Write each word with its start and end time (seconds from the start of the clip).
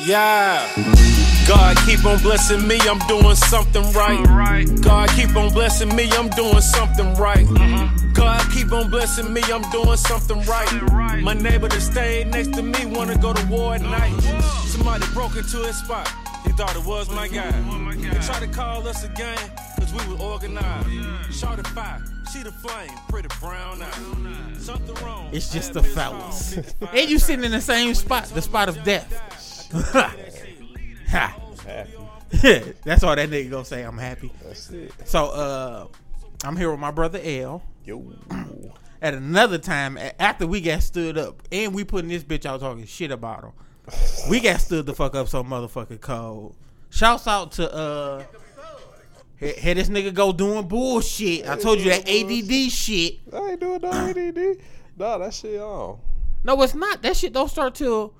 Yeah. 0.00 0.66
God 1.48 1.76
keep 1.86 2.04
on 2.04 2.18
blessing 2.18 2.66
me, 2.68 2.78
I'm 2.80 2.98
doing 3.08 3.34
something 3.34 3.82
right. 3.92 4.22
God 4.82 5.08
keep 5.10 5.34
on 5.34 5.52
blessing 5.52 5.94
me, 5.96 6.10
I'm 6.12 6.28
doing 6.30 6.60
something 6.60 7.14
right. 7.14 7.46
God 8.12 8.44
keep 8.52 8.70
on 8.72 8.90
blessing 8.90 9.32
me, 9.32 9.42
I'm 9.44 9.62
doing 9.70 9.96
something 9.96 10.40
right. 10.42 11.22
My 11.22 11.34
neighbor 11.34 11.68
that 11.68 11.80
stayed 11.80 12.28
next 12.28 12.52
to 12.54 12.62
me 12.62 12.86
wanna 12.86 13.16
go 13.16 13.32
to 13.32 13.46
war 13.46 13.74
at 13.74 13.82
night. 13.82 14.20
Somebody 14.66 15.06
broke 15.14 15.36
into 15.36 15.58
his 15.58 15.76
spot. 15.76 16.08
He 16.44 16.52
thought 16.52 16.76
it 16.76 16.84
was 16.84 17.08
my 17.10 17.26
guy. 17.26 17.50
He 17.92 18.26
tried 18.26 18.40
to 18.40 18.48
call 18.48 18.86
us 18.86 19.04
again, 19.04 19.38
cause 19.78 19.92
we 19.92 20.14
were 20.14 20.20
organized. 20.20 21.34
Shot 21.34 21.58
a 21.58 21.64
fire, 21.64 22.02
see 22.30 22.42
the 22.42 22.52
flame, 22.52 22.90
pretty 23.08 23.28
brown 23.40 23.82
eyes. 23.82 24.64
Something 24.64 24.94
wrong. 25.04 25.30
It's 25.32 25.50
just 25.52 25.72
the 25.72 25.82
had 25.82 25.92
fellas. 25.92 26.58
and 26.92 27.10
you 27.10 27.18
sitting 27.18 27.44
in 27.44 27.52
the 27.52 27.60
same 27.60 27.94
spot, 27.94 28.26
the 28.26 28.42
spot 28.42 28.68
of 28.68 28.82
death. 28.84 29.47
Ha. 29.72 30.14
That's 32.84 33.02
all 33.02 33.16
that 33.16 33.30
nigga 33.30 33.50
gonna 33.50 33.64
say. 33.64 33.82
I'm 33.82 33.98
happy. 33.98 34.30
That's 34.44 34.70
it. 34.70 34.92
So 35.04 35.26
uh, 35.26 35.86
I'm 36.44 36.56
here 36.56 36.70
with 36.70 36.80
my 36.80 36.90
brother 36.90 37.20
L. 37.22 37.62
Yo. 37.84 38.12
At 39.00 39.14
another 39.14 39.58
time, 39.58 39.96
after 40.18 40.44
we 40.44 40.60
got 40.60 40.82
stood 40.82 41.16
up, 41.16 41.40
and 41.52 41.72
we 41.72 41.84
putting 41.84 42.08
this 42.08 42.24
bitch 42.24 42.44
out 42.44 42.58
talking 42.58 42.84
shit 42.84 43.12
about 43.12 43.44
him, 43.44 43.52
we 44.28 44.40
got 44.40 44.60
stood 44.60 44.86
the 44.86 44.94
fuck 44.94 45.14
up 45.14 45.28
so 45.28 45.44
motherfucking 45.44 46.00
cold. 46.00 46.56
Shouts 46.90 47.28
out 47.28 47.52
to 47.52 47.72
uh, 47.72 48.24
had 49.38 49.76
this 49.76 49.88
nigga 49.88 50.12
go 50.12 50.32
doing 50.32 50.66
bullshit. 50.66 51.48
I 51.48 51.56
told 51.56 51.78
you 51.78 51.90
that 51.90 52.08
ADD 52.08 52.72
shit. 52.72 53.20
I 53.32 53.50
ain't 53.50 53.60
doing 53.60 53.80
no 53.80 53.90
ADD. 53.90 54.58
Nah, 54.98 55.16
that 55.18 55.32
shit 55.32 55.60
on. 55.60 56.00
No, 56.42 56.60
it's 56.60 56.74
not. 56.74 57.02
That 57.02 57.16
shit 57.16 57.32
don't 57.32 57.48
start 57.48 57.76
till 57.76 58.14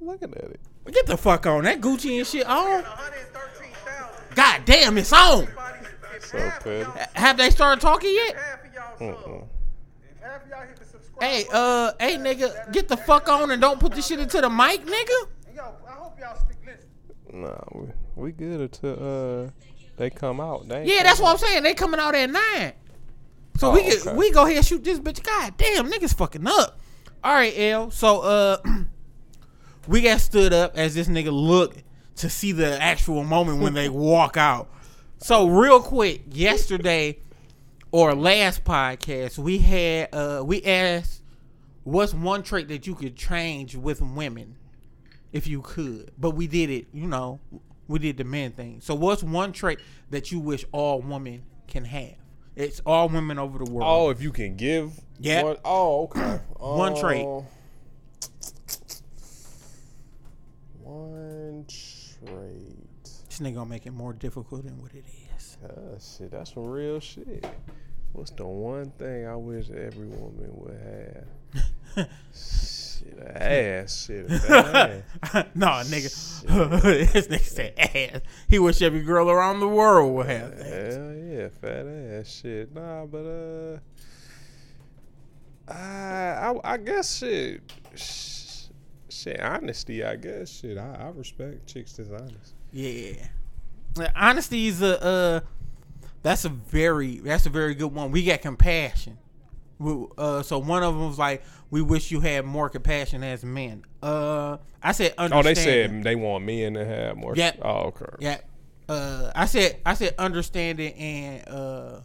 Looking 0.00 0.32
at 0.34 0.44
it. 0.44 0.60
Get 0.90 1.06
the 1.06 1.16
fuck 1.16 1.46
on 1.46 1.64
that 1.64 1.80
Gucci 1.80 2.18
and 2.18 2.26
shit 2.26 2.46
on. 2.46 2.84
God 4.34 4.60
damn, 4.64 4.96
it's 4.98 5.12
on. 5.12 5.48
So 6.20 6.50
petty. 6.60 6.86
Have 7.14 7.36
they 7.36 7.50
started 7.50 7.80
talking 7.80 8.12
yet? 8.14 8.36
Mm-mm. 9.00 9.46
Hey, 11.20 11.44
uh, 11.52 11.92
hey, 12.00 12.16
nigga, 12.16 12.72
get 12.72 12.88
the 12.88 12.96
fuck 12.96 13.28
on 13.28 13.50
and 13.50 13.60
don't 13.60 13.78
put 13.78 13.92
this 13.92 14.06
shit 14.06 14.20
into 14.20 14.40
the 14.40 14.48
mic, 14.48 14.84
nigga. 14.86 15.28
Nah, 17.32 17.58
we, 17.72 17.86
we 18.16 18.32
good 18.32 18.60
until 18.60 19.44
uh 19.46 19.50
they 19.96 20.10
come 20.10 20.40
out. 20.40 20.66
They 20.68 20.84
Yeah, 20.84 21.02
that's 21.04 21.20
what 21.20 21.30
I'm 21.30 21.38
saying. 21.38 21.62
They 21.62 21.74
coming 21.74 22.00
out 22.00 22.14
at 22.14 22.28
nine, 22.30 22.72
so 23.58 23.70
Oh, 23.70 23.74
we 23.74 23.82
get, 23.82 24.04
okay. 24.06 24.16
we 24.16 24.32
go 24.32 24.44
ahead 24.44 24.56
and 24.56 24.66
shoot 24.66 24.82
this 24.82 24.98
bitch. 24.98 25.22
God 25.22 25.54
damn, 25.56 25.90
niggas 25.90 26.14
fucking 26.14 26.46
up. 26.46 26.80
All 27.22 27.32
right, 27.34 27.52
L. 27.56 27.90
So 27.90 28.20
uh, 28.22 28.56
we 29.86 30.02
got 30.02 30.20
stood 30.20 30.52
up 30.52 30.76
as 30.76 30.94
this 30.94 31.08
nigga 31.08 31.32
looked 31.32 31.82
to 32.16 32.28
see 32.28 32.52
the 32.52 32.80
actual 32.80 33.24
moment 33.24 33.60
when 33.60 33.74
they 33.74 33.88
walk 33.90 34.36
out. 34.36 34.68
So 35.18 35.48
real 35.48 35.80
quick, 35.80 36.22
yesterday 36.30 37.18
or 37.90 38.14
last 38.14 38.64
podcast, 38.64 39.38
we 39.38 39.58
had 39.58 40.08
uh 40.14 40.42
we 40.44 40.62
asked 40.62 41.22
what's 41.84 42.14
one 42.14 42.42
trait 42.42 42.68
that 42.68 42.86
you 42.86 42.94
could 42.94 43.16
change 43.16 43.76
with 43.76 44.00
women 44.00 44.56
if 45.32 45.46
you 45.46 45.62
could. 45.62 46.12
But 46.18 46.32
we 46.32 46.46
did 46.46 46.70
it, 46.70 46.86
you 46.92 47.06
know, 47.06 47.40
we 47.88 47.98
did 47.98 48.16
the 48.16 48.24
men 48.24 48.52
thing. 48.52 48.80
So 48.80 48.94
what's 48.94 49.22
one 49.22 49.52
trait 49.52 49.80
that 50.10 50.30
you 50.30 50.38
wish 50.40 50.64
all 50.72 51.00
women 51.00 51.42
can 51.66 51.84
have? 51.84 52.14
It's 52.56 52.80
all 52.84 53.08
women 53.08 53.38
over 53.38 53.58
the 53.58 53.70
world. 53.70 53.88
Oh, 53.88 54.10
if 54.10 54.20
you 54.22 54.32
can 54.32 54.56
give. 54.56 54.92
Yeah. 55.18 55.44
One, 55.44 55.56
oh, 55.64 56.04
okay. 56.04 56.40
One 56.56 56.96
trait. 56.98 57.26
Um, 57.26 57.44
One 60.82 61.64
This 62.22 63.40
nigga 63.40 63.54
gonna 63.54 63.70
make 63.70 63.86
it 63.86 63.92
more 63.92 64.12
difficult 64.12 64.64
than 64.64 64.80
what 64.80 64.92
it 64.94 65.04
is. 65.36 65.56
Ah, 65.64 65.98
shit, 65.98 66.30
that's 66.30 66.52
some 66.54 66.64
real 66.66 67.00
shit. 67.00 67.44
What's 68.12 68.30
the 68.32 68.46
one 68.46 68.90
thing 68.98 69.26
I 69.26 69.36
wish 69.36 69.70
every 69.70 70.06
woman 70.06 70.50
would 70.52 71.24
have? 71.96 72.08
shit, 72.34 73.18
ass. 73.36 74.06
Shit, 74.06 74.30
ass. 74.50 75.02
no, 75.54 75.66
nigga. 75.86 76.42
this 77.12 77.28
nigga 77.28 77.44
said 77.44 77.74
ass. 77.78 78.20
He 78.48 78.58
wish 78.58 78.82
every 78.82 79.02
girl 79.02 79.30
around 79.30 79.60
the 79.60 79.68
world 79.68 80.12
would 80.14 80.26
have 80.26 80.58
that. 80.58 80.66
Hell 80.66 81.14
yeah, 81.14 81.48
fat 81.48 81.86
ass 81.86 82.40
shit. 82.42 82.74
Nah, 82.74 83.06
but 83.06 83.24
uh, 83.24 83.78
I 85.72 86.52
I, 86.52 86.72
I 86.74 86.76
guess 86.78 87.18
shit, 87.18 87.62
sh- 87.94 88.39
shit, 89.22 89.40
honesty. 89.40 90.04
I 90.04 90.16
guess 90.16 90.50
shit. 90.50 90.78
I, 90.78 90.94
I 91.00 91.08
respect 91.14 91.66
chicks 91.66 91.92
that's 91.92 92.10
honest. 92.10 92.54
Yeah. 92.72 93.26
Honesty 94.14 94.68
is 94.68 94.82
a 94.82 95.02
uh 95.02 95.40
that's 96.22 96.44
a 96.44 96.48
very 96.48 97.18
that's 97.18 97.46
a 97.46 97.50
very 97.50 97.74
good 97.74 97.92
one. 97.92 98.10
We 98.10 98.24
got 98.24 98.42
compassion. 98.42 99.18
We, 99.78 100.06
uh, 100.18 100.42
so 100.42 100.58
one 100.58 100.82
of 100.82 100.92
them 100.92 101.08
was 101.08 101.18
like, 101.18 101.42
"We 101.70 101.80
wish 101.80 102.10
you 102.10 102.20
had 102.20 102.44
more 102.44 102.68
compassion 102.68 103.24
as 103.24 103.42
men." 103.42 103.82
Uh, 104.02 104.58
I 104.82 104.92
said, 104.92 105.14
Oh, 105.16 105.42
they 105.42 105.54
said 105.54 106.02
they 106.02 106.16
want 106.16 106.44
men 106.44 106.74
to 106.74 106.84
have 106.84 107.16
more. 107.16 107.34
Yeah. 107.34 107.52
Oh, 107.62 107.86
okay. 107.88 108.04
Yeah. 108.18 108.38
Uh, 108.88 109.30
I 109.34 109.46
said 109.46 109.80
I 109.86 109.94
said 109.94 110.14
understanding 110.18 110.92
and 110.94 111.48
uh, 111.48 112.00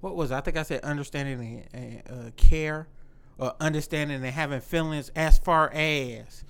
what 0.00 0.16
was 0.16 0.32
it? 0.32 0.34
I 0.34 0.40
think 0.40 0.56
I 0.56 0.64
said 0.64 0.82
understanding 0.82 1.66
and, 1.72 2.02
and 2.08 2.26
uh, 2.26 2.30
care, 2.36 2.88
or 3.38 3.54
understanding 3.60 4.16
and 4.16 4.26
having 4.26 4.60
feelings. 4.60 5.10
As 5.14 5.38
far 5.38 5.70
as 5.72 6.44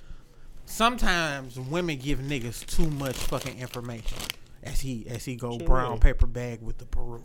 sometimes 0.66 1.58
women 1.58 1.98
give 1.98 2.18
niggas 2.18 2.66
too 2.66 2.90
much 2.90 3.16
fucking 3.16 3.58
information. 3.58 4.18
As 4.62 4.80
he 4.80 5.06
as 5.08 5.24
he 5.24 5.36
go 5.36 5.58
brown 5.58 6.00
paper 6.00 6.26
bag 6.26 6.62
with 6.62 6.78
the 6.78 6.86
Peru. 6.86 7.24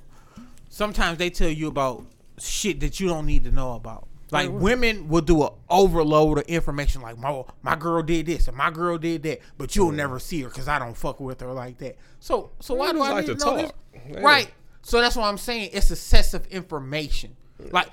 Sometimes 0.69 1.17
they 1.17 1.29
tell 1.29 1.49
you 1.49 1.67
about 1.67 2.05
shit 2.37 2.79
that 2.81 2.99
you 2.99 3.07
don't 3.07 3.25
need 3.25 3.43
to 3.45 3.51
know 3.51 3.73
about. 3.73 4.07
Like 4.31 4.51
women 4.51 5.07
will 5.07 5.21
do 5.21 5.43
an 5.43 5.49
overload 5.69 6.37
of 6.39 6.43
information. 6.45 7.01
Like 7.01 7.17
my 7.17 7.43
my 7.63 7.75
girl 7.75 8.03
did 8.03 8.27
this 8.27 8.47
and 8.47 8.55
my 8.55 8.69
girl 8.69 8.97
did 8.97 9.23
that, 9.23 9.39
but 9.57 9.75
you'll 9.75 9.91
never 9.91 10.19
see 10.19 10.41
her 10.41 10.49
because 10.49 10.67
I 10.67 10.77
don't 10.77 10.95
fuck 10.95 11.19
with 11.19 11.41
her 11.41 11.51
like 11.51 11.77
that. 11.79 11.97
So 12.19 12.51
so 12.59 12.75
why 12.75 12.91
do 12.91 13.01
I 13.01 13.09
like 13.11 13.27
need 13.27 13.33
to 13.33 13.39
to 13.39 13.45
know 13.45 13.57
this? 13.57 13.71
talk. 13.71 13.75
They 14.11 14.21
Right. 14.21 14.51
So 14.81 15.01
that's 15.01 15.15
what 15.15 15.25
I'm 15.25 15.37
saying. 15.37 15.71
It's 15.73 15.91
excessive 15.91 16.45
information. 16.47 17.35
Like 17.71 17.87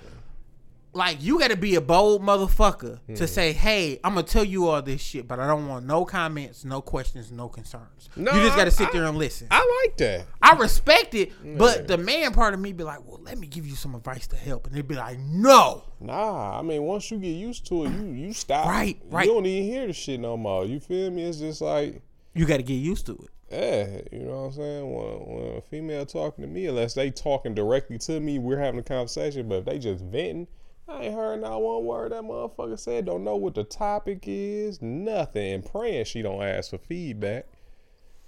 like 0.97 1.23
you 1.23 1.39
got 1.39 1.51
to 1.51 1.57
be 1.57 1.75
a 1.77 1.81
bold 1.81 2.23
motherfucker 2.23 2.99
Hmm. 3.07 3.15
to 3.15 3.27
say, 3.29 3.53
"Hey, 3.53 4.01
I'm 4.03 4.15
gonna 4.15 4.27
tell 4.27 4.45
you 4.45 4.69
all 4.69 4.81
this 4.83 5.01
shit, 5.01 5.29
but 5.29 5.39
I 5.39 5.47
don't 5.47 5.69
want 5.69 5.87
no 5.87 6.05
comments, 6.05 6.65
no 6.65 6.81
questions, 6.81 7.31
no 7.31 7.49
concerns." 7.49 8.09
No, 8.17 8.33
you 8.33 8.41
just 8.43 8.57
got 8.57 8.65
to 8.65 8.71
sit 8.71 8.89
I- 8.89 8.93
there 8.93 9.05
and 9.05 9.19
listen. 9.19 9.47
I 9.51 9.83
like 9.85 9.97
that. 9.99 10.27
I 10.43 10.55
respect 10.57 11.15
it, 11.15 11.31
Yeah. 11.45 11.55
but 11.59 11.87
the 11.87 11.99
man 11.99 12.33
part 12.33 12.55
of 12.55 12.61
me 12.61 12.73
be 12.73 12.83
like, 12.85 13.07
"Well, 13.07 13.21
let 13.23 13.39
me 13.39 13.47
give 13.47 13.67
you 13.67 13.77
some 13.77 13.95
advice 13.95 14.27
to 14.29 14.37
help," 14.37 14.67
and 14.67 14.75
they'd 14.75 14.89
be 14.89 14.95
like, 14.97 15.19
"No." 15.19 15.83
Nah, 16.01 16.59
I 16.59 16.63
mean, 16.63 16.83
once 16.83 17.11
you 17.11 17.19
get 17.19 17.29
used 17.29 17.67
to 17.67 17.85
it, 17.85 17.91
you 17.93 18.07
you 18.07 18.33
stop. 18.33 18.67
Right, 18.67 18.99
right. 19.11 19.27
You 19.27 19.35
don't 19.35 19.47
even 19.47 19.65
hear 19.71 19.87
the 19.87 19.93
shit 19.93 20.19
no 20.21 20.37
more. 20.37 20.65
You 20.65 20.81
feel 20.81 21.11
me? 21.11 21.25
It's 21.25 21.39
just 21.39 21.61
like, 21.61 22.01
You 22.35 22.45
got 22.47 22.57
to 22.59 22.63
get 22.63 22.75
used 22.75 23.07
to 23.07 23.13
it. 23.13 23.31
yeah, 23.51 24.01
you 24.19 24.25
know 24.27 24.33
what 24.43 24.47
I'm 24.49 24.53
saying? 24.53 24.95
When, 24.95 25.37
when 25.37 25.57
a 25.59 25.61
female 25.63 26.05
talking 26.07 26.43
to 26.43 26.49
me, 26.51 26.67
unless 26.67 26.95
they 26.95 27.11
talking 27.11 27.55
directly 27.55 27.97
to 27.99 28.19
me, 28.21 28.39
we're 28.39 28.59
having 28.59 28.81
a 28.81 28.83
conversation. 28.83 29.49
But 29.49 29.57
if 29.61 29.65
they 29.67 29.79
just 29.79 30.05
venting, 30.05 30.47
I 30.89 31.03
ain't 31.03 31.15
heard 31.15 31.41
not 31.41 31.61
one 31.61 31.85
word 31.85 32.13
that 32.13 32.23
motherfucker 32.23 32.79
said. 32.79 33.07
Don't 33.07 33.25
know 33.25 33.37
what 33.37 33.55
the 33.55 33.65
topic 33.65 34.25
is, 34.27 34.81
nothing. 34.81 35.53
And 35.53 35.65
praying 35.65 36.05
she 36.05 36.23
don't 36.23 36.43
ask 36.43 36.71
for 36.71 36.79
feedback. 36.79 37.47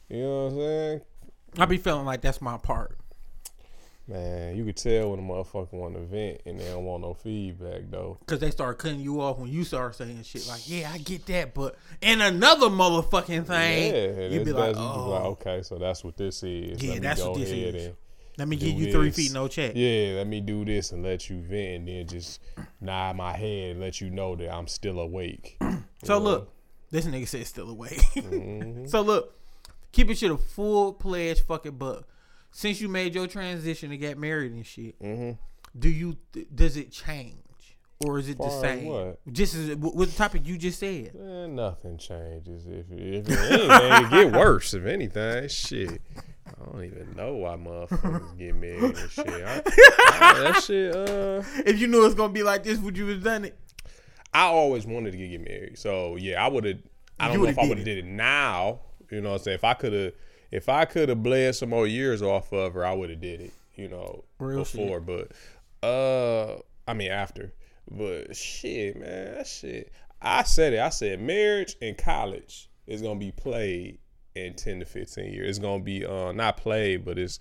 You 0.09 0.23
know 0.23 0.45
what 0.45 0.53
I'm 0.53 0.59
saying? 0.59 1.01
I 1.59 1.65
be 1.67 1.77
feeling 1.77 2.05
like 2.07 2.21
that's 2.21 2.41
my 2.41 2.57
part. 2.57 2.99
Man, 4.09 4.57
you 4.57 4.65
could 4.65 4.79
tell 4.79 5.11
when 5.11 5.21
a 5.21 5.23
motherfucker 5.23 5.75
want 5.75 5.95
to 5.95 6.01
vent 6.01 6.41
and 6.47 6.59
they 6.59 6.65
don't 6.65 6.85
want 6.85 7.03
no 7.03 7.13
feedback 7.13 7.83
though. 7.91 8.19
Cause 8.27 8.39
they 8.39 8.51
start 8.51 8.79
cutting 8.79 9.01
you 9.01 9.21
off 9.21 9.39
when 9.39 9.51
you 9.51 9.65
start 9.65 9.95
saying 9.97 10.23
shit 10.23 10.49
like, 10.49 10.63
"Yeah, 10.67 10.91
I 10.91 10.97
get 10.97 11.27
that," 11.27 11.53
but 11.53 11.77
and 12.01 12.23
another 12.23 12.69
motherfucking 12.69 13.47
thing, 13.47 13.95
Yeah, 13.95 14.29
you 14.29 14.43
be 14.45 14.53
like, 14.53 14.77
"Oh, 14.79 15.11
like, 15.11 15.25
okay, 15.25 15.63
so 15.63 15.77
that's 15.77 16.03
what 16.03 16.17
this 16.17 16.43
is. 16.43 16.83
Yeah, 16.83 17.01
that's 17.01 17.23
what 17.23 17.39
this 17.39 17.51
is. 17.51 17.85
and 17.87 17.97
let 18.39 18.49
me 18.49 18.57
give 18.57 18.75
you 18.81 18.91
three 18.93 19.11
feet, 19.11 19.33
no 19.33 19.49
check." 19.49 19.73
Yeah, 19.75 20.15
let 20.17 20.27
me 20.27 20.41
do 20.41 20.65
this 20.65 20.93
and 20.93 21.03
let 21.03 21.29
you 21.29 21.41
vent, 21.43 21.81
and 21.81 21.89
then 21.89 22.07
just 22.07 22.41
nod 22.81 23.17
my 23.17 23.37
head 23.37 23.73
and 23.73 23.81
let 23.81 24.01
you 24.01 24.09
know 24.11 24.35
that 24.37 24.51
I'm 24.55 24.67
still 24.69 24.99
awake. 25.01 25.59
So 26.05 26.19
look, 26.19 26.55
this 26.93 27.05
nigga 27.07 27.27
said 27.27 27.45
still 27.47 27.69
awake. 27.71 28.01
Mm-hmm. 28.15 28.87
so 28.87 29.03
look, 29.03 29.35
keep 29.91 30.09
it 30.11 30.17
shit 30.19 30.31
a 30.31 30.39
full 30.39 30.93
pledge 30.93 31.41
fucking 31.45 31.77
buck. 31.77 32.07
Since 32.53 32.81
you 32.81 32.89
made 32.89 33.15
your 33.17 33.27
transition 33.27 33.91
and 33.91 34.01
got 34.01 34.17
married 34.17 34.53
and 34.53 34.65
shit, 34.65 34.99
Mhm. 35.03 35.37
do 35.77 35.89
you 35.89 36.17
does 36.55 36.77
it 36.77 36.93
change 36.93 37.77
or 38.07 38.21
is 38.21 38.29
it 38.29 38.39
the 38.39 38.49
same? 38.61 38.87
what? 38.87 39.19
Just 39.33 39.57
as 39.57 39.75
with 39.77 40.13
the 40.13 40.17
topic 40.17 40.47
you 40.47 40.57
just 40.57 40.79
said. 40.79 41.15
Man, 41.17 41.27
Eh, 41.43 41.47
nothing 41.49 41.99
changes. 41.99 42.65
If 42.67 42.87
if 42.93 43.29
anything, 43.29 44.05
it 44.07 44.11
get 44.11 44.33
worse. 44.33 44.73
If 44.73 44.87
anything, 44.87 45.49
shit. 45.49 46.01
I 46.61 46.65
don't 46.73 46.85
even 46.85 47.15
know 47.17 47.35
why 47.35 47.57
motherfuckers 47.57 48.39
get 48.39 48.55
married 48.55 48.83
and 48.97 49.11
shit. 49.11 49.29
I, 49.29 49.63
I- 49.65 50.41
that 50.53 50.63
shit. 50.65 50.95
Uh, 50.95 51.43
If 51.67 51.79
you 51.81 51.87
knew 51.87 52.01
it 52.03 52.05
was 52.07 52.15
gonna 52.15 52.33
be 52.33 52.43
like 52.43 52.63
this, 52.65 52.79
would 52.79 52.97
you 52.97 53.07
have 53.09 53.23
done 53.23 53.45
it? 53.45 53.57
I 54.33 54.43
always 54.45 54.87
wanted 54.87 55.13
to 55.13 55.17
get 55.19 55.41
married. 55.41 55.79
So 55.79 56.17
yeah, 56.17 56.45
I 56.45 56.49
would 56.49 56.65
have. 56.65 56.79
I 57.21 57.29
don't 57.29 57.43
know 57.43 57.49
if 57.49 57.59
I 57.59 57.67
would 57.67 57.79
have 57.79 57.85
did 57.85 57.99
it 57.99 58.05
now. 58.05 58.81
You 59.11 59.21
know 59.21 59.31
what 59.31 59.37
I'm 59.37 59.43
saying? 59.43 59.55
If 59.57 59.65
I 59.65 59.75
could 59.75 59.93
have, 59.93 60.13
if 60.51 60.69
I 60.69 60.85
could 60.85 61.09
have 61.09 61.23
bled 61.23 61.55
some 61.55 61.71
more 61.71 61.87
years 61.87 62.23
off 62.23 62.53
of 62.53 62.75
her, 62.75 62.85
I 62.85 62.93
would 62.93 63.11
have 63.11 63.21
did 63.21 63.41
it. 63.41 63.53
You 63.75 63.89
know, 63.89 64.25
Real 64.39 64.59
before. 64.61 65.01
But 65.01 65.33
uh, 65.83 66.59
I 66.87 66.95
mean 66.95 67.11
after. 67.11 67.53
But 67.91 68.37
shit, 68.37 68.97
man, 69.01 69.37
that 69.37 69.47
shit. 69.47 69.93
I 70.21 70.43
said 70.43 70.75
it. 70.75 70.81
I 70.81 70.91
said 70.91 71.21
marriage 71.21 71.77
and 71.81 71.97
college 71.97 72.69
is 72.87 73.01
gonna 73.03 73.19
be 73.19 73.31
played 73.33 73.99
in 74.47 74.55
ten 74.55 74.79
to 74.81 74.85
fifteen 74.87 75.33
years. 75.33 75.51
It's 75.51 75.59
gonna 75.59 75.83
be 75.83 76.05
uh 76.05 76.33
not 76.33 76.57
played, 76.57 77.05
but 77.05 77.19
it's 77.19 77.39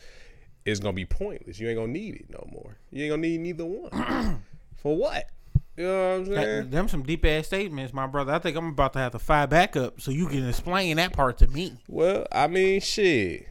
it's 0.66 0.80
gonna 0.80 0.94
be 0.94 1.06
pointless. 1.06 1.60
You 1.60 1.70
ain't 1.70 1.78
gonna 1.78 1.92
need 1.92 2.16
it 2.16 2.30
no 2.30 2.48
more. 2.52 2.78
You 2.92 3.04
ain't 3.04 3.12
gonna 3.12 3.22
need 3.22 3.40
neither 3.40 3.66
one. 3.66 4.44
For 4.78 4.96
what? 4.96 5.30
You 5.78 5.84
know 5.84 6.10
what 6.10 6.16
I'm 6.16 6.26
That, 6.26 6.44
saying? 6.44 6.70
them 6.72 6.88
some 6.88 7.04
deep 7.04 7.24
ass 7.24 7.46
statements, 7.48 7.94
my 7.94 8.08
brother. 8.08 8.34
I 8.34 8.40
think 8.40 8.58
I'm 8.58 8.70
about 8.70 8.94
to 8.94 9.00
have 9.00 9.12
to 9.12 9.20
fire 9.20 9.46
back 9.48 9.76
up 9.76 10.02
so 10.02 10.10
you 10.12 10.28
can 10.28 10.48
explain 10.48 10.98
that 10.98 11.14
part 11.14 11.38
to 11.40 11.48
me. 11.48 11.78
Well, 11.88 12.26
I 12.32 12.48
mean, 12.48 12.82
shit. 12.82 13.48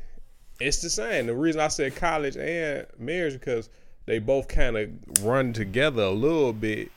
It's 0.58 0.80
the 0.80 0.90
same. 0.90 1.26
The 1.26 1.34
reason 1.36 1.60
I 1.60 1.68
said 1.68 1.94
college 1.96 2.36
and 2.36 2.86
marriage 2.98 3.34
because 3.34 3.68
they 4.06 4.18
both 4.18 4.48
kind 4.48 4.76
of 4.76 4.90
run 5.22 5.52
together 5.52 6.02
a 6.02 6.10
little 6.10 6.52
bit, 6.52 6.90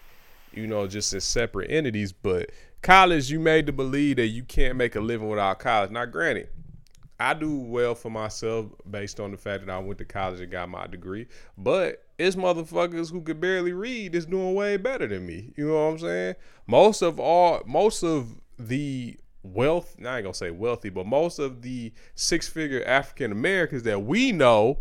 you 0.54 0.66
know, 0.66 0.88
just 0.88 1.14
as 1.14 1.26
separate 1.26 1.70
entities. 1.70 2.12
But 2.12 2.50
college, 2.82 3.32
you 3.32 3.40
made 3.40 3.66
to 3.68 3.72
believe 3.72 4.18
that 4.18 4.28
you 4.28 4.44
can't 4.44 4.76
make 4.76 4.96
a 4.96 5.00
living 5.00 5.30
without 5.30 5.60
college. 5.60 5.92
Now, 5.92 6.06
granted, 6.06 6.50
I 7.20 7.34
do 7.34 7.58
well 7.58 7.96
for 7.96 8.10
myself 8.10 8.68
based 8.90 9.20
on 9.20 9.32
the 9.32 9.38
fact 9.38 9.66
that 9.66 9.72
I 9.72 9.80
went 9.80 9.98
to 9.98 10.06
college 10.06 10.40
and 10.40 10.52
got 10.52 10.70
my 10.70 10.88
degree. 10.88 11.28
But 11.58 12.06
it's 12.18 12.36
motherfuckers 12.38 13.12
who 13.12 13.22
could 13.22 13.42
barely 13.42 13.74
read 13.74 14.16
is 14.16 14.26
doing 14.26 14.56
way 14.56 14.78
better 14.78 15.08
than 15.08 15.26
me. 15.26 15.54
You 15.58 15.68
know 15.68 15.74
what 15.74 15.94
I'm 15.94 16.00
saying? 16.00 16.36
Most 16.66 17.02
of 17.02 17.20
all, 17.20 17.62
most 17.66 18.04
of 18.04 18.40
the 18.58 19.18
wealth, 19.44 19.96
I 20.00 20.18
ain't 20.18 20.24
gonna 20.24 20.34
say 20.34 20.52
wealthy, 20.52 20.90
but 20.90 21.06
most 21.06 21.40
of 21.40 21.62
the 21.62 21.92
six 22.16 22.48
figure 22.48 22.84
African 22.86 23.32
Americans 23.32 23.84
that 23.84 24.04
we 24.04 24.32
know 24.32 24.80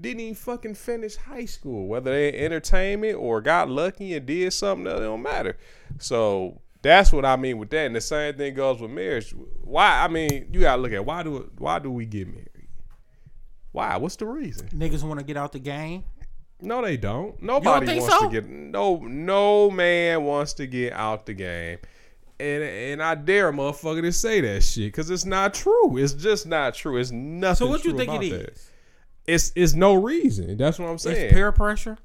didn't 0.00 0.20
even 0.20 0.34
fucking 0.34 0.74
finish 0.74 1.16
high 1.16 1.44
school. 1.44 1.86
Whether 1.86 2.12
they 2.12 2.28
in 2.28 2.34
entertainment 2.36 3.16
or 3.16 3.40
got 3.40 3.68
lucky 3.68 4.14
and 4.14 4.26
did 4.26 4.52
something, 4.52 4.84
that 4.84 4.98
don't 4.98 5.22
matter. 5.22 5.56
So 5.98 6.60
that's 6.84 7.12
what 7.12 7.24
I 7.24 7.36
mean 7.36 7.56
with 7.56 7.70
that. 7.70 7.86
And 7.86 7.96
the 7.96 8.00
same 8.00 8.34
thing 8.34 8.54
goes 8.54 8.78
with 8.78 8.90
marriage. 8.90 9.34
Why? 9.62 10.02
I 10.04 10.08
mean, 10.08 10.50
you 10.52 10.60
gotta 10.60 10.80
look 10.80 10.92
at 10.92 11.04
why 11.04 11.22
do 11.22 11.50
why 11.58 11.78
do 11.78 11.90
we 11.90 12.04
get 12.04 12.28
married? 12.28 12.68
Why? 13.72 13.96
What's 13.96 14.16
the 14.16 14.26
reason? 14.26 14.68
Niggas 14.68 15.02
want 15.02 15.18
to 15.18 15.24
get 15.24 15.38
out 15.38 15.52
the 15.52 15.58
game. 15.58 16.04
No, 16.60 16.82
they 16.82 16.98
don't. 16.98 17.42
Nobody 17.42 17.86
think 17.86 18.02
wants 18.02 18.18
so? 18.18 18.28
to 18.28 18.32
get 18.32 18.48
no 18.48 18.96
no 18.98 19.70
man 19.70 20.24
wants 20.24 20.52
to 20.54 20.66
get 20.66 20.92
out 20.92 21.24
the 21.24 21.32
game. 21.32 21.78
And 22.38 22.62
and 22.62 23.02
I 23.02 23.14
dare 23.14 23.48
a 23.48 23.52
motherfucker 23.52 24.02
to 24.02 24.12
say 24.12 24.42
that 24.42 24.62
shit 24.62 24.92
because 24.92 25.08
it's 25.08 25.24
not 25.24 25.54
true. 25.54 25.96
It's 25.96 26.12
just 26.12 26.46
not 26.46 26.74
true. 26.74 26.98
It's 26.98 27.10
nothing. 27.10 27.66
So 27.66 27.66
what 27.66 27.82
do 27.82 27.90
you 27.90 27.96
think 27.96 28.12
it 28.12 28.30
that. 28.30 28.50
is? 28.50 28.70
It's 29.26 29.52
it's 29.56 29.72
no 29.72 29.94
reason. 29.94 30.58
That's 30.58 30.78
what 30.78 30.88
I'm 30.88 30.98
saying. 30.98 31.26
It's 31.26 31.32
peer 31.32 31.50
pressure. 31.50 31.96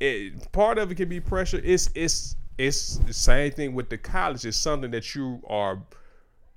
it, 0.00 0.52
part 0.52 0.76
of 0.76 0.90
it 0.90 0.96
can 0.96 1.08
be 1.08 1.20
pressure. 1.20 1.60
It's 1.64 1.88
it's 1.94 2.36
it's 2.58 2.96
the 2.98 3.12
same 3.12 3.52
thing 3.52 3.74
with 3.74 3.88
the 3.88 3.98
college. 3.98 4.44
It's 4.44 4.56
something 4.56 4.90
that 4.90 5.14
you 5.14 5.42
are 5.48 5.82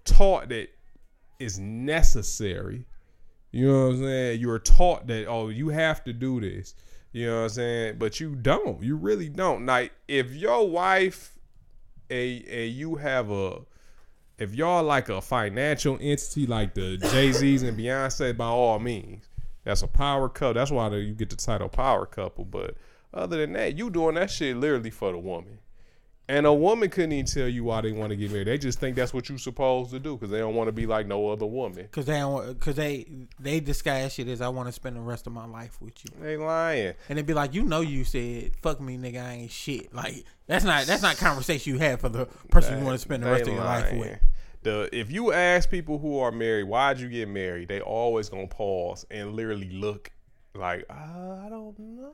taught 0.04 0.50
that 0.50 0.70
is 1.40 1.60
necessary. 1.60 2.86
You 3.52 3.68
know 3.68 3.88
what 3.88 3.96
I'm 3.96 4.04
saying? 4.04 4.42
You're 4.42 4.60
taught 4.60 5.08
that 5.08 5.28
oh 5.28 5.50
you 5.50 5.70
have 5.70 6.04
to 6.04 6.14
do 6.14 6.42
this. 6.42 6.76
You 7.12 7.28
know 7.28 7.36
what 7.36 7.44
I'm 7.44 7.50
saying? 7.50 7.96
But 7.98 8.20
you 8.20 8.36
don't. 8.36 8.84
You 8.84 8.98
really 8.98 9.30
don't. 9.30 9.66
Like 9.66 9.94
if 10.08 10.32
your 10.34 10.68
wife 10.70 11.38
and, 12.10 12.44
and 12.46 12.72
you 12.72 12.96
have 12.96 13.32
a 13.32 13.62
if 14.38 14.54
y'all 14.54 14.84
like 14.84 15.08
a 15.10 15.22
financial 15.22 15.98
entity 16.02 16.46
like 16.46 16.74
the 16.74 16.98
Jay 16.98 17.32
Z's 17.32 17.64
and 17.64 17.78
Beyonce, 17.78 18.36
by 18.36 18.48
all 18.48 18.80
means, 18.80 19.30
that's 19.64 19.82
a 19.82 19.88
power 19.88 20.28
couple. 20.28 20.56
That's 20.56 20.72
why 20.72 20.90
you 20.90 21.14
get 21.14 21.30
the 21.30 21.38
title 21.38 21.70
power 21.70 22.06
couple. 22.06 22.44
But 22.44 22.76
other 23.14 23.38
than 23.38 23.54
that, 23.54 23.78
you 23.78 23.90
doing 23.90 24.16
that 24.16 24.30
shit 24.30 24.58
literally 24.58 24.90
for 24.90 25.12
the 25.14 25.18
woman. 25.18 25.60
And 26.28 26.48
a 26.48 26.54
woman 26.54 26.90
couldn't 26.90 27.12
even 27.12 27.26
tell 27.26 27.48
you 27.48 27.64
why 27.64 27.82
they 27.82 27.92
want 27.92 28.10
to 28.10 28.16
get 28.16 28.32
married. 28.32 28.48
They 28.48 28.58
just 28.58 28.80
think 28.80 28.96
that's 28.96 29.14
what 29.14 29.30
you're 29.30 29.38
supposed 29.38 29.92
to 29.92 30.00
do 30.00 30.16
because 30.16 30.32
they 30.32 30.40
don't 30.40 30.56
want 30.56 30.68
to 30.70 30.72
be 30.72 30.88
like 30.88 31.06
no 31.06 31.30
other 31.30 31.46
woman. 31.46 31.88
Cause 31.92 32.06
they 32.06 32.18
don't, 32.18 32.60
cause 32.60 32.74
they 32.76 33.06
they 33.40 33.60
disguise 33.60 34.14
shit 34.14 34.28
as 34.28 34.42
I 34.42 34.48
want 34.48 34.68
to 34.68 34.72
spend 34.72 34.96
the 34.96 35.02
rest 35.02 35.28
of 35.28 35.34
my 35.34 35.46
life 35.46 35.80
with 35.80 35.94
you, 36.04 36.10
They 36.20 36.36
lying. 36.36 36.96
and 37.10 37.20
it'd 37.20 37.28
be 37.28 37.36
like, 37.36 37.54
you 37.54 37.62
know, 37.62 37.82
you 37.82 38.04
said 38.06 38.54
fuck 38.64 38.82
me, 38.82 38.98
nigga, 38.98 39.24
I 39.24 39.34
ain't 39.34 39.52
shit. 39.52 39.94
Like 39.94 40.24
that's 40.48 40.66
not 40.66 40.86
that's 40.88 41.04
not 41.04 41.18
conversation 41.18 41.74
you 41.74 41.80
have 41.80 42.02
for 42.02 42.10
the 42.10 42.26
person 42.50 42.80
you 42.80 42.86
want 42.86 42.96
to 42.96 43.00
spend 43.00 43.22
the 43.22 43.28
They 43.28 43.32
rest 43.32 43.48
of 43.48 43.54
your 43.54 43.64
life 43.64 43.94
with. 43.94 44.20
The 44.64 44.90
if 44.92 45.12
you 45.12 45.32
ask 45.32 45.70
people 45.70 46.00
who 46.00 46.18
are 46.18 46.32
married, 46.32 46.64
why'd 46.64 47.00
you 47.00 47.08
get 47.08 47.30
married? 47.30 47.68
They 47.68 47.82
always 47.82 48.30
gonna 48.30 48.48
pause 48.48 49.06
and 49.12 49.34
literally 49.34 49.70
look 49.70 50.10
like, 50.56 50.86
uh, 50.90 50.94
I 51.46 51.50
don't 51.52 51.78
know. 51.78 52.14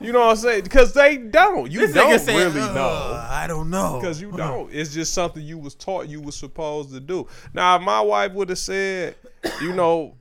You 0.00 0.12
know 0.12 0.20
what 0.20 0.30
I'm 0.30 0.36
saying? 0.36 0.62
Because 0.64 0.92
they 0.92 1.16
don't. 1.16 1.70
You 1.70 1.80
This 1.80 1.94
don't 1.94 2.18
said, 2.18 2.36
really 2.36 2.60
"Uh, 2.60 2.72
know. 2.74 3.26
I 3.28 3.46
don't 3.46 3.70
know. 3.70 3.98
Because 4.00 4.20
you 4.20 4.32
don't. 4.36 4.72
It's 4.72 4.92
just 4.92 5.14
something 5.14 5.42
you 5.42 5.58
was 5.58 5.74
taught 5.74 6.08
you 6.08 6.20
was 6.20 6.36
supposed 6.36 6.90
to 6.92 7.00
do. 7.00 7.26
Now, 7.52 7.76
if 7.76 7.82
my 7.82 8.00
wife 8.00 8.32
would 8.32 8.48
have 8.50 8.58
said, 8.58 9.14
you 9.60 9.72
know, 9.72 10.16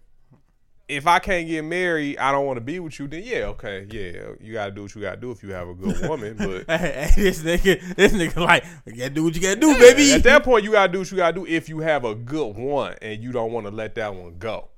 if 0.87 1.07
I 1.07 1.19
can't 1.19 1.47
get 1.47 1.63
married, 1.63 2.17
I 2.17 2.31
don't 2.31 2.45
want 2.45 2.57
to 2.57 2.61
be 2.61 2.79
with 2.79 2.99
you, 2.99 3.07
then 3.07 3.23
yeah, 3.23 3.45
okay, 3.47 3.87
yeah, 3.89 4.33
you 4.39 4.53
gotta 4.53 4.71
do 4.71 4.83
what 4.83 4.93
you 4.93 5.01
gotta 5.01 5.19
do 5.19 5.31
if 5.31 5.41
you 5.41 5.51
have 5.51 5.67
a 5.67 5.73
good 5.73 6.07
woman. 6.07 6.35
But 6.37 6.65
Hey, 6.79 7.09
hey, 7.15 7.21
this 7.23 7.41
nigga, 7.41 7.95
this 7.95 8.11
nigga, 8.13 8.35
like, 8.45 8.65
you 8.85 8.93
gotta 8.93 9.09
do 9.09 9.23
what 9.23 9.33
you 9.35 9.41
gotta 9.41 9.59
do, 9.59 9.77
baby. 9.77 10.11
at 10.13 10.23
that 10.23 10.43
point, 10.45 10.63
you 10.65 10.73
gotta 10.73 10.91
do 10.91 10.99
what 10.99 11.09
you 11.11 11.17
gotta 11.17 11.33
do 11.33 11.45
if 11.47 11.69
you 11.69 11.79
have 11.79 12.03
a 12.05 12.13
good 12.13 12.55
one 12.57 12.95
and 13.01 13.23
you 13.23 13.31
don't 13.31 13.51
want 13.51 13.65
to 13.65 13.71
let 13.71 13.95
that 13.95 14.13
one 14.13 14.37
go. 14.37 14.69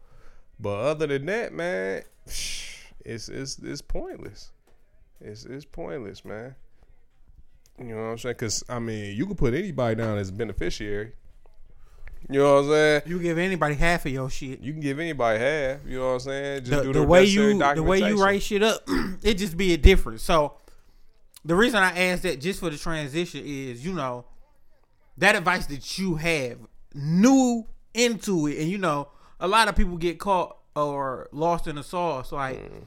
But 0.60 0.75
other 0.80 1.07
than 1.07 1.25
that, 1.25 1.54
man, 1.54 2.04
it's 2.25 3.28
it's 3.30 3.60
it's 3.60 3.81
pointless. 3.81 4.51
It's 5.21 5.45
it's 5.45 5.65
pointless, 5.65 6.23
man. 6.25 6.56
You 7.79 7.88
know 7.88 7.95
what 7.97 8.01
I'm 8.12 8.17
saying? 8.17 8.35
Because 8.35 8.63
I 8.69 8.79
mean, 8.79 9.15
you 9.15 9.25
can 9.25 9.35
put 9.35 9.53
anybody 9.53 9.95
down 9.95 10.17
as 10.17 10.29
a 10.29 10.33
beneficiary. 10.33 11.13
You 12.29 12.39
know 12.39 12.56
what 12.56 12.59
I'm 12.62 12.69
saying? 12.69 13.01
you 13.06 13.19
give 13.19 13.38
anybody 13.38 13.75
half 13.75 14.06
of 14.06 14.12
your 14.12 14.29
shit. 14.29 14.59
You 14.62 14.71
can 14.71 14.81
give 14.81 15.00
anybody 15.00 15.39
half. 15.39 15.79
You 15.85 16.00
know 16.00 16.07
what 16.07 16.13
I'm 16.13 16.19
saying? 16.21 16.63
Just 16.65 16.71
the, 16.71 16.83
do 16.83 16.94
the 16.94 17.00
the, 17.01 17.06
way 17.06 17.23
you 17.23 17.57
the 17.57 17.83
way 17.83 18.00
you 18.00 18.21
write 18.21 18.41
shit 18.41 18.63
up, 18.63 18.81
it 19.21 19.35
just 19.35 19.56
be 19.56 19.73
a 19.73 19.77
difference. 19.77 20.23
So 20.23 20.53
the 21.44 21.56
reason 21.56 21.83
I 21.83 22.07
asked 22.07 22.23
that 22.23 22.41
just 22.41 22.59
for 22.59 22.69
the 22.71 22.77
transition 22.77 23.44
is, 23.45 23.85
you 23.85 23.94
know, 23.94 24.25
that 25.18 25.35
advice 25.35 25.68
that 25.68 25.97
you 26.00 26.15
have 26.15 26.57
new 26.95 27.65
into 27.94 28.47
it, 28.47 28.57
and 28.59 28.69
you 28.69 28.80
know, 28.80 29.09
a 29.40 29.47
lot 29.47 29.68
of 29.68 29.75
people 29.75 29.97
get 29.97 30.18
caught 30.19 30.57
or 30.75 31.30
lost 31.31 31.68
in 31.68 31.75
the 31.75 31.83
sauce. 31.83 32.31
Like, 32.31 32.57
Mm. 32.57 32.85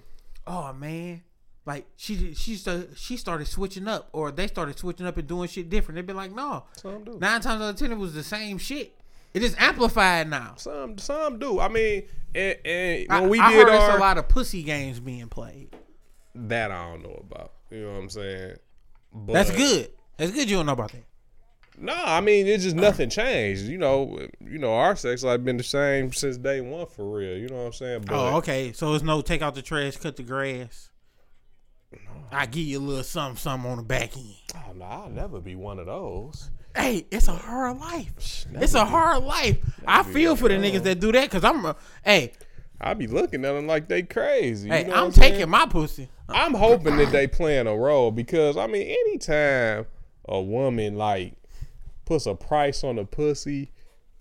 oh 0.49 0.73
man, 0.73 1.23
like 1.69 1.85
she 1.97 2.33
she 2.33 2.57
sta- 2.57 2.95
she 2.97 3.19
started 3.19 3.47
switching 3.47 3.87
up, 3.87 4.09
or 4.15 4.33
they 4.33 4.47
started 4.47 4.79
switching 4.79 5.07
up 5.07 5.19
and 5.19 5.29
doing 5.29 5.51
shit 5.51 5.69
different. 5.69 5.97
They'd 5.97 6.07
be 6.07 6.15
like, 6.15 6.35
no, 6.35 6.65
Some 6.73 7.05
do. 7.05 7.19
nine 7.21 7.43
times 7.43 7.61
out 7.61 7.69
of 7.69 7.77
ten 7.77 7.93
it 7.93 7.99
was 7.99 8.15
the 8.15 8.23
same 8.25 8.57
shit. 8.57 8.99
It 9.35 9.43
is 9.43 9.55
amplified 9.59 10.31
now. 10.31 10.55
Some 10.57 10.97
some 10.97 11.39
do. 11.39 11.61
I 11.61 11.69
mean, 11.69 12.05
and, 12.35 12.57
and 12.65 13.07
I, 13.11 13.21
when 13.21 13.29
we 13.29 13.39
I 13.39 13.53
did 13.53 13.59
heard 13.59 13.69
our 13.69 13.91
it's 13.91 13.99
a 13.99 14.01
lot 14.01 14.17
of 14.17 14.29
pussy 14.29 14.63
games 14.63 14.99
being 14.99 15.29
played. 15.29 15.77
that, 16.35 16.71
I 16.71 16.89
don't 16.91 17.03
know 17.03 17.23
about. 17.23 17.53
You 17.71 17.83
know 17.83 17.93
what 17.93 17.99
I'm 17.99 18.09
saying? 18.09 18.57
But, 19.13 19.33
That's 19.35 19.51
good. 19.51 19.91
That's 20.17 20.33
good. 20.33 20.49
You 20.49 20.57
don't 20.57 20.67
know 20.67 20.73
about 20.73 20.93
that. 20.93 21.05
No, 21.77 21.95
I 21.95 22.23
mean 22.23 22.47
it's 22.47 22.65
just 22.65 22.77
nothing 22.77 23.11
changed. 23.11 23.65
You 23.65 23.77
know, 23.77 24.19
you 24.41 24.59
know 24.59 24.73
our 24.73 24.97
sex 24.97 25.23
life 25.23 25.45
been 25.45 25.59
the 25.59 25.63
same 25.63 26.15
since 26.15 26.39
day 26.39 26.63
one 26.63 26.87
for 26.87 27.19
real. 27.19 27.37
You 27.37 27.49
know 27.49 27.57
what 27.57 27.67
I'm 27.67 27.73
saying? 27.75 28.05
But 28.07 28.15
oh, 28.15 28.37
okay. 28.39 28.73
So 28.73 28.95
it's 28.95 29.05
no 29.05 29.21
take 29.21 29.43
out 29.43 29.55
the 29.55 29.63
trash, 29.63 29.99
cut 29.99 30.17
the 30.17 30.23
grass. 30.23 30.89
I 32.31 32.47
give 32.47 32.65
you 32.65 32.79
a 32.79 32.81
little 32.81 33.05
something, 33.05 33.39
something 33.39 33.71
on 33.71 33.79
the 33.79 33.83
back 33.83 34.17
end. 34.17 34.35
oh, 34.55 34.73
no, 34.75 34.85
I'll 34.85 35.09
never 35.09 35.41
be 35.41 35.55
one 35.55 35.79
of 35.79 35.87
those. 35.87 36.51
Hey, 36.77 37.07
it's 37.11 37.29
a 37.29 37.33
hard 37.33 37.79
life. 37.79 38.47
It's 38.55 38.75
a 38.75 38.85
hard 38.85 39.25
life. 39.25 39.59
I 39.87 40.03
feel 40.03 40.37
for 40.37 40.49
the 40.49 40.55
niggas 40.55 40.83
that 40.83 41.01
do 41.01 41.11
that 41.13 41.25
because 41.25 41.43
I'm. 41.43 41.65
A, 41.65 41.77
hey, 42.05 42.33
I 42.81 42.95
be 42.95 43.07
looking 43.07 43.45
at 43.45 43.53
them 43.53 43.67
like 43.67 43.89
they 43.89 44.03
crazy. 44.03 44.69
you 44.69 44.75
hey, 44.75 44.85
know 44.85 44.91
what 44.91 44.99
I'm 44.99 45.13
taking 45.13 45.49
my 45.49 45.67
pussy. 45.67 46.09
I'm 46.29 46.55
hoping 46.55 46.97
that 46.99 47.11
they 47.11 47.27
playing 47.27 47.67
a 47.67 47.75
role 47.75 48.11
because 48.11 48.57
I 48.57 48.67
mean, 48.67 48.87
anytime 48.87 49.87
a 50.27 50.41
woman 50.41 50.97
like 50.97 51.35
puts 52.05 52.27
a 52.27 52.35
price 52.35 52.85
on 52.85 52.99
a 52.99 53.05
pussy, 53.05 53.73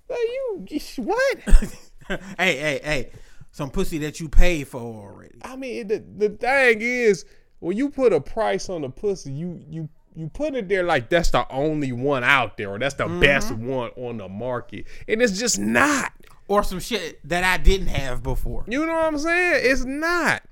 like 0.09 0.19
you 0.19 0.79
what? 0.97 1.38
hey, 2.07 2.19
hey, 2.57 2.79
hey, 2.83 3.09
some 3.51 3.69
pussy 3.69 3.97
that 4.00 4.19
you 4.19 4.29
paid 4.29 4.67
for 4.67 4.79
already. 4.79 5.38
I 5.43 5.55
mean, 5.57 5.88
the 5.88 6.03
the 6.17 6.29
thing 6.29 6.81
is, 6.81 7.25
when 7.60 7.76
you 7.78 7.90
put 7.90 8.14
a 8.14 8.20
price 8.22 8.70
on 8.70 8.84
a 8.84 8.90
pussy, 8.90 9.32
you 9.32 9.62
you 9.70 9.90
you 10.16 10.30
put 10.30 10.56
it 10.56 10.68
there 10.68 10.84
like 10.84 11.10
that's 11.10 11.30
the 11.32 11.46
only 11.52 11.92
one 11.92 12.24
out 12.24 12.58
there, 12.58 12.70
or 12.72 12.80
that's 12.80 12.96
the 12.96 13.06
Mm-hmm. 13.06 13.20
best 13.20 13.52
one 13.52 13.92
on 13.96 14.18
the 14.18 14.28
market, 14.28 14.86
and 15.08 15.22
it's 15.22 15.38
just 15.38 15.60
not. 15.60 16.12
Or 16.50 16.64
some 16.64 16.80
shit 16.80 17.20
that 17.28 17.44
I 17.44 17.62
didn't 17.62 17.88
have 17.88 18.24
before. 18.24 18.64
You 18.68 18.86
know 18.86 18.94
what 18.94 19.04
I'm 19.04 19.20
saying? 19.20 19.62
It's 19.70 19.84
not. 19.84 20.44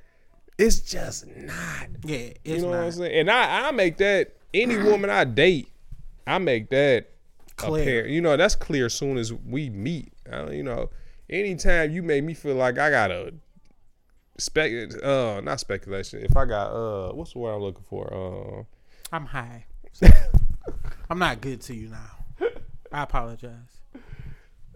It's 0.58 0.80
just 0.82 1.26
not. 1.28 1.88
Yeah, 2.04 2.18
it's 2.18 2.40
You 2.44 2.58
know 2.64 2.72
not. 2.72 2.78
what 2.78 2.86
I'm 2.86 2.92
saying? 2.92 3.20
And 3.20 3.32
I, 3.32 3.68
I 3.68 3.72
make 3.72 3.98
that 3.98 4.36
any 4.54 4.76
woman 4.84 5.10
I 5.10 5.24
date, 5.24 5.70
I 6.28 6.38
make 6.40 6.70
that 6.72 7.08
clear. 7.56 8.06
You 8.08 8.20
know, 8.22 8.36
that's 8.36 8.56
clear 8.56 8.88
as 8.88 8.94
soon 8.94 9.18
as 9.18 9.32
we 9.32 9.70
meet. 9.70 10.12
You 10.52 10.64
know, 10.64 10.90
anytime 11.30 11.92
you 11.92 12.04
make 12.04 12.24
me 12.24 12.34
feel 12.34 12.56
like 12.56 12.78
I 12.78 12.90
got 12.90 13.10
a 13.12 13.34
spec, 14.38 14.72
uh, 15.04 15.42
not 15.42 15.60
speculation. 15.60 16.24
If 16.24 16.36
I 16.36 16.46
got 16.46 16.72
uh, 16.72 17.14
what's 17.14 17.34
the 17.34 17.40
word 17.40 17.54
I'm 17.56 17.62
looking 17.62 17.84
for? 17.90 18.14
Uh, 18.14 18.64
I'm 19.16 19.26
high. 19.26 19.66
I'm 21.10 21.20
not 21.20 21.42
good 21.42 21.62
to 21.62 21.76
you 21.76 21.90
now. 21.90 22.48
I 22.92 23.04
apologize. 23.04 23.82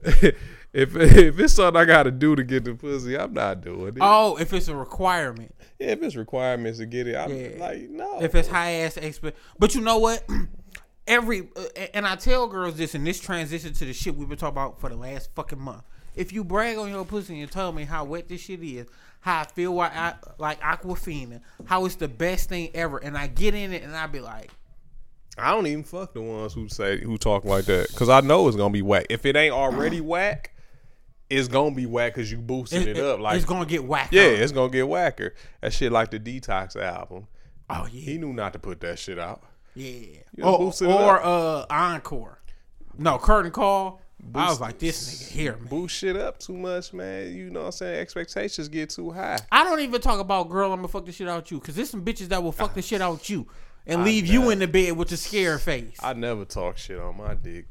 if 0.04 0.34
if 0.74 1.40
it's 1.40 1.54
something 1.54 1.80
I 1.80 1.86
got 1.86 2.04
to 2.04 2.12
do 2.12 2.36
to 2.36 2.44
get 2.44 2.64
the 2.64 2.76
pussy, 2.76 3.18
I'm 3.18 3.34
not 3.34 3.62
doing 3.62 3.88
it. 3.88 3.98
Oh, 4.02 4.38
if 4.38 4.54
it's 4.54 4.68
a 4.68 4.76
requirement, 4.76 5.54
Yeah, 5.80 5.88
if 5.88 6.04
it's 6.04 6.16
requirements 6.16 6.80
to 6.80 6.86
get 6.86 7.08
it, 7.08 7.16
I'm 7.16 7.36
Yeah. 7.36 7.50
like 7.60 7.90
no. 7.90 8.22
if 8.22 8.36
it's 8.36 8.48
high 8.48 8.72
ass 8.72 8.98
expect, 8.98 9.38
but 9.58 9.76
you 9.76 9.82
know 9.82 9.98
what? 9.98 10.24
Every 11.08 11.50
uh, 11.56 11.64
and 11.94 12.06
I 12.06 12.16
tell 12.16 12.48
girls 12.48 12.76
this, 12.78 12.94
and 12.94 13.06
this 13.06 13.20
transition 13.20 13.74
to 13.74 13.86
the 13.86 13.94
shit 13.94 14.16
we've 14.16 14.30
been 14.30 14.38
talking 14.38 14.54
about 14.54 14.80
for 14.80 14.90
the 14.90 14.96
last 14.96 15.32
fucking 15.36 15.60
month. 15.60 15.84
If 16.16 16.32
you 16.32 16.44
brag 16.44 16.78
on 16.78 16.90
your 16.90 17.06
pussy 17.06 17.42
and 17.42 17.52
tell 17.52 17.72
me 17.72 17.86
how 17.86 18.04
wet 18.04 18.28
this 18.30 18.42
shit 18.42 18.62
is, 18.62 18.88
how 19.22 19.42
I 19.42 19.46
feel 19.46 19.74
like, 19.74 19.96
I, 19.96 20.16
like 20.38 20.62
Aquafina, 20.62 21.42
how 21.66 21.86
it's 21.86 21.96
the 21.96 22.08
best 22.08 22.50
thing 22.50 22.70
ever, 22.74 22.98
and 22.98 23.18
I 23.18 23.28
get 23.28 23.54
in 23.54 23.74
it 23.74 23.84
and 23.84 23.96
I 23.96 24.08
be 24.08 24.20
like, 24.20 24.52
I 25.38 25.52
don't 25.52 25.68
even 25.68 25.84
fuck 25.84 26.14
the 26.14 26.22
ones 26.22 26.54
who 26.54 26.68
say 26.68 27.00
who 27.02 27.18
talk 27.18 27.46
like 27.46 27.66
that 27.66 27.88
because 27.90 28.10
I 28.10 28.22
know 28.22 28.48
it's 28.48 28.58
gonna 28.58 28.74
be 28.74 28.82
whack. 28.82 29.06
If 29.10 29.26
it 29.26 29.36
ain't 29.36 29.54
already 29.54 30.02
whack, 30.02 30.52
it's 31.30 31.48
gonna 31.48 31.76
be 31.76 31.86
whack 31.86 32.16
because 32.16 32.32
you 32.32 32.40
boosted 32.40 32.88
it, 32.88 32.98
up. 32.98 33.20
Like 33.20 33.38
it's 33.38 33.46
gonna 33.46 33.66
get 33.66 33.86
whacked. 33.86 34.14
yeah, 34.14 34.24
it's 34.24 34.52
gonna 34.52 34.72
get 34.72 34.88
whacker. 34.88 35.34
That 35.62 35.72
shit 35.74 35.92
like 35.92 36.12
the 36.12 36.20
Detox 36.20 36.76
album. 36.76 37.28
oh 37.70 37.88
yeah, 37.92 38.02
He 38.02 38.18
knew 38.18 38.34
not 38.34 38.54
to 38.54 38.60
put 38.60 38.82
that 38.82 39.00
shit 39.00 39.20
out. 39.20 39.44
yeah. 39.76 40.18
You 40.36 40.44
boosted 40.44 40.90
or 40.90 41.22
uh, 41.24 41.66
encore. 41.70 42.40
No, 42.98 43.18
curtain 43.18 43.52
call. 43.52 44.02
I 44.36 44.50
was 44.50 44.60
like, 44.60 44.80
this 44.80 45.24
nigga 45.24 45.32
here, 45.32 45.58
man. 45.58 45.68
Boost 45.68 45.96
shit 45.96 46.16
up 46.16 46.40
too 46.40 46.54
much, 46.58 46.94
man. 46.94 47.34
You 47.34 47.50
know 47.50 47.62
what 47.62 47.66
I'm 47.68 47.72
saying? 47.72 48.00
Expectations 48.00 48.68
get 48.68 48.90
too 48.90 49.12
high. 49.12 49.40
I 49.52 49.64
don't 49.64 49.80
even 49.80 50.02
talk 50.02 50.20
about 50.20 50.50
girl. 50.50 50.72
I'm 50.72 50.80
gonna 50.80 50.88
fuck 50.88 51.06
the 51.06 51.12
shit 51.12 51.28
out 51.28 51.50
you 51.52 51.60
because 51.60 51.76
there's 51.76 51.90
some 51.90 52.04
bitches 52.04 52.28
that 52.28 52.44
will 52.44 52.52
fuck 52.52 52.74
the 52.74 52.82
shit 52.82 53.02
out 53.02 53.30
you 53.30 53.48
and 53.88 54.04
leave 54.04 54.28
you 54.28 54.50
in 54.50 54.60
the 54.60 54.68
bed 54.68 54.98
with 54.98 55.12
a 55.12 55.18
scared 55.18 55.62
face. 55.62 55.98
I 56.02 56.14
never 56.14 56.46
talk 56.46 56.78
shit 56.78 57.00
on 57.00 57.18
my 57.18 57.34
dick. 57.34 57.66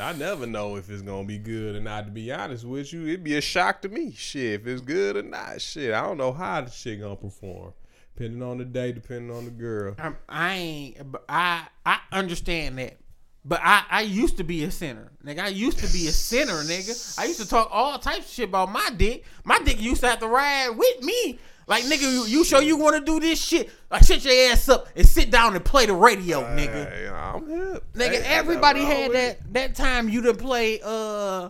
I 0.00 0.12
never 0.12 0.46
know 0.46 0.76
if 0.76 0.90
it's 0.90 1.02
gonna 1.02 1.26
be 1.26 1.38
good 1.38 1.76
or 1.76 1.80
not. 1.80 2.06
To 2.06 2.10
be 2.12 2.32
honest 2.32 2.64
with 2.64 2.92
you, 2.92 3.06
it'd 3.06 3.24
be 3.24 3.36
a 3.36 3.40
shock 3.40 3.80
to 3.82 3.88
me. 3.88 4.12
Shit, 4.12 4.60
if 4.60 4.66
it's 4.66 4.80
good 4.80 5.16
or 5.16 5.22
not. 5.22 5.60
Shit, 5.60 5.94
I 5.94 6.02
don't 6.02 6.18
know 6.18 6.32
how 6.32 6.62
the 6.62 6.70
shit 6.70 7.00
gonna 7.00 7.16
perform. 7.16 7.72
Depending 8.16 8.42
on 8.42 8.58
the 8.58 8.64
day, 8.64 8.92
depending 8.92 9.34
on 9.34 9.44
the 9.44 9.50
girl. 9.50 9.94
I'm, 9.98 10.16
I 10.28 10.54
ain't. 10.54 11.12
but 11.12 11.24
I 11.28 11.66
I 11.86 11.98
understand 12.12 12.78
that, 12.78 12.96
but 13.44 13.60
I 13.62 13.84
I 13.90 14.00
used 14.02 14.36
to 14.38 14.44
be 14.44 14.64
a 14.64 14.70
sinner, 14.70 15.10
nigga. 15.24 15.40
I 15.40 15.48
used 15.48 15.78
to 15.78 15.92
be 15.92 16.06
a 16.08 16.12
sinner, 16.12 16.62
nigga. 16.62 17.18
I 17.18 17.24
used 17.26 17.40
to 17.40 17.48
talk 17.48 17.68
all 17.70 17.98
types 17.98 18.26
of 18.26 18.32
shit 18.32 18.48
about 18.48 18.70
my 18.72 18.90
dick. 18.96 19.24
My 19.44 19.58
dick 19.58 19.80
used 19.80 20.00
to 20.02 20.08
have 20.08 20.20
to 20.20 20.28
ride 20.28 20.70
with 20.76 21.02
me. 21.02 21.38
Like 21.66 21.84
nigga, 21.84 22.02
you, 22.02 22.24
you 22.26 22.44
sure 22.44 22.60
you 22.60 22.76
want 22.76 22.96
to 22.96 23.02
do 23.04 23.20
this 23.20 23.42
shit? 23.42 23.70
Like 23.90 24.04
shut 24.04 24.22
your 24.24 24.52
ass 24.52 24.68
up 24.68 24.86
and 24.94 25.06
sit 25.08 25.30
down 25.30 25.56
and 25.56 25.64
play 25.64 25.86
the 25.86 25.94
radio, 25.94 26.42
nigga. 26.42 26.90
Hey, 26.90 27.08
I'm 27.08 27.46
hip. 27.48 27.84
Nigga, 27.94 28.22
Hey, 28.22 28.34
everybody 28.34 28.82
had 28.84 29.12
that 29.12 29.30
it. 29.40 29.52
that 29.54 29.74
time 29.74 30.08
you 30.10 30.20
done 30.20 30.36
play 30.36 30.80
uh 30.84 31.48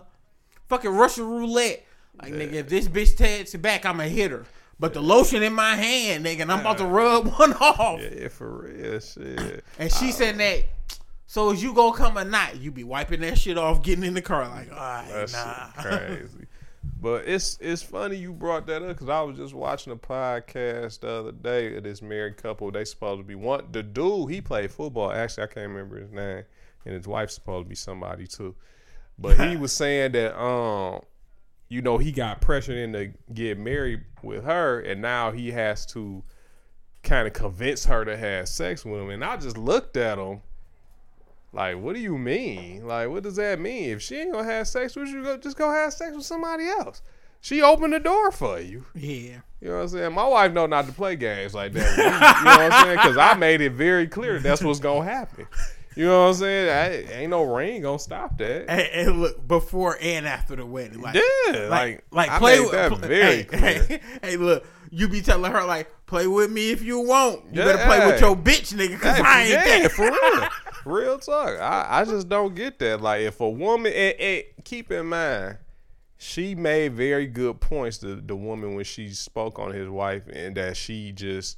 fucking 0.69 0.91
Russian 0.91 1.29
roulette. 1.29 1.85
Like 2.21 2.31
nigga, 2.31 2.53
if 2.53 2.69
this 2.69 2.87
bitch 2.87 3.17
takes 3.17 3.53
it 3.55 3.61
back, 3.61 3.85
I'ma 3.85 4.03
hit 4.03 4.31
her. 4.31 4.45
But 4.79 4.93
the 4.93 5.01
lotion 5.01 5.43
in 5.43 5.53
my 5.53 5.75
hand, 5.75 6.25
nigga, 6.25 6.41
and 6.41 6.51
I'm 6.51 6.59
about 6.61 6.77
to 6.79 6.85
rub 6.85 7.27
one 7.37 7.53
off. 7.53 7.99
Yeah, 8.01 8.27
for 8.29 8.63
real, 8.63 8.99
shit. 9.01 9.63
And 9.79 9.91
she 9.91 10.11
said 10.13 10.37
that. 10.37 10.63
So 11.27 11.51
is 11.51 11.63
you 11.63 11.73
gonna 11.73 11.97
come 11.97 12.17
or 12.17 12.23
not? 12.23 12.61
You 12.61 12.71
be 12.71 12.83
wiping 12.83 13.21
that 13.21 13.37
shit 13.37 13.57
off, 13.57 13.81
getting 13.81 14.03
in 14.03 14.13
the 14.13 14.21
car 14.21 14.47
like, 14.47 14.71
all 14.71 14.77
right, 14.77 15.07
That 15.07 15.31
nah. 15.75 15.81
crazy. 15.81 16.47
But 17.01 17.27
it's 17.27 17.57
it's 17.59 17.81
funny 17.81 18.15
you 18.15 18.31
brought 18.31 18.67
that 18.67 18.81
up 18.81 18.89
because 18.89 19.09
I 19.09 19.21
was 19.21 19.37
just 19.37 19.53
watching 19.53 19.91
a 19.91 19.95
podcast 19.95 21.01
the 21.01 21.09
other 21.09 21.31
day 21.31 21.75
of 21.75 21.83
this 21.83 22.01
married 22.01 22.37
couple. 22.37 22.71
They 22.71 22.85
supposed 22.85 23.19
to 23.19 23.23
be 23.23 23.35
one. 23.35 23.65
The 23.71 23.83
dude 23.83 24.31
he 24.31 24.41
played 24.41 24.71
football. 24.71 25.11
Actually, 25.11 25.43
I 25.43 25.47
can't 25.47 25.69
remember 25.69 25.99
his 25.99 26.11
name, 26.11 26.43
and 26.85 26.93
his 26.93 27.07
wife's 27.07 27.33
supposed 27.35 27.65
to 27.65 27.69
be 27.69 27.75
somebody 27.75 28.27
too. 28.27 28.55
But 29.17 29.39
he 29.39 29.55
was 29.55 29.71
saying 29.71 30.11
that 30.13 30.39
um, 30.39 31.01
you 31.69 31.81
know, 31.81 31.97
he 31.97 32.11
got 32.11 32.41
pressured 32.41 32.77
into 32.77 33.13
get 33.33 33.57
married 33.57 34.03
with 34.21 34.43
her, 34.43 34.79
and 34.79 35.01
now 35.01 35.31
he 35.31 35.51
has 35.51 35.85
to 35.87 36.23
kind 37.03 37.27
of 37.27 37.33
convince 37.33 37.85
her 37.85 38.05
to 38.05 38.15
have 38.15 38.47
sex 38.47 38.85
with 38.85 39.01
him. 39.01 39.09
And 39.09 39.23
I 39.23 39.37
just 39.37 39.57
looked 39.57 39.97
at 39.97 40.17
him. 40.17 40.41
Like, 41.55 41.77
what 41.79 41.95
do 41.95 42.01
you 42.01 42.17
mean? 42.17 42.85
Like, 42.85 43.09
what 43.09 43.23
does 43.23 43.37
that 43.37 43.59
mean? 43.61 43.89
If 43.91 44.01
she 44.01 44.17
ain't 44.17 44.33
gonna 44.33 44.43
have 44.43 44.67
sex 44.67 44.95
with 44.95 45.07
you, 45.07 45.23
go 45.23 45.37
just 45.37 45.57
go 45.57 45.71
have 45.71 45.93
sex 45.93 46.13
with 46.15 46.25
somebody 46.25 46.67
else. 46.67 47.01
She 47.39 47.61
opened 47.61 47.93
the 47.93 47.99
door 47.99 48.31
for 48.31 48.59
you. 48.59 48.85
Yeah. 48.93 49.37
You 49.61 49.69
know 49.69 49.75
what 49.77 49.81
I'm 49.83 49.87
saying? 49.89 50.13
My 50.13 50.27
wife 50.27 50.51
know 50.51 50.65
not 50.65 50.85
to 50.87 50.91
play 50.91 51.15
games 51.15 51.53
like 51.53 51.73
that. 51.73 51.85
with 51.85 51.97
you 51.97 52.03
know 52.03 52.57
what 52.57 52.71
I'm 52.73 52.83
saying? 52.85 52.97
Because 52.97 53.17
I 53.17 53.35
made 53.35 53.61
it 53.61 53.71
very 53.71 54.07
clear 54.07 54.39
that's 54.39 54.61
what's 54.63 54.79
gonna 54.79 55.05
happen. 55.05 55.47
You 55.95 56.07
know 56.07 56.23
what 56.23 56.27
I'm 56.29 56.33
saying? 56.33 56.69
I, 57.09 57.13
ain't 57.21 57.29
no 57.29 57.43
ring 57.43 57.83
gonna 57.83 57.99
stop 57.99 58.37
that. 58.39 58.69
And, 58.69 58.81
and 59.09 59.21
look, 59.21 59.47
before 59.47 59.97
and 60.01 60.27
after 60.27 60.57
the 60.57 60.65
wedding, 60.65 60.99
like, 60.99 61.15
Yeah, 61.15 61.67
like, 61.69 62.03
like, 62.11 62.29
like 62.29 62.39
play 62.39 62.59
with. 62.59 62.71
that 62.71 62.89
pl- 62.89 62.97
very 62.97 63.23
hey, 63.37 63.43
clear. 63.45 63.59
hey, 63.61 64.01
hey, 64.21 64.37
look, 64.37 64.65
you 64.91 65.07
be 65.07 65.21
telling 65.21 65.49
her 65.49 65.63
like, 65.63 65.89
play 66.05 66.27
with 66.27 66.51
me 66.51 66.71
if 66.71 66.81
you 66.83 66.99
want. 66.99 67.45
You 67.53 67.61
Yeah, 67.61 67.65
better 67.65 67.85
play 67.85 68.05
with 68.07 68.19
hey. 68.19 68.25
your 68.27 68.35
bitch, 68.35 68.73
nigga, 68.73 68.99
cause 68.99 69.15
Hey, 69.17 69.23
I 69.25 69.41
ain't 69.43 69.49
yeah, 69.51 69.79
that. 69.83 69.91
for 69.93 70.03
real. 70.03 70.49
Real 70.85 71.17
talk. 71.19 71.59
I, 71.59 71.87
I 72.01 72.05
just 72.05 72.29
don't 72.29 72.55
get 72.55 72.79
that. 72.79 73.01
Like, 73.01 73.21
if 73.21 73.39
a 73.41 73.49
woman, 73.49 73.91
and, 73.93 74.19
and 74.19 74.43
keep 74.63 74.91
in 74.91 75.07
mind, 75.07 75.57
she 76.17 76.55
made 76.55 76.93
very 76.93 77.27
good 77.27 77.59
points. 77.59 77.97
to 77.99 78.15
the 78.15 78.35
woman 78.35 78.75
when 78.75 78.85
she 78.85 79.09
spoke 79.09 79.59
on 79.59 79.73
his 79.73 79.89
wife, 79.89 80.23
and 80.31 80.55
that 80.57 80.77
she 80.77 81.11
just 81.11 81.57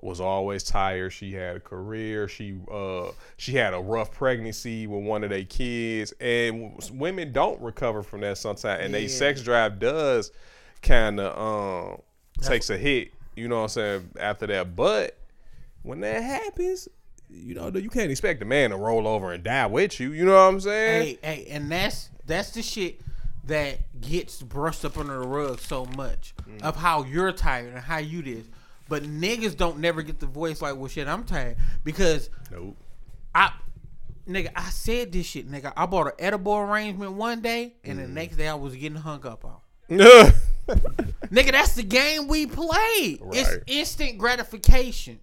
was 0.00 0.20
always 0.20 0.62
tired. 0.62 1.10
She 1.12 1.32
had 1.32 1.56
a 1.56 1.60
career. 1.60 2.28
She 2.28 2.56
uh 2.70 3.10
she 3.36 3.54
had 3.54 3.74
a 3.74 3.80
rough 3.80 4.12
pregnancy 4.12 4.86
with 4.86 5.02
one 5.04 5.24
of 5.24 5.30
their 5.30 5.44
kids, 5.44 6.12
and 6.20 6.72
women 6.92 7.32
don't 7.32 7.60
recover 7.60 8.02
from 8.04 8.20
that 8.20 8.38
sometimes, 8.38 8.84
and 8.84 8.94
they 8.94 9.02
Yeah. 9.02 9.08
sex 9.08 9.42
drive 9.42 9.78
does 9.80 10.30
kind 10.82 11.18
of 11.18 11.36
um 11.94 12.00
takes 12.42 12.70
a 12.70 12.76
hit. 12.78 13.10
You 13.34 13.48
know 13.48 13.56
what 13.56 13.62
I'm 13.62 13.68
saying 13.70 14.10
after 14.20 14.46
that, 14.48 14.76
but 14.76 15.16
when 15.82 16.00
that 16.00 16.22
happens, 16.22 16.88
you 17.30 17.54
know 17.54 17.68
you 17.68 17.90
can't 17.90 18.10
expect 18.10 18.40
a 18.42 18.44
man 18.44 18.70
to 18.70 18.76
roll 18.76 19.06
over 19.06 19.32
and 19.32 19.42
die 19.44 19.66
with 19.66 20.00
you. 20.00 20.12
You 20.12 20.24
know 20.24 20.32
what 20.32 20.38
I'm 20.54 20.60
saying? 20.60 21.18
Hey, 21.22 21.34
hey, 21.36 21.46
and 21.50 21.70
that's 21.70 22.10
that's 22.26 22.50
the 22.50 22.62
shit 22.62 23.00
that 23.46 23.78
gets 24.00 24.42
brushed 24.42 24.84
up 24.84 24.98
under 24.98 25.20
the 25.20 25.26
rug 25.26 25.58
so 25.60 25.86
much 25.96 26.34
Mm. 26.48 26.62
of 26.62 26.76
how 26.76 27.04
you're 27.04 27.32
tired 27.32 27.72
and 27.74 27.78
how 27.82 27.98
you 27.98 28.22
did. 28.22 28.46
But 28.88 29.02
niggas 29.04 29.56
don't 29.56 29.78
never 29.78 30.02
get 30.02 30.18
the 30.20 30.26
voice 30.26 30.60
like, 30.62 30.76
well, 30.76 30.88
shit, 30.88 31.06
I'm 31.08 31.24
tired 31.24 31.56
because 31.84 32.30
Nope. 32.50 32.76
I, 33.34 33.52
nigga, 34.26 34.50
I 34.56 34.68
said 34.70 35.12
this 35.12 35.26
shit, 35.26 35.50
nigga. 35.50 35.72
I 35.76 35.84
bought 35.86 36.06
an 36.08 36.12
edible 36.18 36.56
arrangement 36.56 37.12
one 37.12 37.40
day, 37.42 37.74
and 37.84 37.98
Mm. 37.98 38.02
the 38.02 38.08
next 38.08 38.36
day 38.36 38.48
I 38.48 38.54
was 38.54 38.74
getting 38.74 38.96
hung 38.98 39.26
up 39.26 39.44
on. 39.44 39.56
Nigga, 41.30 41.52
that's 41.52 41.74
the 41.74 41.82
game 41.82 42.28
we 42.28 42.46
play. 42.46 43.18
It's 43.32 43.56
instant 43.66 44.18
gratification. 44.18 45.20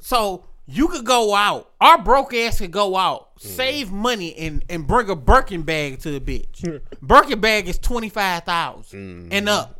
So 0.00 0.44
you 0.70 0.88
could 0.88 1.04
go 1.04 1.34
out. 1.34 1.70
Our 1.80 2.00
broke 2.02 2.32
ass 2.34 2.58
could 2.58 2.70
go 2.70 2.96
out, 2.96 3.28
Mm. 3.36 3.40
save 3.42 3.90
money, 3.92 4.34
and 4.36 4.64
and 4.68 4.86
bring 4.86 5.08
a 5.10 5.16
Birkin 5.16 5.62
bag 5.62 6.00
to 6.00 6.10
the 6.18 6.20
bitch. 6.20 6.80
Birkin 7.02 7.40
bag 7.40 7.68
is 7.68 7.78
twenty 7.78 8.08
five 8.08 8.44
thousand 8.44 9.30
Mm. 9.30 9.34
and 9.34 9.48
up. 9.48 9.76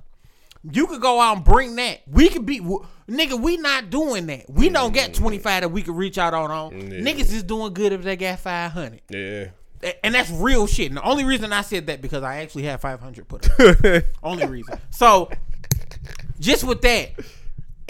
You 0.71 0.87
could 0.87 1.01
go 1.01 1.21
out 1.21 1.37
and 1.37 1.45
bring 1.45 1.77
that. 1.77 2.01
We 2.07 2.29
could 2.29 2.45
be, 2.45 2.59
w- 2.59 2.85
nigga. 3.09 3.41
We 3.41 3.57
not 3.57 3.89
doing 3.89 4.27
that. 4.27 4.45
We 4.51 4.69
don't 4.69 4.93
get 4.93 5.15
twenty 5.15 5.39
five 5.39 5.63
that 5.63 5.69
we 5.71 5.83
could 5.83 5.97
reach 5.97 6.19
out 6.19 6.35
on. 6.35 6.51
on. 6.51 6.73
Mm. 6.73 6.93
Yeah. 6.93 7.13
Niggas 7.13 7.33
is 7.33 7.43
doing 7.43 7.73
good 7.73 7.93
if 7.93 8.03
they 8.03 8.17
got 8.17 8.41
five 8.41 8.73
hundred. 8.73 9.01
yeah. 9.09 9.47
And 10.05 10.15
that's 10.15 10.31
real 10.31 10.67
shit. 10.67 10.89
And 10.89 10.99
the 10.99 11.03
only 11.03 11.25
reason 11.25 11.55
I 11.55 11.63
said 11.63 11.87
that 11.87 12.03
because 12.03 12.23
I 12.23 12.43
actually 12.43 12.65
had 12.65 12.83
500 12.83 13.27
put 13.27 13.49
up. 13.59 14.05
only 14.23 14.45
reason. 14.47 14.79
So, 14.91 15.31
just 16.39 16.65
with 16.65 16.83
that, 16.83 17.13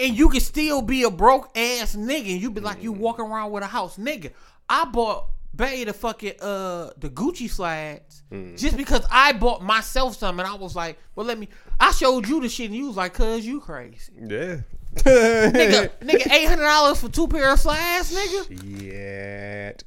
and 0.01 0.17
you 0.17 0.29
can 0.29 0.39
still 0.41 0.81
be 0.81 1.03
a 1.03 1.09
broke 1.11 1.55
ass 1.57 1.95
nigga, 1.95 2.31
and 2.33 2.41
you 2.41 2.51
be 2.51 2.61
like 2.61 2.81
you 2.83 2.91
walking 2.91 3.25
around 3.25 3.51
with 3.51 3.63
a 3.63 3.67
house, 3.67 3.97
nigga. 3.97 4.31
I 4.67 4.85
bought 4.85 5.27
Bay 5.53 5.83
the 5.83 5.91
fucking 5.93 6.35
uh 6.41 6.91
the 6.97 7.09
Gucci 7.09 7.49
slides 7.49 8.23
just 8.55 8.77
because 8.77 9.05
I 9.11 9.33
bought 9.33 9.61
myself 9.61 10.15
some, 10.17 10.39
and 10.39 10.47
I 10.47 10.53
was 10.55 10.75
like, 10.75 10.97
well, 11.15 11.25
let 11.25 11.37
me. 11.37 11.49
I 11.79 11.91
showed 11.91 12.27
you 12.27 12.39
the 12.41 12.47
shit, 12.49 12.67
and 12.67 12.75
you 12.75 12.87
was 12.87 12.95
like, 12.95 13.13
cuz 13.13 13.45
you 13.45 13.59
crazy, 13.59 14.13
Yeah. 14.17 14.57
nigga. 14.95 15.89
nigga, 16.01 16.31
eight 16.31 16.47
hundred 16.47 16.63
dollars 16.63 16.99
for 17.01 17.09
two 17.09 17.27
pair 17.27 17.51
of 17.51 17.59
slides, 17.59 18.13
nigga. 18.13 18.79
Shit. 18.79 19.83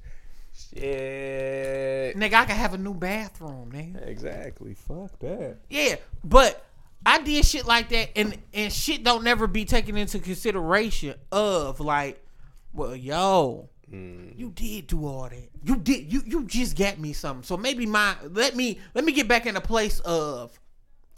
Shit. 0.54 2.16
Nigga, 2.16 2.34
I 2.34 2.44
can 2.44 2.56
have 2.56 2.74
a 2.74 2.78
new 2.78 2.94
bathroom, 2.94 3.70
nigga. 3.72 4.06
Exactly. 4.06 4.74
Fuck 4.74 5.18
that. 5.20 5.56
Yeah, 5.70 5.96
but 6.22 6.64
I 7.06 7.20
did 7.22 7.44
shit 7.44 7.66
like 7.66 7.90
that, 7.90 8.16
and 8.16 8.38
and 8.52 8.72
shit 8.72 9.04
don't 9.04 9.24
never 9.24 9.46
be 9.46 9.64
taken 9.64 9.96
into 9.96 10.18
consideration 10.18 11.14
of 11.30 11.80
like, 11.80 12.24
well, 12.72 12.96
yo, 12.96 13.68
Mm. 13.94 14.36
You 14.36 14.50
did 14.50 14.86
do 14.86 15.06
all 15.06 15.28
that. 15.28 15.50
You 15.62 15.76
did. 15.76 16.12
You 16.12 16.22
you 16.26 16.44
just 16.44 16.76
got 16.76 16.98
me 16.98 17.12
something. 17.12 17.44
So 17.44 17.56
maybe 17.56 17.86
my 17.86 18.16
let 18.30 18.56
me 18.56 18.80
let 18.94 19.04
me 19.04 19.12
get 19.12 19.28
back 19.28 19.46
in 19.46 19.54
the 19.54 19.60
place 19.60 20.00
of 20.00 20.58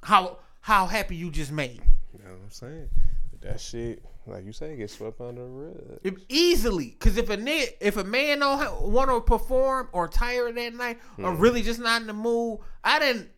how 0.02 0.38
how 0.60 0.86
happy 0.86 1.16
you 1.16 1.30
just 1.30 1.52
made 1.52 1.80
me. 1.80 1.86
You 2.12 2.24
know 2.24 2.32
what 2.32 2.40
I'm 2.44 2.50
saying? 2.50 2.88
But 3.30 3.40
that 3.42 3.60
shit, 3.60 4.04
like 4.26 4.44
you 4.44 4.52
say, 4.52 4.76
get 4.76 4.90
swept 4.90 5.20
under 5.20 5.42
the 5.42 5.48
rug. 5.48 6.00
If, 6.02 6.14
easily, 6.28 6.96
because 6.98 7.16
if 7.16 7.30
a 7.30 7.36
nigga, 7.36 7.68
if 7.80 7.96
a 7.96 8.04
man 8.04 8.40
don't 8.40 8.82
want 8.82 9.10
to 9.10 9.20
perform 9.20 9.88
or 9.92 10.08
tired 10.08 10.56
that 10.56 10.74
night 10.74 10.98
or 11.18 11.32
really 11.32 11.62
just 11.62 11.80
not 11.80 12.00
in 12.00 12.06
the 12.06 12.12
mood, 12.12 12.58
I 12.82 12.98
didn't. 12.98 13.30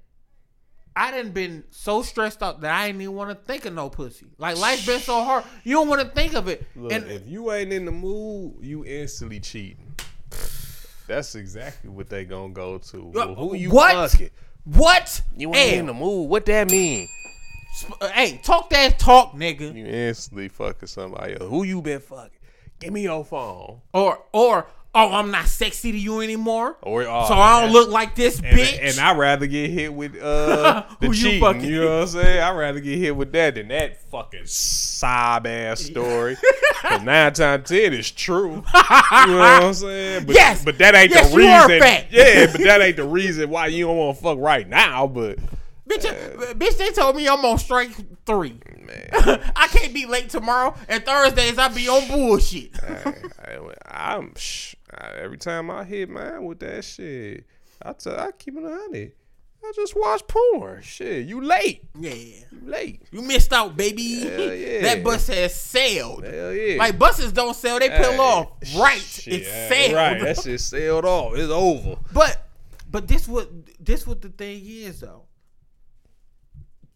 I 0.97 1.11
didn't 1.13 1.33
been 1.33 1.65
so 1.71 2.03
stressed 2.03 2.43
out 2.43 2.61
that 2.63 2.75
I 2.75 2.89
didn't 2.89 3.03
even 3.03 3.15
want 3.15 3.31
to 3.31 3.37
think 3.37 3.65
of 3.67 3.75
no 3.75 3.89
pussy. 3.89 4.27
Like 4.39 4.59
life's 4.59 4.85
been 4.87 5.01
so 5.01 5.23
hard, 5.23 5.45
you 5.65 5.75
don't 5.75 5.89
want 5.89 6.01
to 6.03 6.09
think 6.09 6.35
of 6.35 6.49
it. 6.49 6.65
Look, 6.75 6.93
and 6.93 7.07
if 7.09 7.27
you 7.27 7.53
ain't 7.53 7.73
in 7.73 7.85
the 7.85 7.93
mood, 7.93 8.57
you 8.61 8.85
instantly 8.85 9.41
cheating. 9.41 9.95
That's 11.07 11.35
exactly 11.35 11.91
what 11.91 12.09
they 12.09 12.25
gonna 12.25 12.53
go 12.53 12.79
to. 12.79 13.05
Well, 13.15 13.35
who 13.35 13.55
you 13.55 13.71
what? 13.71 14.11
fucking? 14.11 14.31
What? 14.65 15.23
You 15.37 15.53
Hey, 15.53 15.71
ain't 15.71 15.81
in 15.81 15.87
the 15.87 15.95
mood. 15.95 16.29
What 16.29 16.45
that 16.47 16.71
mean? 16.71 17.09
Uh, 18.01 18.09
hey, 18.09 18.41
talk 18.43 18.69
that 18.71 18.99
talk, 18.99 19.33
nigga. 19.35 19.75
You 19.75 19.87
instantly 19.87 20.49
fucking 20.49 20.89
somebody 20.89 21.35
else. 21.35 21.49
Who 21.49 21.63
you 21.63 21.81
been 21.81 22.01
fucking? 22.01 22.31
Give 22.81 22.93
me 22.93 23.03
your 23.03 23.25
phone. 23.25 23.81
Or 23.95 24.25
or 24.33 24.67
oh, 24.95 25.13
I'm 25.13 25.31
not 25.31 25.47
sexy 25.47 25.93
to 25.93 25.99
you 25.99 26.21
anymore. 26.21 26.77
Or 26.83 27.03
oh, 27.03 27.27
so 27.29 27.35
I 27.35 27.61
don't 27.63 27.73
look 27.73 27.91
like 27.91 28.15
this 28.15 28.41
And, 28.41 28.59
bitch. 28.59 28.79
and 28.81 28.99
I'd 28.99 29.17
rather 29.19 29.47
get 29.47 29.71
hit 29.71 29.93
with 29.93 30.17
uh 30.21 30.85
the 31.01 31.07
Who 31.09 31.13
you 31.13 31.41
fucking- 31.41 31.65
You 31.65 31.81
know 31.83 31.95
what 31.97 32.03
I'm 32.03 32.07
saying? 32.09 32.43
I'd 32.43 32.57
rather 32.57 32.81
get 32.81 32.99
hit 32.99 33.15
with 33.15 33.33
that 33.33 33.55
than 33.55 33.69
that 33.69 34.03
fucking 34.11 34.47
sob 34.47 35.47
ass 35.47 35.81
story. 35.83 36.37
Cause 36.83 37.03
nine 37.03 37.33
times 37.33 37.69
ten 37.69 37.93
is 37.93 38.11
true. 38.11 38.65
You 38.75 39.35
know 39.35 39.39
what 39.39 39.63
I'm 39.65 39.75
saying? 39.75 40.27
But, 40.27 40.35
Yes. 40.35 40.65
but 40.65 40.79
that 40.79 40.95
ain't 40.95 41.11
Yes, 41.11 41.31
the 41.33 41.41
you 41.43 41.47
are 41.49 41.67
reason. 41.69 41.81
fat. 41.83 42.07
Yeah, 42.11 42.47
but 42.53 42.61
that 42.63 42.81
ain't 42.81 42.97
the 42.97 43.05
reason 43.07 43.51
why 43.51 43.67
you 43.67 43.87
don't 43.87 43.97
want 43.97 44.17
to 44.17 44.23
fuck 44.23 44.39
right 44.39 44.69
now. 44.69 45.07
But 45.07 45.39
bitch, 45.89 46.05
uh, 46.07 46.55
bitch, 46.55 46.77
they 46.79 46.91
told 46.91 47.17
me 47.17 47.29
I'm 47.29 47.45
on 47.45 47.59
strike 47.59 47.91
three. 48.25 48.59
man, 48.81 49.09
I 49.57 49.69
can't 49.71 49.93
be 49.93 50.07
late 50.07 50.29
tomorrow, 50.31 50.75
and 50.89 51.05
Thursdays 51.05 51.59
I 51.59 51.69
be 51.69 51.89
on 51.89 52.07
bullshit. 52.09 52.71
I, 52.83 54.15
am 54.17 54.33
sh- 54.37 54.75
I, 54.97 55.11
every 55.21 55.39
time 55.39 55.71
I 55.71 55.85
hit 55.85 56.09
mine 56.09 56.45
with 56.45 56.61
that 56.61 56.85
shit, 56.85 57.45
I 57.83 57.93
tell 57.93 58.19
I 58.19 58.31
keep 58.33 58.57
it 58.57 58.63
hundred. 58.65 59.13
I 59.65 59.73
just 59.75 59.97
watch 59.97 60.23
porn. 60.29 60.83
Shit, 60.83 61.27
you 61.27 61.41
late. 61.43 61.83
yeah, 61.99 62.13
You 62.13 62.45
late. 62.65 63.03
you 63.11 63.23
missed 63.23 63.53
out, 63.53 63.77
baby. 63.77 64.21
Hell 64.21 64.55
yeah. 64.55 64.81
that 64.83 65.03
bus 65.03 65.27
has 65.27 65.55
sailed. 65.55 66.25
Hell 66.25 66.53
yeah. 66.53 66.77
Like 66.79 66.97
buses 66.99 67.33
don't 67.33 67.57
sell, 67.57 67.79
they 67.81 67.89
peel 67.89 68.21
off. 68.21 68.51
Right, 68.77 69.01
shit, 69.01 69.35
it's 69.35 69.49
sailed. 69.49 69.95
Right, 69.97 70.21
that 70.23 70.41
shit 70.41 70.61
sailed 70.61 71.05
off. 71.05 71.33
It's 71.35 71.51
over. 71.51 71.97
But 72.13 72.49
but 72.91 73.09
this 73.09 73.27
what 73.27 73.51
this 73.85 74.07
what 74.07 74.23
the 74.23 74.29
thing 74.29 74.63
is 74.65 75.01
though. 75.01 75.25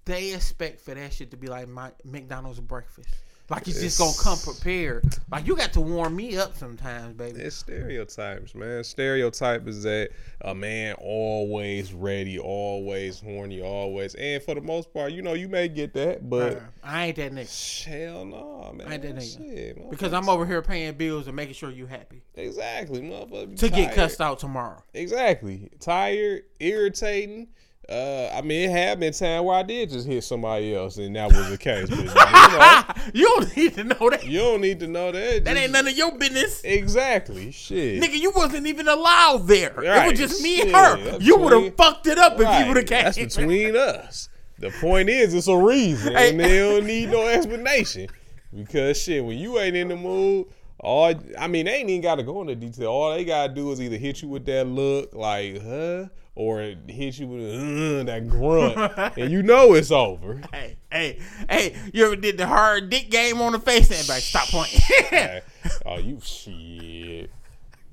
They 0.04 0.32
expect 0.34 0.80
for 0.80 0.94
that 0.94 1.12
shit 1.12 1.30
to 1.32 1.36
be 1.36 1.46
like 1.48 1.68
my 1.68 1.92
McDonald's 2.04 2.58
breakfast. 2.60 3.08
Like 3.52 3.68
it's 3.68 3.80
just 3.80 3.98
gonna 3.98 4.12
come 4.18 4.38
prepared. 4.38 5.04
Like 5.30 5.46
you 5.46 5.54
got 5.54 5.74
to 5.74 5.80
warm 5.82 6.16
me 6.16 6.38
up 6.38 6.56
sometimes, 6.56 7.14
baby. 7.14 7.38
It's 7.40 7.54
stereotypes, 7.54 8.54
man. 8.54 8.82
Stereotype 8.82 9.68
is 9.68 9.82
that 9.82 10.08
a 10.40 10.54
man 10.54 10.94
always 10.98 11.92
ready, 11.92 12.38
always 12.38 13.20
horny, 13.20 13.60
always. 13.60 14.14
And 14.14 14.42
for 14.42 14.54
the 14.54 14.62
most 14.62 14.92
part, 14.94 15.12
you 15.12 15.20
know, 15.20 15.34
you 15.34 15.48
may 15.48 15.68
get 15.68 15.92
that, 15.94 16.30
but 16.30 16.62
I 16.82 17.06
ain't 17.06 17.16
that 17.16 17.32
nigga. 17.32 17.84
hell 17.84 18.24
no, 18.24 18.72
man. 18.74 18.88
I 18.88 18.94
ain't 18.94 19.02
that 19.02 19.16
nigga. 19.16 19.36
Shit, 19.36 19.90
Because 19.90 20.14
I'm 20.14 20.30
over 20.30 20.46
here 20.46 20.62
paying 20.62 20.94
bills 20.94 21.26
and 21.26 21.36
making 21.36 21.54
sure 21.54 21.70
you 21.70 21.84
happy. 21.86 22.22
exactly, 22.34 23.02
motherfucker. 23.02 23.58
To 23.58 23.68
get 23.68 23.94
cussed 23.94 24.22
out 24.22 24.38
tomorrow. 24.38 24.82
Exactly. 24.94 25.68
Tired, 25.78 26.44
irritating. 26.58 27.48
Uh, 27.92 28.30
I 28.34 28.40
mean, 28.42 28.68
it 28.68 28.72
had 28.72 28.98
been 29.00 29.12
time 29.12 29.44
where 29.44 29.56
I 29.56 29.62
did 29.62 29.90
just 29.90 30.06
hit 30.06 30.24
somebody 30.24 30.74
else, 30.74 30.96
and 30.96 31.14
that 31.16 31.30
was 31.32 31.50
the 31.50 31.58
case. 31.58 31.90
But 31.90 31.98
you, 31.98 32.04
know, 32.06 32.82
you 33.14 33.24
don't 33.26 33.56
need 33.56 33.74
to 33.74 33.84
know 33.84 34.10
that. 34.10 34.24
you 34.26 34.38
don't 34.38 34.60
need 34.62 34.80
to 34.80 34.86
know 34.86 35.12
that. 35.12 35.44
That 35.44 35.52
Just- 35.52 35.62
ain't 35.62 35.72
none 35.72 35.86
of 35.88 35.96
your 35.96 36.16
business. 36.16 36.62
Exactly. 36.64 37.50
Shit. 37.50 38.02
Nigga, 38.02 38.18
you 38.18 38.30
wasn't 38.34 38.66
even 38.66 38.88
allowed 38.88 39.46
there. 39.46 39.82
It 39.82 40.10
was 40.10 40.18
just 40.18 40.42
me 40.42 40.62
and 40.62 40.70
her. 40.70 40.96
that's 41.04 41.22
You 41.24 41.36
would 41.36 41.52
have 41.52 41.76
fucked 41.76 42.06
it 42.06 42.18
up 42.18 42.34
if 42.40 42.60
you 42.60 42.68
would 42.68 42.76
have 42.78 42.86
came. 42.86 43.04
That's 43.04 43.18
between 43.18 43.76
us. 43.76 44.28
The 44.58 44.70
point 44.80 45.08
is, 45.08 45.34
it's 45.34 45.48
a 45.48 45.56
reason, 45.56 46.14
Hey. 46.14 46.30
and 46.30 46.40
they 46.40 46.58
don't 46.58 46.86
need 46.86 47.10
no 47.10 47.26
explanation. 47.26 48.08
Because 48.54 49.00
shit, 49.00 49.24
when 49.24 49.38
you 49.38 49.58
ain't 49.58 49.76
in 49.76 49.88
the 49.88 49.96
mood, 49.96 50.46
all 50.78 51.12
I 51.38 51.46
mean, 51.48 51.66
they 51.66 51.72
ain't 51.76 51.90
even 51.90 52.02
got 52.02 52.16
to 52.16 52.22
go 52.22 52.40
into 52.42 52.54
detail. 52.54 52.88
All 52.88 53.12
they 53.14 53.24
gotta 53.24 53.52
do 53.52 53.70
is 53.72 53.80
either 53.80 53.96
hit 53.96 54.20
you 54.22 54.28
with 54.28 54.44
that 54.46 54.66
look, 54.66 55.14
like 55.14 55.62
huh, 55.62 56.06
or 56.34 56.60
hit 56.88 57.18
you 57.18 57.26
with 57.26 57.54
uh, 57.54 58.04
that 58.04 58.28
grunt, 58.28 58.76
and 59.18 59.30
you 59.30 59.42
know 59.42 59.74
it's 59.74 59.90
over. 59.90 60.40
Hey, 60.52 60.76
hey, 60.90 61.20
hey, 61.48 61.76
you 61.92 62.06
ever 62.06 62.16
did 62.16 62.38
the 62.38 62.46
hard 62.46 62.90
dick 62.90 63.10
game 63.10 63.40
on 63.40 63.52
the 63.52 63.58
face 63.58 63.90
and 63.90 64.08
like, 64.08 64.22
stop 64.22 64.48
playing. 64.48 64.80
Like, 65.12 65.44
oh, 65.86 65.98
you 65.98 66.18
shit. 66.22 67.30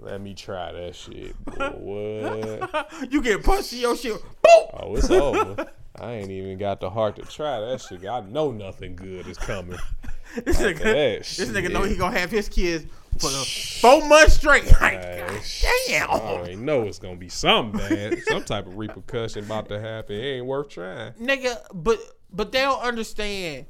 Let 0.02 0.22
me 0.22 0.34
try 0.34 0.72
that 0.72 0.96
shit. 0.96 1.36
Boy, 1.44 2.58
what? 2.72 2.92
you 3.12 3.22
get 3.22 3.44
punched 3.44 3.74
in 3.74 3.80
your 3.80 3.98
shit. 3.98 4.14
Boop! 4.14 4.80
Oh, 4.82 4.96
it's 4.96 5.10
over. 5.10 5.68
I 6.00 6.14
ain't 6.14 6.32
even 6.32 6.58
got 6.58 6.80
the 6.80 6.90
heart 6.90 7.18
to 7.18 7.24
try 7.24 7.60
that 7.60 7.82
shit. 7.82 8.06
I 8.06 8.22
know 8.22 8.52
nothing 8.52 8.96
good 8.96 9.28
is 9.28 9.38
coming. 9.38 9.78
This 10.46 10.62
nigga, 10.62 11.20
this 11.20 11.50
nigga 11.50 11.72
know 11.72 11.84
he 11.84 11.98
gonna 11.98 12.18
have 12.18 12.32
his 12.32 12.48
kids 12.48 12.86
for 13.18 13.30
four 13.82 14.08
months 14.08 14.36
straight. 14.36 14.66
Like, 14.82 15.04
Hey, 15.04 15.20
God 15.20 15.32
I 15.32 15.88
damn. 15.88 16.10
already 16.10 16.56
know 16.56 16.84
it's 16.84 17.00
gonna 17.00 17.16
be 17.16 17.30
something 17.30 17.80
bad, 17.80 18.22
some 18.24 18.44
type 18.44 18.68
of 18.68 18.78
repercussion 18.78 19.46
about 19.46 19.70
to 19.70 19.80
happen. 19.80 20.16
It 20.16 20.24
ain't 20.38 20.46
worth 20.46 20.70
trying. 20.70 21.14
Nigga, 21.14 21.58
but 21.74 22.00
but 22.32 22.52
they 22.52 22.60
don't 22.62 22.82
understand. 22.82 23.66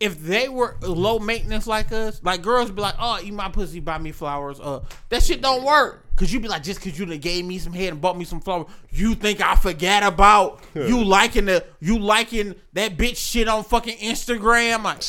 If 0.00 0.20
they 0.20 0.48
were 0.48 0.76
low 0.82 1.18
maintenance 1.18 1.66
like 1.66 1.92
us, 1.92 2.20
like 2.24 2.42
girls 2.42 2.70
be 2.70 2.80
like, 2.82 2.96
"Oh, 2.98 3.18
eat 3.22 3.32
my 3.32 3.48
pussy, 3.50 3.80
buy 3.80 3.98
me 3.98 4.12
flowers." 4.12 4.58
Uh, 4.60 4.80
that 5.10 5.22
shit 5.22 5.40
don't 5.42 5.62
work. 5.64 6.06
Cause 6.16 6.30
you 6.30 6.38
be 6.40 6.48
like, 6.48 6.62
just 6.62 6.82
cause 6.82 6.98
you 6.98 7.06
done 7.06 7.16
gave 7.18 7.46
me 7.46 7.56
some 7.58 7.72
head 7.72 7.92
and 7.92 8.00
bought 8.00 8.18
me 8.18 8.26
some 8.26 8.40
flowers, 8.40 8.66
you 8.90 9.14
think 9.14 9.40
I 9.40 9.54
forget 9.54 10.02
about 10.02 10.60
you 10.74 11.02
liking 11.02 11.46
the 11.46 11.64
you 11.80 11.98
liking 11.98 12.54
that 12.74 12.98
bitch 12.98 13.16
shit 13.16 13.48
on 13.48 13.64
fucking 13.64 13.96
Instagram? 13.98 14.82
Like, 14.84 15.02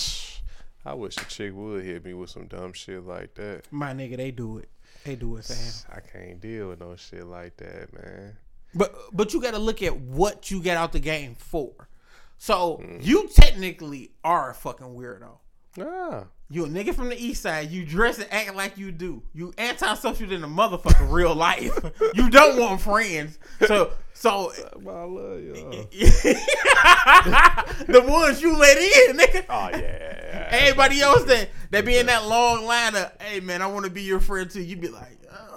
I 0.86 0.94
wish 0.96 1.17
a 1.17 1.26
chick 1.26 1.54
would 1.56 1.84
hit 1.84 2.04
me 2.06 2.13
with 2.13 2.30
some 2.32 2.48
dumb 2.48 2.74
shit 2.74 3.06
like 3.06 3.36
that. 3.36 3.63
my 3.72 3.94
nigga, 3.94 4.17
they 4.17 4.32
do 4.32 4.58
it. 4.58 4.70
They 5.06 5.15
do 5.15 5.38
it, 5.38 5.46
fam. 5.46 5.96
I 5.96 6.00
can't 6.00 6.39
deal 6.41 6.70
with 6.70 6.80
no 6.80 6.96
shit 6.96 7.26
like 7.26 7.58
that, 7.58 7.94
man. 7.94 8.38
But 8.74 8.96
but 9.12 9.34
you 9.34 9.41
got 9.41 9.52
to 9.52 9.60
look 9.60 9.82
at 9.84 9.96
what 10.00 10.50
you 10.52 10.62
get 10.62 10.78
out 10.78 10.91
the 10.91 11.00
game 11.00 11.36
for. 11.36 11.89
So 12.38 12.78
Mm. 12.84 13.04
you 13.06 13.28
technically 13.34 14.12
are 14.24 14.50
a 14.52 14.54
fucking 14.54 14.88
weirdo. 14.96 15.38
Ah, 15.80 16.26
You 16.50 16.66
a 16.66 16.68
nigga 16.68 16.94
from 16.94 17.10
the 17.10 17.18
east 17.18 17.44
side. 17.44 17.72
You 17.72 17.86
dress 17.86 18.18
and 18.20 18.28
act 18.32 18.56
like 18.56 18.78
you 18.78 18.92
do. 18.92 19.24
You 19.34 19.54
antisocial 19.58 20.28
than 20.28 20.44
a 20.44 20.48
motherfucker 20.48 21.10
real 21.10 21.34
life. 21.34 21.72
you 22.14 22.30
don't 22.30 22.60
want 22.60 22.82
friends. 22.82 23.40
So 23.66 23.94
so 24.14 24.52
I 24.52 24.80
love 24.80 25.42
y'all. 25.42 25.86
the 27.88 28.04
ones 28.08 28.42
you 28.42 28.58
let 28.58 28.78
in, 28.78 29.18
nigga. 29.18 29.46
Oh 29.50 29.70
yeah. 29.78 30.48
Everybody 30.52 31.00
else 31.02 31.24
that 31.26 31.50
that 31.72 31.86
be 31.86 31.98
in 31.98 32.08
that 32.08 32.28
long 32.28 32.66
line 32.66 32.96
of, 32.96 33.12
hey 33.22 33.40
man, 33.40 33.62
I 33.62 33.68
want 33.68 33.86
to 33.86 33.92
be 33.92 34.02
your 34.02 34.20
friend 34.20 34.50
too. 34.50 34.62
You'd 34.62 34.82
be 34.82 34.90
like, 34.90 35.18
"Ugh." 35.32 35.51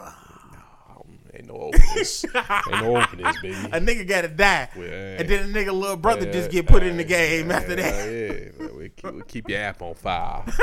No 1.54 1.60
openness. 1.60 2.24
ain't 2.34 2.70
no 2.82 2.96
openness, 2.96 3.36
baby. 3.42 3.54
a 3.54 3.80
nigga 3.80 4.08
gotta 4.08 4.28
die, 4.28 4.68
Well, 4.76 4.86
and 4.86 5.28
then 5.28 5.50
a 5.50 5.52
nigga 5.52 5.72
little 5.72 5.96
brother 5.96 6.30
just 6.32 6.50
get 6.50 6.66
put 6.66 6.82
in 6.82 6.96
the 6.96 7.04
yeah, 7.04 7.08
game 7.08 7.50
after 7.52 7.76
that. 7.76 8.52
Yeah, 8.60 8.66
we 8.76 8.88
keep, 8.88 9.12
we 9.12 9.22
keep 9.22 9.48
your 9.48 9.60
app 9.60 9.80
on 9.82 9.94
file. 9.94 10.44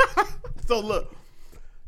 So 0.68 0.78
look, 0.80 1.12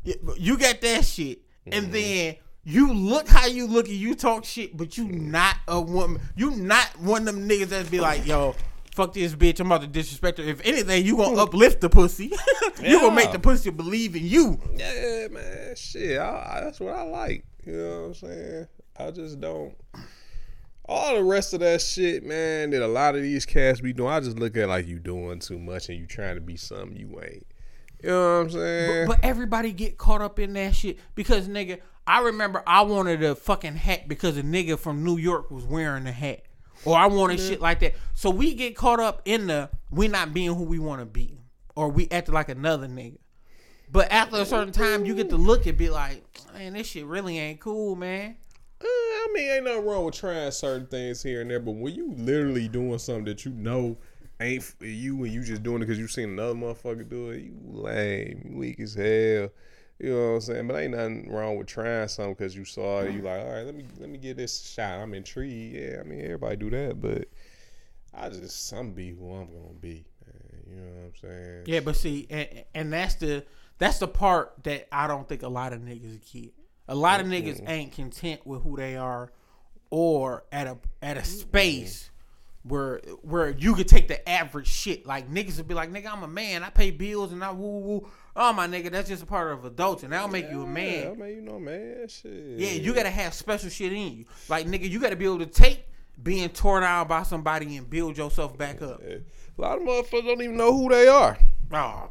you 0.03 0.57
got 0.57 0.81
that 0.81 1.05
shit, 1.05 1.39
Mm-hmm. 1.67 1.73
and 1.83 1.91
then 1.93 2.35
you 2.63 2.93
look 2.93 3.27
how 3.27 3.47
you 3.47 3.65
look 3.65 3.87
and 3.87 3.95
you 3.95 4.13
talk 4.13 4.45
shit, 4.45 4.75
but 4.77 4.97
you 4.97 5.05
not 5.07 5.55
a 5.67 5.81
woman. 5.81 6.21
You 6.35 6.51
not 6.51 6.99
one 6.99 7.27
of 7.27 7.33
them 7.33 7.47
niggas 7.49 7.67
that 7.69 7.89
be 7.89 7.99
like, 7.99 8.25
yo. 8.27 8.55
Fuck 8.93 9.13
this 9.13 9.33
bitch! 9.35 9.59
I'm 9.59 9.65
about 9.67 9.81
to 9.81 9.87
disrespect 9.87 10.37
her. 10.37 10.43
If 10.45 10.61
anything, 10.65 11.05
you 11.05 11.17
gonna 11.17 11.41
uplift 11.41 11.81
the 11.81 11.89
pussy. 11.89 12.31
you 12.81 12.99
gonna 13.01 13.13
make 13.15 13.31
the 13.33 13.39
pussy 13.39 13.69
believe 13.71 14.15
in 14.15 14.25
you. 14.25 14.57
Yeah, 14.75 15.27
man. 15.31 15.75
Shit, 15.75 16.17
I, 16.19 16.53
I, 16.57 16.61
that's 16.63 16.79
what 16.79 16.93
I 16.95 17.01
like. 17.03 17.45
You 17.65 17.73
know 17.73 17.99
what 18.01 18.05
I'm 18.07 18.13
saying? 18.13 18.67
I 18.97 19.11
just 19.11 19.39
don't. 19.39 19.75
All 20.87 21.15
the 21.15 21.23
rest 21.23 21.53
of 21.53 21.61
that 21.61 21.81
shit, 21.81 22.23
man, 22.23 22.69
that 22.69 22.81
a 22.81 22.87
lot 22.87 23.15
of 23.15 23.23
these 23.23 23.45
cats 23.45 23.81
be 23.81 23.91
doing, 23.91 24.11
I 24.11 24.19
just 24.19 24.37
look 24.37 24.55
at 24.55 24.69
like 24.69 24.87
you 24.87 24.99
doing 24.99 25.39
too 25.39 25.57
much 25.57 25.89
and 25.89 25.97
you 25.97 26.05
trying 26.05 26.35
to 26.35 26.41
be 26.41 26.57
something 26.57 26.95
you 26.95 27.19
ain't. 27.21 27.47
You 28.03 28.09
know 28.09 28.37
what 28.37 28.43
I'm 28.43 28.49
saying? 28.51 29.07
But 29.07 29.19
everybody 29.23 29.71
get 29.73 29.97
caught 29.97 30.21
up 30.21 30.37
in 30.37 30.53
that 30.53 30.75
shit 30.75 30.99
because 31.15 31.47
nigga, 31.47 31.79
I 32.05 32.21
remember 32.21 32.61
I 32.67 32.83
wanted 32.83 33.23
a 33.23 33.33
fucking 33.33 33.75
hat 33.75 34.07
because 34.07 34.37
a 34.37 34.43
nigga 34.43 34.77
from 34.77 35.03
New 35.03 35.17
York 35.17 35.49
was 35.49 35.65
wearing 35.65 36.05
a 36.05 36.11
hat. 36.11 36.43
Or 36.83 36.95
I 36.95 37.07
wanted 37.07 37.39
shit 37.39 37.61
like 37.61 37.79
that. 37.79 37.95
So 38.13 38.29
we 38.29 38.53
get 38.53 38.75
caught 38.75 38.99
up 38.99 39.23
in 39.25 39.47
the 39.47 39.71
we 39.89 40.07
not 40.07 40.33
being 40.33 40.53
who 40.53 40.65
we 40.65 40.77
want 40.77 41.01
to 41.01 41.05
be. 41.05 41.39
Or 41.75 41.89
we 41.89 42.07
act 42.11 42.29
like 42.29 42.49
another 42.49 42.87
nigga. 42.87 43.17
But 43.91 44.11
after 44.11 44.37
a 44.37 44.45
certain 44.45 44.73
time, 44.73 45.05
you 45.05 45.15
get 45.15 45.29
to 45.29 45.37
look 45.37 45.65
and 45.65 45.77
be 45.77 45.89
like, 45.89 46.23
man, 46.53 46.73
this 46.73 46.87
shit 46.87 47.05
really 47.05 47.39
ain't 47.39 47.59
cool, 47.59 47.95
man. 47.95 48.35
Mean, 49.35 49.51
ain't 49.51 49.65
nothing 49.65 49.85
wrong 49.85 50.05
with 50.05 50.15
trying 50.15 50.49
certain 50.51 50.87
things 50.87 51.21
here 51.21 51.41
and 51.41 51.51
there, 51.51 51.59
but 51.59 51.73
when 51.73 51.93
you 51.93 52.13
literally 52.15 52.69
doing 52.69 52.97
something 52.99 53.25
that 53.25 53.43
you 53.43 53.51
know 53.51 53.97
ain't 54.39 54.63
for 54.63 54.85
you 54.85 55.23
and 55.25 55.33
you 55.33 55.43
just 55.43 55.61
doing 55.61 55.77
it 55.77 55.79
because 55.81 55.99
you 55.99 56.07
seen 56.07 56.29
another 56.29 56.53
motherfucker 56.53 57.07
do 57.07 57.31
it, 57.31 57.41
you 57.43 57.53
lame, 57.65 58.43
you 58.45 58.57
weak 58.57 58.79
as 58.79 58.93
hell. 58.93 59.49
You 59.99 60.09
know 60.13 60.15
what 60.15 60.35
I'm 60.35 60.41
saying? 60.41 60.67
But 60.67 60.75
ain't 60.77 60.95
nothing 60.95 61.29
wrong 61.29 61.57
with 61.57 61.67
trying 61.67 62.07
something 62.07 62.33
because 62.33 62.55
you 62.55 62.63
saw 62.63 63.01
it. 63.01 63.13
You 63.13 63.21
like, 63.23 63.41
all 63.41 63.51
right, 63.51 63.65
let 63.65 63.75
me 63.75 63.85
let 63.97 64.09
me 64.09 64.17
get 64.17 64.37
this 64.37 64.61
shot. 64.61 64.99
I'm 64.99 65.13
intrigued. 65.13 65.75
Yeah, 65.75 65.97
I 65.99 66.03
mean, 66.03 66.21
everybody 66.21 66.55
do 66.55 66.69
that, 66.69 67.01
but 67.01 67.27
I 68.13 68.29
just 68.29 68.71
I'm 68.73 68.91
be 68.91 69.11
who 69.11 69.33
I'm 69.33 69.47
gonna 69.47 69.73
be. 69.79 70.05
Man. 70.25 70.63
You 70.69 70.75
know 70.75 70.91
what 70.91 71.05
I'm 71.05 71.13
saying? 71.21 71.63
Yeah, 71.65 71.79
but 71.81 71.95
see, 71.95 72.27
and, 72.29 72.63
and 72.73 72.93
that's 72.93 73.15
the 73.15 73.45
that's 73.77 73.99
the 73.99 74.07
part 74.07 74.63
that 74.63 74.87
I 74.91 75.07
don't 75.07 75.27
think 75.27 75.43
a 75.43 75.49
lot 75.49 75.73
of 75.73 75.81
niggas 75.81 76.19
get. 76.31 76.53
A 76.87 76.95
lot 76.95 77.19
of 77.19 77.27
niggas 77.27 77.67
ain't 77.67 77.91
content 77.93 78.45
with 78.45 78.61
who 78.61 78.77
they 78.77 78.95
are, 78.95 79.31
or 79.89 80.43
at 80.51 80.67
a 80.67 80.77
at 81.01 81.17
a 81.17 81.23
space 81.23 82.09
where 82.63 82.99
where 83.21 83.49
you 83.49 83.75
could 83.75 83.87
take 83.87 84.07
the 84.07 84.27
average 84.27 84.67
shit. 84.67 85.05
Like 85.05 85.31
niggas 85.31 85.57
would 85.57 85.67
be 85.67 85.73
like, 85.73 85.91
nigga, 85.91 86.11
I'm 86.11 86.23
a 86.23 86.27
man. 86.27 86.63
I 86.63 86.69
pay 86.69 86.91
bills 86.91 87.31
and 87.31 87.43
I 87.43 87.51
woo 87.51 87.79
woo. 87.79 88.07
Oh 88.35 88.53
my 88.53 88.67
nigga, 88.67 88.91
that's 88.91 89.07
just 89.07 89.23
a 89.23 89.25
part 89.25 89.51
of 89.51 89.65
adults, 89.65 90.03
and 90.03 90.11
that'll 90.11 90.27
make 90.27 90.49
you 90.49 90.61
a 90.61 90.65
Yeah, 90.65 90.71
man. 90.71 91.07
I 91.07 91.13
mean, 91.13 91.35
you 91.35 91.41
know, 91.41 91.59
man, 91.59 92.07
shit. 92.07 92.59
Yeah, 92.59 92.71
you 92.71 92.93
gotta 92.93 93.09
have 93.09 93.33
special 93.33 93.69
shit 93.69 93.93
in 93.93 94.17
you. 94.17 94.25
Like 94.49 94.67
nigga, 94.67 94.89
you 94.89 94.99
gotta 94.99 95.15
be 95.15 95.25
able 95.25 95.39
to 95.39 95.45
take 95.45 95.85
being 96.21 96.49
torn 96.49 96.83
down 96.83 97.07
by 97.07 97.23
somebody 97.23 97.77
and 97.77 97.89
build 97.89 98.17
yourself 98.17 98.57
back 98.57 98.81
up. 98.81 99.01
A 99.03 99.21
lot 99.57 99.77
of 99.77 99.83
motherfuckers 99.83 100.25
don't 100.25 100.41
even 100.41 100.57
know 100.57 100.73
who 100.75 100.89
they 100.89 101.07
are. 101.07 101.37
Oh, 101.71 102.09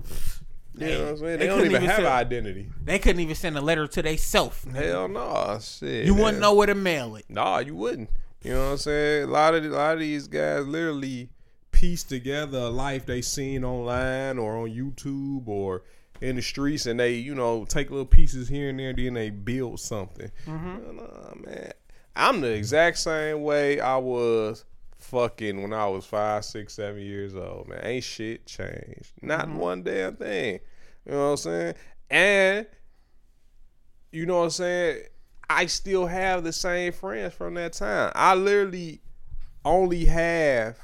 You 0.77 0.87
know 0.87 1.01
what 1.01 1.09
I'm 1.09 1.17
saying? 1.19 1.31
They, 1.31 1.37
they 1.37 1.47
don't 1.47 1.61
even 1.61 1.73
even 1.73 1.83
have 1.85 1.97
say- 1.99 2.07
identity. 2.07 2.69
they 2.83 2.99
couldn't 2.99 3.21
even 3.21 3.35
send 3.35 3.57
a 3.57 3.61
letter 3.61 3.87
to 3.87 4.03
they 4.03 4.17
self. 4.17 4.65
Hell 4.73 5.09
no, 5.09 5.59
shit. 5.61 6.07
You 6.07 6.15
wouldn't 6.15 6.41
know 6.41 6.55
where 6.55 6.67
to 6.67 6.75
mail 6.75 7.17
it. 7.17 7.27
Nah, 7.29 7.59
you 7.59 7.75
wouldn't. 7.75 8.11
You 8.43 8.53
know 8.53 8.65
what 8.67 8.73
I'm 8.73 8.79
saying? 8.79 9.25
A 9.25 9.27
lot 9.33 9.55
of 9.55 9.65
a 9.65 9.69
lot 9.69 9.95
of 9.95 10.01
these 10.01 10.29
guys 10.29 10.67
literally 10.67 11.31
piece 11.71 12.05
together 12.05 12.59
a 12.59 12.69
life 12.69 13.07
they 13.07 13.23
seen 13.23 13.65
online 13.65 14.39
or 14.39 14.57
on 14.59 14.69
YouTube 14.71 15.49
or 15.49 15.83
in 16.21 16.37
the 16.37 16.43
streets, 16.43 16.87
and 16.87 16.99
they 16.99 17.15
you 17.15 17.35
know 17.35 17.65
take 17.65 17.91
little 17.91 18.05
pieces 18.05 18.49
here 18.49 18.69
and 18.69 18.79
there, 18.79 18.91
and 18.91 18.99
then 18.99 19.15
they 19.15 19.31
build 19.31 19.81
something. 19.81 20.31
Mm-hmm. 20.47 20.97
Nah, 20.97 21.35
man, 21.47 21.73
I'm 22.17 22.41
the 22.41 22.51
exact 22.51 22.99
same 22.99 23.43
way 23.43 23.81
I 23.81 23.97
was 23.97 24.65
fucking 25.05 25.62
when 25.62 25.73
I 25.73 25.87
was 25.87 26.05
five, 26.05 26.45
six, 26.45 26.75
seven 26.75 27.01
years 27.03 27.35
old. 27.35 27.69
Man, 27.69 27.81
ain't 27.85 28.05
shit 28.05 28.47
changed. 28.47 29.12
Not 29.23 29.47
Mm-hmm. 29.49 29.59
one 29.59 29.83
damn 29.83 30.17
thing. 30.17 30.61
You 31.07 31.12
know 31.12 31.19
what 31.19 31.31
I'm 31.31 31.37
saying? 31.37 31.75
And 32.11 32.67
you 34.12 34.27
know 34.27 34.38
what 34.38 34.45
I'm 34.45 34.51
saying? 34.51 35.03
I 35.51 35.67
still 35.67 36.07
have 36.07 36.45
the 36.45 36.53
same 36.53 36.93
friends 36.93 37.35
from 37.35 37.55
that 37.55 37.75
time. 37.75 38.12
I 38.14 38.35
literally 38.35 39.01
only 39.64 40.05
have 40.07 40.79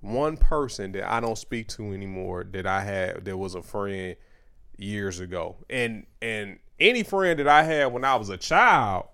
one 0.00 0.36
person 0.36 0.92
that 0.92 1.10
I 1.10 1.20
don't 1.20 1.38
speak 1.38 1.68
to 1.68 1.92
anymore 1.92 2.44
that 2.52 2.66
I 2.66 2.82
had 2.82 3.24
that 3.24 3.36
was 3.36 3.54
a 3.54 3.62
friend 3.62 4.16
years 4.76 5.20
ago. 5.20 5.56
And 5.70 6.06
and 6.20 6.58
any 6.80 7.02
friend 7.04 7.38
that 7.38 7.48
I 7.48 7.62
had 7.62 7.86
when 7.92 8.04
I 8.04 8.16
was 8.16 8.28
a 8.30 8.36
child, 8.36 9.06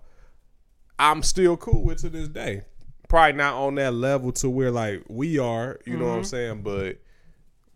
I'm 0.97 1.21
still 1.23 1.57
cool 1.57 1.83
with 1.83 1.99
to 2.01 2.09
this 2.09 2.27
day. 2.27 2.63
Probably 3.11 3.33
not 3.33 3.55
on 3.55 3.75
that 3.75 3.93
level 3.93 4.31
to 4.31 4.49
where 4.49 4.71
like 4.71 5.03
we 5.09 5.37
are, 5.37 5.77
you 5.85 5.97
know 5.97 6.07
what 6.07 6.17
I'm 6.19 6.23
saying, 6.23 6.61
but 6.61 6.97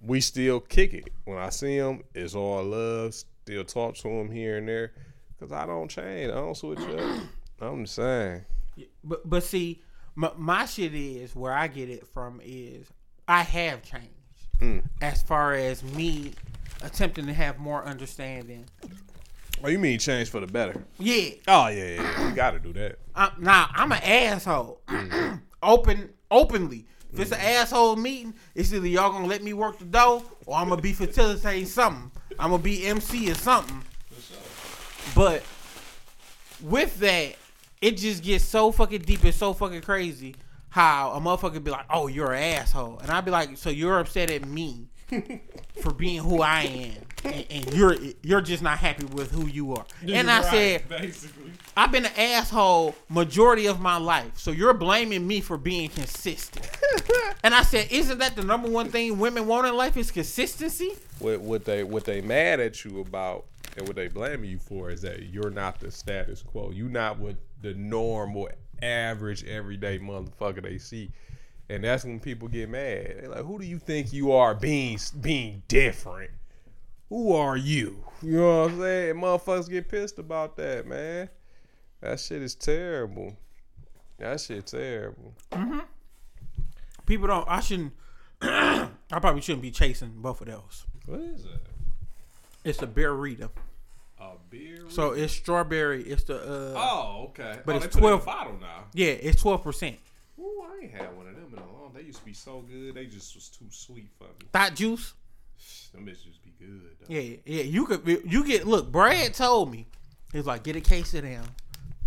we 0.02 0.21
still 0.21 0.62
kick 0.62 0.93
it. 0.93 1.10
When 1.26 1.38
I 1.38 1.50
see 1.50 1.76
him, 1.76 2.04
it's 2.13 2.36
all 2.36 2.63
love. 2.63 3.13
Still 3.13 3.65
talk 3.65 3.95
to 3.95 4.08
him 4.08 4.32
here 4.32 4.56
and 4.60 4.65
there, 4.65 4.93
cause 5.38 5.52
I 5.52 5.65
don't 5.65 5.89
change. 5.91 6.32
I 6.32 6.36
don't 6.36 6.56
switch 6.56 6.80
up. 6.80 7.19
I'm 7.62 7.84
just 7.84 7.95
saying. 7.95 8.45
But 9.04 9.30
but 9.30 9.43
see, 9.43 9.82
my, 10.15 10.32
my 10.38 10.65
shit 10.67 10.95
is 10.95 11.36
where 11.36 11.52
I 11.52 11.67
get 11.67 11.89
it 11.89 12.08
from 12.08 12.39
is 12.41 12.88
I 13.28 13.41
have 13.43 13.84
changed 13.84 14.12
Mm. 14.62 14.84
as 15.02 15.21
far 15.21 15.54
as 15.54 15.84
me 15.84 16.32
attempting 16.82 17.26
to 17.26 17.34
have 17.34 17.60
more 17.60 17.84
understanding. 17.84 18.63
Oh, 19.63 19.67
you 19.67 19.79
mean 19.79 19.99
change 19.99 20.29
for 20.29 20.39
the 20.39 20.47
better? 20.47 20.83
Yeah, 20.99 21.29
Oh 21.47 21.67
yeah, 21.67 21.85
yeah. 21.85 22.01
yeah. 22.01 22.29
You 22.29 22.35
got 22.35 22.51
to 22.51 22.59
do 22.59 22.73
that. 22.73 22.99
I'm, 23.15 23.31
now 23.39 23.69
I'm 23.73 23.91
an 23.91 24.03
asshole. 24.03 24.81
Open 25.63 26.09
openly. 26.29 26.85
If 27.13 27.19
it's 27.19 27.31
an 27.31 27.37
mm. 27.39 27.61
asshole 27.61 27.95
meeting, 27.95 28.33
it's 28.53 28.73
either 28.73 28.87
y'all 28.87 29.11
gonna 29.11 29.25
let 29.25 29.41
me 29.41 29.53
work 29.53 29.79
the 29.79 29.85
dough 29.85 30.23
or 30.45 30.57
I'm 30.57 30.67
gonna 30.67 30.81
be 30.81 30.91
facilitating 30.91 31.65
something. 31.65 32.11
I'm 32.37 32.51
gonna 32.51 32.61
be 32.61 32.85
MC 32.85 33.31
or 33.31 33.35
something. 33.35 33.81
But 35.15 35.43
with 36.61 36.99
that, 36.99 37.35
it 37.81 37.97
just 37.97 38.21
gets 38.21 38.43
so 38.43 38.71
fucking 38.71 39.01
deep 39.03 39.23
and 39.23 39.33
so 39.33 39.53
fucking 39.53 39.81
crazy 39.81 40.35
how 40.69 41.11
a 41.11 41.21
motherfucker 41.21 41.63
be 41.63 41.71
like, 41.71 41.85
"Oh, 41.89 42.07
you're 42.07 42.33
an 42.33 42.43
asshole," 42.43 42.99
and 42.99 43.09
I'd 43.09 43.23
be 43.23 43.31
like, 43.31 43.57
"So 43.57 43.69
you're 43.69 43.99
upset 43.99 44.29
at 44.29 44.45
me 44.45 44.89
for 45.81 45.93
being 45.93 46.19
who 46.19 46.41
I 46.41 46.63
am, 46.63 47.03
and, 47.25 47.45
and 47.49 47.73
you're 47.73 47.95
you're 48.21 48.41
just 48.41 48.63
not 48.63 48.77
happy 48.77 49.05
with 49.05 49.31
who 49.31 49.47
you 49.47 49.73
are?" 49.73 49.85
and 50.07 50.29
I 50.29 50.41
said, 50.41 50.88
basically. 50.89 51.51
I've 51.77 51.91
been 51.91 52.05
an 52.05 52.13
asshole 52.17 52.95
majority 53.09 53.67
of 53.67 53.79
my 53.79 53.97
life, 53.97 54.38
so 54.38 54.51
you're 54.51 54.73
blaming 54.73 55.27
me 55.27 55.41
for 55.41 55.57
being 55.57 55.89
consistent. 55.89 56.69
and 57.43 57.53
I 57.53 57.63
said, 57.63 57.88
isn't 57.91 58.19
that 58.19 58.35
the 58.35 58.43
number 58.43 58.69
one 58.69 58.89
thing 58.89 59.19
women 59.19 59.45
want 59.45 59.67
in 59.67 59.75
life 59.75 59.97
is 59.97 60.11
consistency? 60.11 60.93
What 61.19 61.41
what 61.41 61.65
they 61.65 61.83
what 61.83 62.05
they 62.05 62.21
mad 62.21 62.59
at 62.59 62.85
you 62.85 63.01
about 63.01 63.45
and 63.77 63.88
what 63.88 63.95
they 63.95 64.07
blaming 64.07 64.49
you 64.49 64.59
for 64.59 64.89
is 64.89 65.01
that 65.01 65.23
you're 65.23 65.49
not 65.49 65.79
the 65.79 65.91
status 65.91 66.41
quo. 66.41 66.71
You're 66.71 66.89
not 66.89 67.19
what 67.19 67.35
the 67.61 67.73
normal, 67.73 68.49
average, 68.81 69.43
everyday 69.43 69.99
motherfucker 69.99 70.63
they 70.63 70.77
see. 70.77 71.11
And 71.67 71.83
that's 71.83 72.05
when 72.05 72.19
people 72.19 72.47
get 72.47 72.69
mad. 72.69 73.17
They're 73.19 73.29
like, 73.29 73.43
"Who 73.43 73.59
do 73.59 73.65
you 73.65 73.79
think 73.79 74.13
you 74.13 74.31
are, 74.31 74.53
being 74.53 74.99
being 75.19 75.63
different? 75.67 76.31
Who 77.09 77.33
are 77.33 77.57
you?" 77.57 78.03
You 78.21 78.37
know 78.37 78.61
what 78.61 78.71
I'm 78.71 78.79
saying? 78.79 79.15
Motherfuckers 79.15 79.69
get 79.69 79.89
pissed 79.89 80.17
about 80.19 80.55
that, 80.57 80.87
man. 80.87 81.29
That 82.01 82.19
shit 82.19 82.41
is 82.41 82.55
terrible. 82.55 83.35
That 84.17 84.39
shit 84.39 84.65
terrible. 84.67 85.33
People 87.05 87.27
don't. 87.27 87.47
I 87.47 87.59
shouldn't. 87.59 87.93
I 88.41 88.89
probably 89.09 89.41
shouldn't 89.41 89.61
be 89.61 89.71
chasing 89.71 90.13
both 90.17 90.41
of 90.41 90.47
those. 90.47 90.85
What 91.05 91.19
is 91.19 91.43
that? 91.43 91.61
It's 92.63 92.81
a 92.81 92.87
Berrita. 92.87 93.49
A 94.19 94.31
beer? 94.49 94.85
So 94.87 95.11
it's 95.11 95.33
strawberry. 95.33 96.03
It's 96.03 96.23
the 96.23 96.37
uh, 96.37 96.73
oh, 96.75 97.25
okay. 97.29 97.59
But 97.65 97.73
oh, 97.73 97.77
it's 97.77 97.95
they 97.95 98.01
put 98.01 98.07
it 98.07 98.13
in 98.13 98.19
12 98.19 98.21
a 98.21 98.25
bottle 98.25 98.57
now. 98.59 98.85
yeah, 98.93 99.09
it's 99.09 99.41
twelve 99.41 99.61
percent. 99.63 99.97
Ooh, 100.39 100.63
I 100.67 100.83
ain't 100.83 100.91
had 100.91 101.15
one 101.15 101.27
of 101.27 101.35
them 101.35 101.53
in 101.53 101.59
a 101.59 101.61
long. 101.61 101.91
They 101.93 102.01
used 102.01 102.19
to 102.19 102.25
be 102.25 102.33
so 102.33 102.61
good. 102.61 102.95
They 102.95 103.05
just 103.05 103.35
was 103.35 103.49
too 103.49 103.65
sweet 103.69 104.09
for 104.17 104.23
me. 104.23 104.47
Thought 104.51 104.75
juice. 104.75 105.13
Them 105.93 106.05
bitches 106.05 106.41
good. 106.65 106.97
Though. 106.99 107.13
Yeah, 107.13 107.38
yeah. 107.45 107.63
You 107.63 107.86
could 107.86 108.21
you 108.25 108.43
get 108.45 108.65
look. 108.67 108.91
Brad 108.91 109.34
told 109.34 109.71
me 109.71 109.88
he's 110.34 110.45
like 110.45 110.63
get 110.63 110.75
a 110.75 110.82
case 110.82 111.13
of 111.13 111.23
them, 111.23 111.45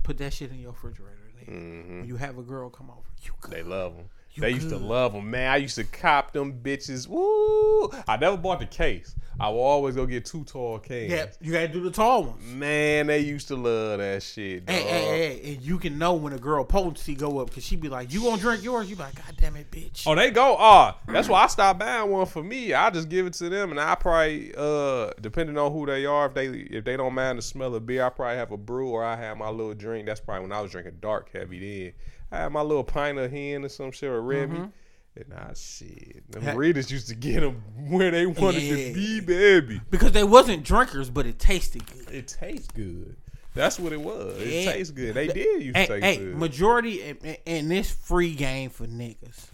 put 0.02 0.18
that 0.18 0.32
shit 0.32 0.50
in 0.50 0.60
your 0.60 0.72
refrigerator. 0.72 1.14
Mm-hmm. 1.48 1.98
When 2.00 2.08
you 2.08 2.16
have 2.16 2.36
a 2.38 2.42
girl 2.42 2.68
come 2.68 2.90
over, 2.90 3.00
you. 3.22 3.32
They 3.48 3.62
love 3.62 3.96
them. 3.96 4.08
They 4.38 4.50
used 4.50 4.70
to 4.70 4.78
love 4.78 5.12
them, 5.12 5.30
man. 5.30 5.50
I 5.50 5.56
used 5.56 5.76
to 5.76 5.84
cop 5.84 6.32
them 6.32 6.60
bitches. 6.62 7.08
Woo! 7.08 7.90
I 8.06 8.16
never 8.16 8.36
bought 8.36 8.60
the 8.60 8.66
case. 8.66 9.14
I 9.40 9.48
will 9.50 9.60
always 9.60 9.94
go 9.94 10.04
get 10.04 10.24
two 10.24 10.42
tall 10.42 10.80
cans. 10.80 11.10
Yeah, 11.12 11.26
you 11.40 11.52
gotta 11.52 11.68
do 11.68 11.80
the 11.80 11.92
tall 11.92 12.24
ones. 12.24 12.42
Man, 12.44 13.06
they 13.06 13.20
used 13.20 13.46
to 13.48 13.56
love 13.56 13.98
that 13.98 14.20
shit. 14.22 14.66
Dog. 14.66 14.74
Hey, 14.74 14.82
hey, 14.82 15.04
hey, 15.04 15.54
and 15.54 15.62
you 15.62 15.78
can 15.78 15.96
know 15.96 16.14
when 16.14 16.32
a 16.32 16.38
girl 16.38 16.64
potency 16.64 17.14
go 17.14 17.38
up 17.38 17.48
because 17.48 17.62
she 17.64 17.76
be 17.76 17.88
like, 17.88 18.12
"You 18.12 18.22
gonna 18.22 18.40
drink 18.40 18.64
yours?" 18.64 18.90
You 18.90 18.96
be 18.96 19.02
like, 19.02 19.14
"God 19.14 19.36
damn 19.36 19.54
it, 19.54 19.70
bitch." 19.70 20.02
Oh, 20.08 20.16
they 20.16 20.32
go. 20.32 20.56
Ah, 20.58 20.98
that's 21.06 21.28
why 21.28 21.44
I 21.44 21.46
stopped 21.46 21.78
buying 21.78 22.10
one 22.10 22.26
for 22.26 22.42
me. 22.42 22.74
I 22.74 22.90
just 22.90 23.08
give 23.08 23.26
it 23.26 23.34
to 23.34 23.48
them, 23.48 23.70
and 23.70 23.78
I 23.78 23.94
probably, 23.94 24.52
uh, 24.56 25.12
depending 25.20 25.56
on 25.56 25.70
who 25.70 25.86
they 25.86 26.04
are, 26.04 26.26
if 26.26 26.34
they 26.34 26.48
if 26.48 26.84
they 26.84 26.96
don't 26.96 27.14
mind 27.14 27.38
the 27.38 27.42
smell 27.42 27.76
of 27.76 27.86
beer, 27.86 28.04
I 28.04 28.08
probably 28.08 28.38
have 28.38 28.50
a 28.50 28.56
brew 28.56 28.88
or 28.88 29.04
I 29.04 29.14
have 29.14 29.36
my 29.36 29.50
little 29.50 29.74
drink. 29.74 30.06
That's 30.06 30.20
probably 30.20 30.42
when 30.42 30.52
I 30.52 30.60
was 30.60 30.72
drinking 30.72 30.96
dark 31.00 31.30
heavy. 31.32 31.60
Then 31.60 31.92
I 32.30 32.38
had 32.38 32.52
my 32.52 32.62
little 32.62 32.84
pint 32.84 33.18
of 33.18 33.30
hen 33.30 33.64
or 33.64 33.68
some 33.68 33.90
shit 33.92 34.08
or 34.10 34.20
Remy. 34.22 34.68
And 35.16 35.34
I 35.34 35.52
shit, 35.54 36.30
them 36.30 36.42
Ha- 36.44 36.52
readers 36.52 36.90
used 36.92 37.08
to 37.08 37.14
get 37.16 37.40
them 37.40 37.56
where 37.88 38.10
they 38.12 38.24
wanted 38.26 38.62
Yeah. 38.62 38.76
to 38.88 38.94
be, 38.94 39.20
baby. 39.20 39.80
because 39.90 40.12
they 40.12 40.22
wasn't 40.22 40.62
drinkers, 40.62 41.10
but 41.10 41.26
it 41.26 41.38
tasted 41.40 41.82
good. 41.86 42.14
It 42.14 42.28
tastes 42.28 42.68
good. 42.72 43.16
That's 43.54 43.80
what 43.80 43.92
it 43.92 44.00
was. 44.00 44.40
It 44.40 44.64
tastes 44.70 44.92
good. 44.92 45.14
They 45.14 45.26
did 45.26 45.62
used 45.62 45.74
to 45.74 45.80
Hey, 45.80 45.86
taste 45.88 46.04
hey, 46.04 46.16
good. 46.18 46.36
majority 46.36 47.02
in, 47.02 47.16
in 47.46 47.68
this 47.68 47.90
free 47.90 48.34
game 48.34 48.70
for 48.70 48.86
niggas. 48.86 49.46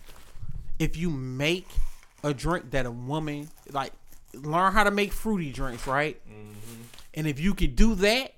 If 0.79 0.99
you 0.99 1.09
make 1.09 1.69
a 2.23 2.35
drink 2.35 2.73
that 2.73 2.85
a 2.85 2.91
woman 2.91 3.49
like, 3.71 3.93
learn 4.35 4.73
how 4.73 4.85
to 4.85 4.91
make 4.91 5.13
fruity 5.15 5.51
drinks, 5.53 5.87
right? 5.87 6.21
Mm-hmm. 6.29 6.83
And 7.15 7.27
if 7.27 7.41
you 7.41 7.55
could 7.55 7.75
do 7.77 7.95
that, 7.95 8.35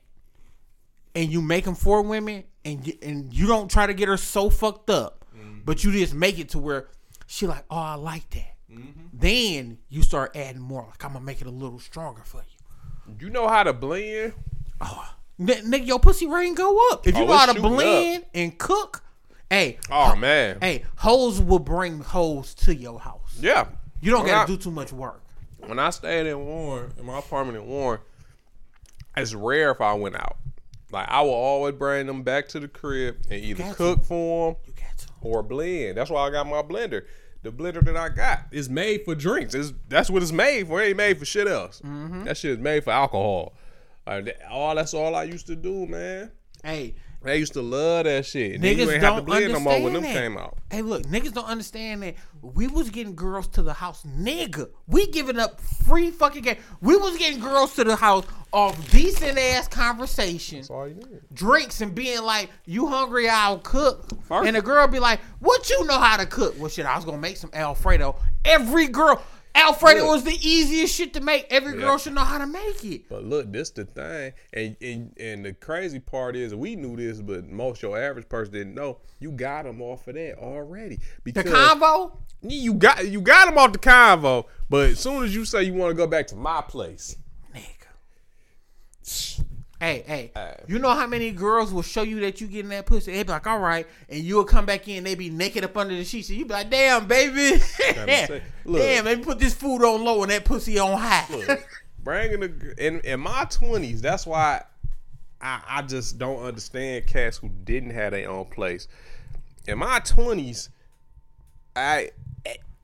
and 1.16 1.32
you 1.32 1.42
make 1.42 1.64
them 1.64 1.74
for 1.74 2.02
women, 2.02 2.44
and 2.64 2.86
you, 2.86 2.92
and 3.02 3.32
you 3.34 3.46
don't 3.48 3.68
try 3.68 3.86
to 3.88 3.94
get 3.94 4.06
her 4.08 4.16
so 4.16 4.50
fucked 4.50 4.88
up, 4.90 5.24
Mm-hmm. 5.36 5.60
but 5.64 5.82
you 5.82 5.90
just 5.92 6.14
make 6.14 6.38
it 6.38 6.50
to 6.50 6.58
where 6.58 6.86
she 7.26 7.46
like, 7.48 7.64
oh, 7.70 7.76
I 7.76 7.94
like 7.96 8.30
that. 8.30 8.54
Mm-hmm. 8.70 9.00
Then 9.12 9.78
you 9.88 10.02
start 10.02 10.36
adding 10.36 10.60
more. 10.62 10.86
Like 10.88 11.04
I'm 11.04 11.12
gonna 11.14 11.24
make 11.24 11.40
it 11.40 11.46
a 11.46 11.50
little 11.50 11.78
stronger 11.80 12.22
for 12.24 12.38
you. 12.38 13.14
You 13.20 13.30
know 13.30 13.48
how 13.48 13.62
to 13.64 13.72
blend? 13.72 14.32
N- 15.38 15.46
nigga, 15.48 15.86
your 15.86 16.00
pussy 16.00 16.26
rating 16.26 16.54
go 16.54 16.78
up 16.92 17.06
if 17.06 17.14
you 17.16 17.22
oh, 17.24 17.26
know 17.26 17.36
how 17.36 17.52
to 17.52 17.60
blend 17.60 18.24
and 18.34 18.56
cook. 18.58 19.02
Hey, 19.50 19.78
Oh 19.90 20.16
man. 20.16 20.58
hey, 20.60 20.84
hoes 20.96 21.40
will 21.40 21.58
bring 21.60 22.00
hoes 22.00 22.54
to 22.54 22.74
your 22.74 22.98
house. 22.98 23.36
Yeah. 23.40 23.66
You 24.00 24.10
don't 24.10 24.22
When 24.24 24.30
gotta 24.32 24.52
I- 24.52 24.56
do 24.56 24.60
too 24.60 24.70
much 24.72 24.92
work. 24.92 25.22
When 25.58 25.78
I 25.78 25.90
stayed 25.90 26.26
in 26.26 26.38
Warren, 26.44 26.92
in 26.98 27.06
my 27.06 27.18
apartment 27.18 27.58
in 27.58 27.66
Warren, 27.66 28.00
it's 29.16 29.34
rare 29.34 29.70
if 29.70 29.80
I 29.80 29.94
went 29.94 30.14
out. 30.16 30.36
Like 30.96 31.10
I 31.10 31.20
will 31.20 31.34
always 31.34 31.74
bring 31.74 32.06
them 32.06 32.22
back 32.22 32.48
to 32.48 32.60
the 32.60 32.68
crib 32.68 33.18
and 33.28 33.44
either 33.44 33.74
cook 33.74 34.02
for 34.02 34.56
them 34.64 34.74
or 35.20 35.42
blend. 35.42 35.98
That's 35.98 36.08
why 36.08 36.26
I 36.26 36.30
got 36.30 36.46
my 36.46 36.62
blender. 36.62 37.04
The 37.42 37.52
blender 37.52 37.84
that 37.84 37.98
I 37.98 38.08
got 38.08 38.46
is 38.50 38.70
made 38.70 39.04
for 39.04 39.14
drinks. 39.14 39.54
It's, 39.54 39.74
that's 39.90 40.08
what 40.08 40.22
it's 40.22 40.32
made 40.32 40.68
for. 40.68 40.80
It 40.80 40.86
ain't 40.86 40.96
made 40.96 41.18
for 41.18 41.26
shit 41.26 41.48
else. 41.48 41.82
Mm-hmm. 41.84 42.24
That 42.24 42.38
shit 42.38 42.52
is 42.52 42.58
made 42.58 42.82
for 42.82 42.92
alcohol. 42.92 43.54
Like, 44.06 44.40
all 44.50 44.74
that's 44.74 44.94
all 44.94 45.14
I 45.14 45.24
used 45.24 45.46
to 45.48 45.54
do, 45.54 45.86
man. 45.86 46.32
Hey, 46.64 46.94
I 47.24 47.32
used 47.32 47.54
to 47.54 47.62
love 47.62 48.04
that 48.04 48.24
shit. 48.24 48.60
Then 48.60 48.78
you 48.78 48.86
niggas 48.86 48.92
ain't 48.94 49.02
have 49.02 49.14
to 49.14 49.16
don't 49.16 49.24
blend 49.24 49.52
no 49.52 49.58
more 49.60 49.72
understand 49.74 49.84
when 49.84 49.92
them 49.94 50.02
that. 50.04 50.12
came 50.14 50.38
out. 50.38 50.58
Hey, 50.70 50.82
look, 50.82 51.02
niggas 51.04 51.32
don't 51.32 51.46
understand 51.46 52.02
that 52.04 52.14
we 52.40 52.68
was 52.68 52.90
getting 52.90 53.16
girls 53.16 53.48
to 53.48 53.62
the 53.62 53.72
house, 53.72 54.04
nigga. 54.04 54.68
We 54.86 55.08
giving 55.08 55.38
up 55.38 55.60
free 55.60 56.10
fucking 56.12 56.42
game. 56.42 56.56
We 56.80 56.96
was 56.96 57.16
getting 57.18 57.40
girls 57.40 57.74
to 57.76 57.84
the 57.84 57.96
house 57.96 58.24
off 58.52 58.90
decent 58.92 59.38
ass 59.38 59.66
conversation, 59.66 60.58
That's 60.58 60.70
all 60.70 60.86
you 60.86 60.94
need. 60.94 61.20
drinks, 61.34 61.80
and 61.80 61.94
being 61.94 62.22
like, 62.22 62.48
"You 62.64 62.86
hungry? 62.86 63.28
I'll 63.28 63.58
cook." 63.58 64.08
First- 64.22 64.46
And 64.46 64.56
the 64.56 64.62
girl 64.62 64.86
be 64.86 65.00
like, 65.00 65.20
"What 65.40 65.68
you 65.68 65.84
know 65.84 65.98
how 65.98 66.16
to 66.16 66.26
cook?" 66.26 66.54
Well, 66.58 66.68
shit, 66.68 66.86
I 66.86 66.94
was 66.94 67.04
gonna 67.04 67.18
make 67.18 67.36
some 67.38 67.50
Alfredo. 67.52 68.16
Every 68.44 68.86
girl, 68.86 69.20
Alfredo 69.56 70.02
Look. 70.02 70.10
was 70.12 70.24
the 70.24 70.38
easiest 70.40 70.94
shit 70.94 71.14
to 71.14 71.20
make. 71.20 71.46
Every 71.50 71.72
girl 71.78 71.98
should 71.98 72.14
know 72.14 72.22
how 72.24 72.38
to 72.38 72.46
make 72.46 72.84
it. 72.84 73.08
But 73.08 73.24
look, 73.24 73.50
this 73.52 73.70
the 73.70 73.84
thing, 73.86 74.32
and, 74.52 74.76
and 74.80 75.12
and 75.18 75.44
the 75.44 75.52
crazy 75.54 75.98
part 75.98 76.36
is 76.36 76.54
we 76.54 76.76
knew 76.76 76.96
this, 76.96 77.20
but 77.20 77.48
most 77.48 77.82
your 77.82 77.98
average 78.00 78.28
person 78.28 78.52
didn't 78.52 78.74
know. 78.74 78.98
You 79.18 79.32
got 79.32 79.64
them 79.64 79.80
off 79.82 80.06
of 80.08 80.14
that 80.14 80.36
already 80.38 80.96
The 80.96 81.32
because 81.32 81.52
convo. 81.52 82.18
you 82.42 82.74
got 82.74 83.08
you 83.08 83.20
got 83.20 83.46
them 83.46 83.56
off 83.58 83.72
the 83.72 83.78
convo. 83.78 84.44
But 84.68 84.90
as 84.90 85.00
soon 85.00 85.24
as 85.24 85.34
you 85.34 85.44
say 85.44 85.62
you 85.64 85.74
want 85.74 85.90
to 85.90 85.94
go 85.96 86.06
back 86.06 86.26
to 86.28 86.36
my 86.36 86.60
place, 86.60 87.16
Nigga. 87.54 89.44
Hey, 89.80 90.04
hey, 90.06 90.30
Uh, 90.34 90.52
you 90.66 90.78
know 90.78 90.90
how 90.90 91.06
many 91.06 91.30
girls 91.32 91.70
will 91.72 91.82
show 91.82 92.02
you 92.02 92.20
that 92.20 92.40
you 92.40 92.46
getting 92.46 92.70
that 92.70 92.86
pussy? 92.86 93.12
They 93.12 93.22
be 93.22 93.30
like, 93.30 93.46
all 93.46 93.58
right, 93.58 93.86
and 94.08 94.22
you'll 94.24 94.44
come 94.44 94.64
back 94.64 94.88
in, 94.88 95.04
they 95.04 95.14
be 95.14 95.28
naked 95.28 95.64
up 95.64 95.76
under 95.76 95.94
the 95.94 96.04
sheets, 96.04 96.30
and 96.30 96.38
you 96.38 96.46
be 96.46 96.54
like, 96.54 96.70
damn, 96.70 97.06
baby, 97.06 97.62
look. 98.64 98.80
damn, 98.80 99.04
let 99.04 99.18
me 99.18 99.24
put 99.24 99.38
this 99.38 99.52
food 99.52 99.84
on 99.84 100.02
low 100.02 100.22
and 100.22 100.30
that 100.32 100.44
pussy 100.46 100.78
on 100.78 100.98
high. 100.98 101.26
look, 101.30 101.66
bringing 102.02 102.40
the 102.40 102.74
in 102.78 103.00
in 103.00 103.20
my 103.20 103.44
twenties. 103.50 104.00
That's 104.00 104.26
why 104.26 104.62
I 105.42 105.60
I 105.68 105.82
just 105.82 106.18
don't 106.18 106.42
understand 106.42 107.06
cats 107.06 107.36
who 107.36 107.50
didn't 107.64 107.90
have 107.90 108.12
their 108.12 108.30
own 108.30 108.46
place. 108.46 108.88
In 109.68 109.78
my 109.78 109.98
twenties, 110.00 110.70
I 111.74 112.12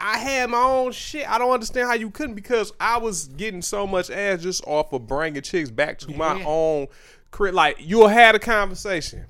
I 0.02 0.18
had 0.18 0.50
my 0.50 0.58
own 0.58 0.90
shit. 0.90 1.30
I 1.30 1.38
don't 1.38 1.52
understand 1.52 1.88
how 1.88 1.94
you 1.94 2.10
couldn't 2.10 2.34
because 2.34 2.72
I 2.80 2.98
was 2.98 3.28
getting 3.28 3.62
so 3.62 3.86
much 3.86 4.10
ass 4.10 4.42
just 4.42 4.66
off 4.66 4.92
of 4.92 5.06
bringing 5.06 5.40
chicks 5.42 5.70
back 5.70 5.98
to 6.00 6.12
my 6.16 6.42
own 6.44 6.88
crib. 7.30 7.54
Like 7.54 7.76
you'll 7.78 8.08
have 8.08 8.34
a 8.34 8.40
conversation. 8.40 9.24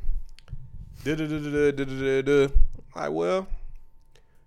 Like, 2.97 3.11
well, 3.11 3.47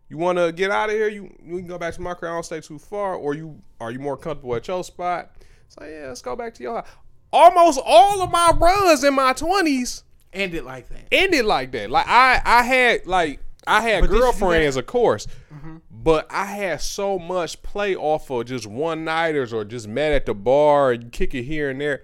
you 0.09 0.17
want 0.17 0.39
to 0.39 0.51
get 0.51 0.71
out 0.71 0.89
of 0.89 0.95
here? 0.95 1.09
You 1.09 1.31
we 1.43 1.59
can 1.59 1.67
go 1.67 1.77
back 1.77 1.93
to 1.93 2.01
my 2.01 2.15
crib. 2.15 2.31
I 2.31 2.33
don't 2.33 2.43
stay 2.43 2.59
too 2.59 2.79
far. 2.79 3.13
Or 3.13 3.35
you 3.35 3.61
are 3.79 3.91
you 3.91 3.99
more 3.99 4.17
comfortable 4.17 4.55
at 4.55 4.67
your 4.67 4.83
spot? 4.83 5.31
So 5.67 5.85
yeah, 5.85 6.07
let's 6.07 6.23
go 6.23 6.35
back 6.35 6.55
to 6.55 6.63
your 6.63 6.75
house. 6.75 6.87
Almost 7.31 7.79
all 7.85 8.23
of 8.23 8.31
my 8.31 8.51
runs 8.57 9.03
in 9.03 9.13
my 9.13 9.33
twenties 9.33 10.03
ended 10.33 10.63
like 10.63 10.89
that. 10.89 11.07
ended 11.11 11.45
like 11.45 11.71
that. 11.73 11.91
Like 11.91 12.07
I, 12.07 12.41
I 12.43 12.63
had 12.63 13.05
like 13.05 13.41
I 13.67 13.81
had 13.81 14.01
But 14.01 14.09
girlfriends, 14.09 14.75
of 14.75 14.85
course. 14.85 15.27
But 16.05 16.27
I 16.29 16.45
had 16.45 16.81
so 16.81 17.17
much 17.17 17.63
play 17.63 17.95
off 17.95 18.29
of 18.29 18.45
just 18.45 18.67
one 18.67 19.03
nighters 19.03 19.51
or 19.51 19.65
just 19.65 19.87
met 19.87 20.11
at 20.11 20.27
the 20.27 20.35
bar 20.35 20.91
and 20.91 21.11
kick 21.11 21.33
it 21.33 21.43
here 21.43 21.71
and 21.71 21.81
there. 21.81 22.03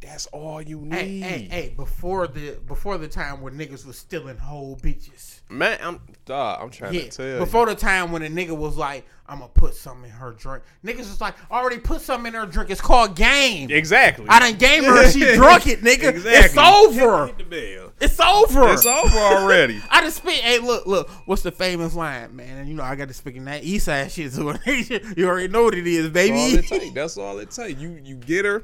That's 0.00 0.26
all 0.26 0.60
you 0.60 0.80
need, 0.80 0.92
Hey, 0.92 1.20
hey, 1.20 1.48
hey! 1.48 1.74
Before 1.76 2.26
the 2.26 2.58
before 2.66 2.98
the 2.98 3.06
time 3.06 3.42
when 3.42 3.54
niggas 3.54 3.86
was 3.86 3.96
stealing 3.96 4.38
whole 4.38 4.76
bitches. 4.76 5.35
Man. 5.48 5.78
I'm, 5.82 6.00
dog, 6.24 6.62
I'm 6.62 6.70
trying 6.70 6.94
Yeah, 6.94 7.02
to 7.02 7.08
tell 7.10 7.26
you 7.26 7.38
before 7.38 7.66
the 7.66 7.74
time 7.74 8.12
when 8.12 8.22
a 8.22 8.28
nigga 8.28 8.56
was 8.56 8.76
like, 8.76 9.06
"I'm 9.28 9.38
gonna 9.38 9.50
put 9.54 9.74
something 9.74 10.04
in 10.04 10.10
her 10.16 10.32
drink." 10.32 10.62
Niggas 10.84 10.98
was 10.98 11.20
like, 11.20 11.34
"Already 11.50 11.78
put 11.78 12.00
something 12.00 12.32
in 12.34 12.40
her 12.40 12.46
drink." 12.46 12.70
It's 12.70 12.80
called 12.80 13.16
game. 13.16 13.70
exactly. 13.70 14.26
I 14.28 14.40
done 14.40 14.58
game 14.58 14.84
her. 14.84 15.10
She 15.10 15.20
drunk 15.34 15.66
it, 15.66 15.82
nigga. 15.82 16.12
It's 16.24 16.56
over. 16.56 17.26
Hit. 17.26 17.92
It's 18.00 18.20
over. 18.20 18.72
It's 18.72 18.86
over 18.86 19.18
already. 19.18 19.80
I 19.90 20.02
just 20.02 20.18
spit. 20.18 20.34
Hey, 20.34 20.58
look, 20.58 20.86
look. 20.86 21.08
What's 21.26 21.42
the 21.42 21.52
famous 21.52 21.94
line, 21.94 22.34
man? 22.36 22.58
And 22.58 22.68
you 22.68 22.74
know 22.74 22.82
I 22.82 22.94
got 22.96 23.08
to 23.08 23.14
speak 23.14 23.36
in 23.36 23.44
that 23.46 23.64
East 23.64 23.86
Side 23.86 24.10
shit. 24.10 24.32
So 24.32 24.54
you 24.66 25.26
already 25.28 25.48
know 25.48 25.64
what 25.64 25.74
it 25.74 25.86
is, 25.86 26.10
That's 26.10 26.30
all 26.30 26.36
it 26.58 26.68
baby. 26.70 26.90
That's 26.90 27.16
all 27.16 27.38
it 27.38 27.50
take. 27.50 27.78
You 27.80 28.00
you 28.02 28.16
get 28.16 28.44
her. 28.44 28.62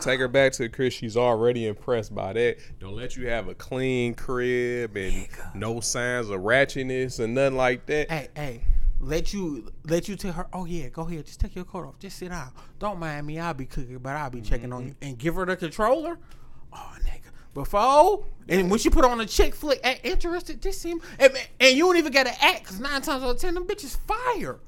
Take 0.00 0.20
her 0.20 0.28
back 0.28 0.52
to 0.52 0.64
the 0.64 0.68
crib. 0.68 0.92
She's 0.92 1.16
already 1.16 1.66
impressed 1.66 2.14
by 2.14 2.32
that. 2.32 2.58
Don't 2.80 2.94
let 2.94 3.16
you 3.16 3.28
have 3.28 3.48
a 3.48 3.54
clean 3.54 4.14
crib 4.14 4.96
and 4.96 5.28
no 5.54 5.80
signs 5.80 6.30
of 6.30 6.40
ratchetness 6.40 7.20
and 7.20 7.34
nothing 7.34 7.56
like 7.56 7.86
that. 7.86 8.10
Hey, 8.10 8.28
hey. 8.34 8.62
Let 9.00 9.32
you 9.32 9.70
let 9.84 10.08
you 10.08 10.16
tell 10.16 10.32
her, 10.32 10.48
oh 10.52 10.64
yeah, 10.64 10.88
go 10.88 11.02
ahead, 11.02 11.24
just 11.24 11.38
take 11.38 11.54
your 11.54 11.64
coat 11.64 11.86
off, 11.86 12.00
just 12.00 12.18
sit 12.18 12.30
down. 12.30 12.50
Don't 12.80 12.98
mind 12.98 13.28
me, 13.28 13.38
I'll 13.38 13.54
be 13.54 13.64
cooking, 13.64 13.98
but 13.98 14.16
I'll 14.16 14.28
be 14.28 14.40
checking 14.40 14.72
on 14.72 14.80
mm-hmm. 14.80 14.88
you. 14.88 14.94
And 15.02 15.16
give 15.16 15.36
her 15.36 15.46
the 15.46 15.56
controller. 15.56 16.18
Oh 16.72 16.96
nigga. 17.04 17.30
Before 17.54 18.24
and 18.48 18.68
when 18.70 18.80
she 18.80 18.90
put 18.90 19.04
on 19.04 19.20
a 19.20 19.26
chick 19.26 19.54
flick, 19.54 19.80
act 19.84 20.04
interested, 20.04 20.60
this 20.60 20.80
seem 20.80 21.00
and, 21.20 21.32
and 21.60 21.76
you 21.76 21.84
don't 21.84 21.96
even 21.96 22.12
gotta 22.12 22.44
act 22.44 22.64
because 22.64 22.80
nine 22.80 23.00
times 23.00 23.22
out 23.22 23.30
of 23.30 23.38
ten 23.38 23.54
them 23.54 23.68
bitches 23.68 23.96
fire. 23.98 24.58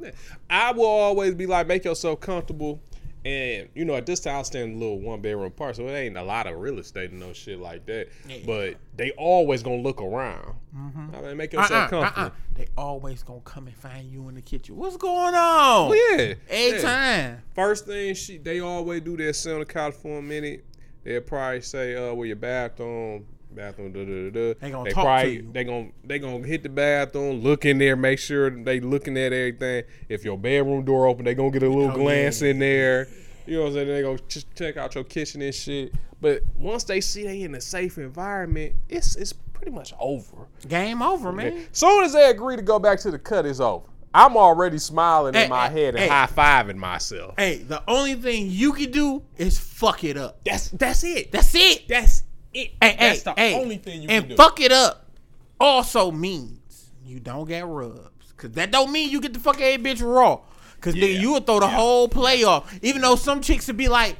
I 0.48 0.70
will 0.72 0.87
always 0.87 1.35
be 1.35 1.46
like, 1.46 1.66
make 1.66 1.85
yourself 1.85 2.20
comfortable. 2.20 2.81
And 3.24 3.68
you 3.74 3.85
know, 3.85 3.94
at 3.96 4.06
this 4.06 4.20
time, 4.20 4.37
I 4.37 4.42
stay 4.42 4.62
in 4.62 4.72
a 4.72 4.76
little 4.76 4.98
one 4.98 5.20
bedroom 5.20 5.44
apartment, 5.44 5.76
so 5.76 5.87
it 5.87 5.92
ain't 5.98 6.16
a 6.16 6.22
lot 6.22 6.46
of 6.46 6.59
real 6.59 6.78
estate 6.78 7.11
and 7.11 7.20
no 7.20 7.33
shit 7.35 7.59
like 7.59 7.85
that. 7.87 8.09
But 8.46 8.76
they 8.96 9.11
always 9.12 9.62
gonna 9.62 9.83
look 9.83 10.00
around. 10.00 10.54
I 10.74 11.20
mean, 11.20 11.37
make 11.37 11.52
yourself 11.52 11.92
Uh-uh, 11.92 12.00
comfortable. 12.02 12.26
uh-uh. 12.28 12.30
They 12.54 12.66
always 12.78 13.22
gonna 13.22 13.40
come 13.40 13.66
and 13.66 13.76
find 13.76 14.11
you 14.11 14.28
in 14.30 14.37
the 14.37 14.40
kitchen. 14.40 14.76
What's 14.76 14.96
going 14.96 15.35
on? 15.35 15.92
Oh, 15.92 16.14
yeah, 16.16 16.35
Every 16.48 16.78
yeah. 16.78 16.83
time. 16.83 17.42
First 17.54 17.87
thing 17.87 18.14
she 18.14 18.38
they 18.38 18.61
always 18.61 19.02
do, 19.02 19.16
they'll 19.18 19.35
sit 19.35 19.52
on 19.52 19.59
the 19.61 19.66
couch 19.66 19.94
for 19.94 20.18
a 20.18 20.22
minute. 20.22 20.64
They'll 21.04 21.20
probably 21.20 21.61
say, 21.62 21.94
"Uh, 21.96 22.14
where 22.14 22.26
your 22.26 22.37
bathroom?" 22.37 23.26
Bathroom. 23.54 23.92
Da, 23.92 24.04
da, 24.04 24.30
da, 24.30 24.30
da. 24.30 24.54
They 24.60 24.70
gonna 24.70 24.84
they 24.84 24.90
talk 24.92 25.22
to 25.22 25.28
you. 25.30 25.50
They 25.52 25.64
gonna 25.64 25.88
they 26.04 26.18
gonna 26.18 26.46
hit 26.46 26.62
the 26.62 26.68
bathroom, 26.68 27.40
look 27.40 27.64
in 27.64 27.78
there, 27.78 27.96
make 27.96 28.18
sure 28.18 28.50
they 28.50 28.80
looking 28.80 29.16
at 29.18 29.32
everything. 29.32 29.84
If 30.08 30.24
your 30.24 30.38
bedroom 30.38 30.84
door 30.84 31.06
open, 31.06 31.24
they 31.24 31.34
gonna 31.34 31.50
get 31.50 31.62
a 31.62 31.66
oh, 31.66 31.70
little 31.74 31.92
Oh, 31.92 31.96
glance 31.96 32.42
yeah. 32.42 32.50
in 32.50 32.58
there. 32.58 33.08
You 33.46 33.56
know 33.56 33.62
what 33.62 33.68
I'm 33.68 33.74
saying? 33.74 33.88
They 33.88 34.02
gonna 34.02 34.18
ch- 34.18 34.46
check 34.54 34.76
out 34.76 34.94
your 34.94 35.04
kitchen 35.04 35.42
and 35.42 35.54
shit. 35.54 35.92
But 36.20 36.42
once 36.56 36.84
they 36.84 37.00
see 37.00 37.24
they 37.24 37.42
in 37.42 37.54
a 37.54 37.60
safe 37.60 37.98
environment, 37.98 38.74
it's 38.88 39.16
it's 39.16 39.32
pretty 39.32 39.72
much 39.72 39.92
over. 39.98 40.46
Game 40.68 41.02
over, 41.02 41.32
man. 41.32 41.66
Soon 41.72 42.04
as 42.04 42.12
they 42.12 42.30
agree 42.30 42.56
to 42.56 42.62
go 42.62 42.78
back 42.78 43.00
to 43.00 43.10
the 43.10 43.18
cut, 43.18 43.46
it's 43.46 43.60
over. 43.60 43.86
I'm 44.12 44.36
already 44.36 44.78
smiling 44.78 45.34
Hey, 45.34 45.44
in 45.44 45.50
my 45.50 45.68
hey, 45.68 45.82
head 45.84 45.94
and 45.94 46.02
hey. 46.04 46.08
high 46.08 46.26
fiving 46.26 46.76
myself. 46.76 47.34
Hey, 47.38 47.58
the 47.58 47.82
only 47.88 48.14
thing 48.14 48.46
you 48.50 48.72
can 48.72 48.90
do 48.90 49.22
is 49.36 49.58
fuck 49.58 50.02
it 50.04 50.16
up. 50.16 50.40
That's 50.44 50.68
that's 50.70 51.04
it. 51.04 51.30
That's 51.32 51.54
it. 51.54 51.86
That's 51.88 52.24
it. 52.54 52.70
Hey, 52.80 52.96
That's 52.98 53.18
hey, 53.18 53.22
the 53.24 53.32
hey. 53.36 53.60
only 53.60 53.76
thing 53.76 54.02
you 54.02 54.08
and 54.08 54.22
can 54.24 54.28
do. 54.30 54.36
fuck 54.36 54.60
it 54.60 54.72
up 54.72 55.10
also 55.58 56.10
means 56.10 56.90
you 57.04 57.20
don't 57.20 57.46
get 57.46 57.66
rubs. 57.66 58.32
Cause 58.36 58.52
that 58.52 58.70
don't 58.70 58.90
mean 58.90 59.10
you 59.10 59.20
get 59.20 59.34
the 59.34 59.38
fuck 59.38 59.60
a 59.60 59.76
bitch 59.78 60.00
raw. 60.02 60.40
Cause 60.80 60.94
nigga, 60.94 61.20
you 61.20 61.32
would 61.32 61.44
throw 61.46 61.60
the 61.60 61.68
whole 61.68 62.08
play 62.08 62.42
off. 62.44 62.72
Even 62.82 63.02
though 63.02 63.16
some 63.16 63.42
chicks 63.42 63.66
would 63.66 63.76
be 63.76 63.88
like, 63.88 64.16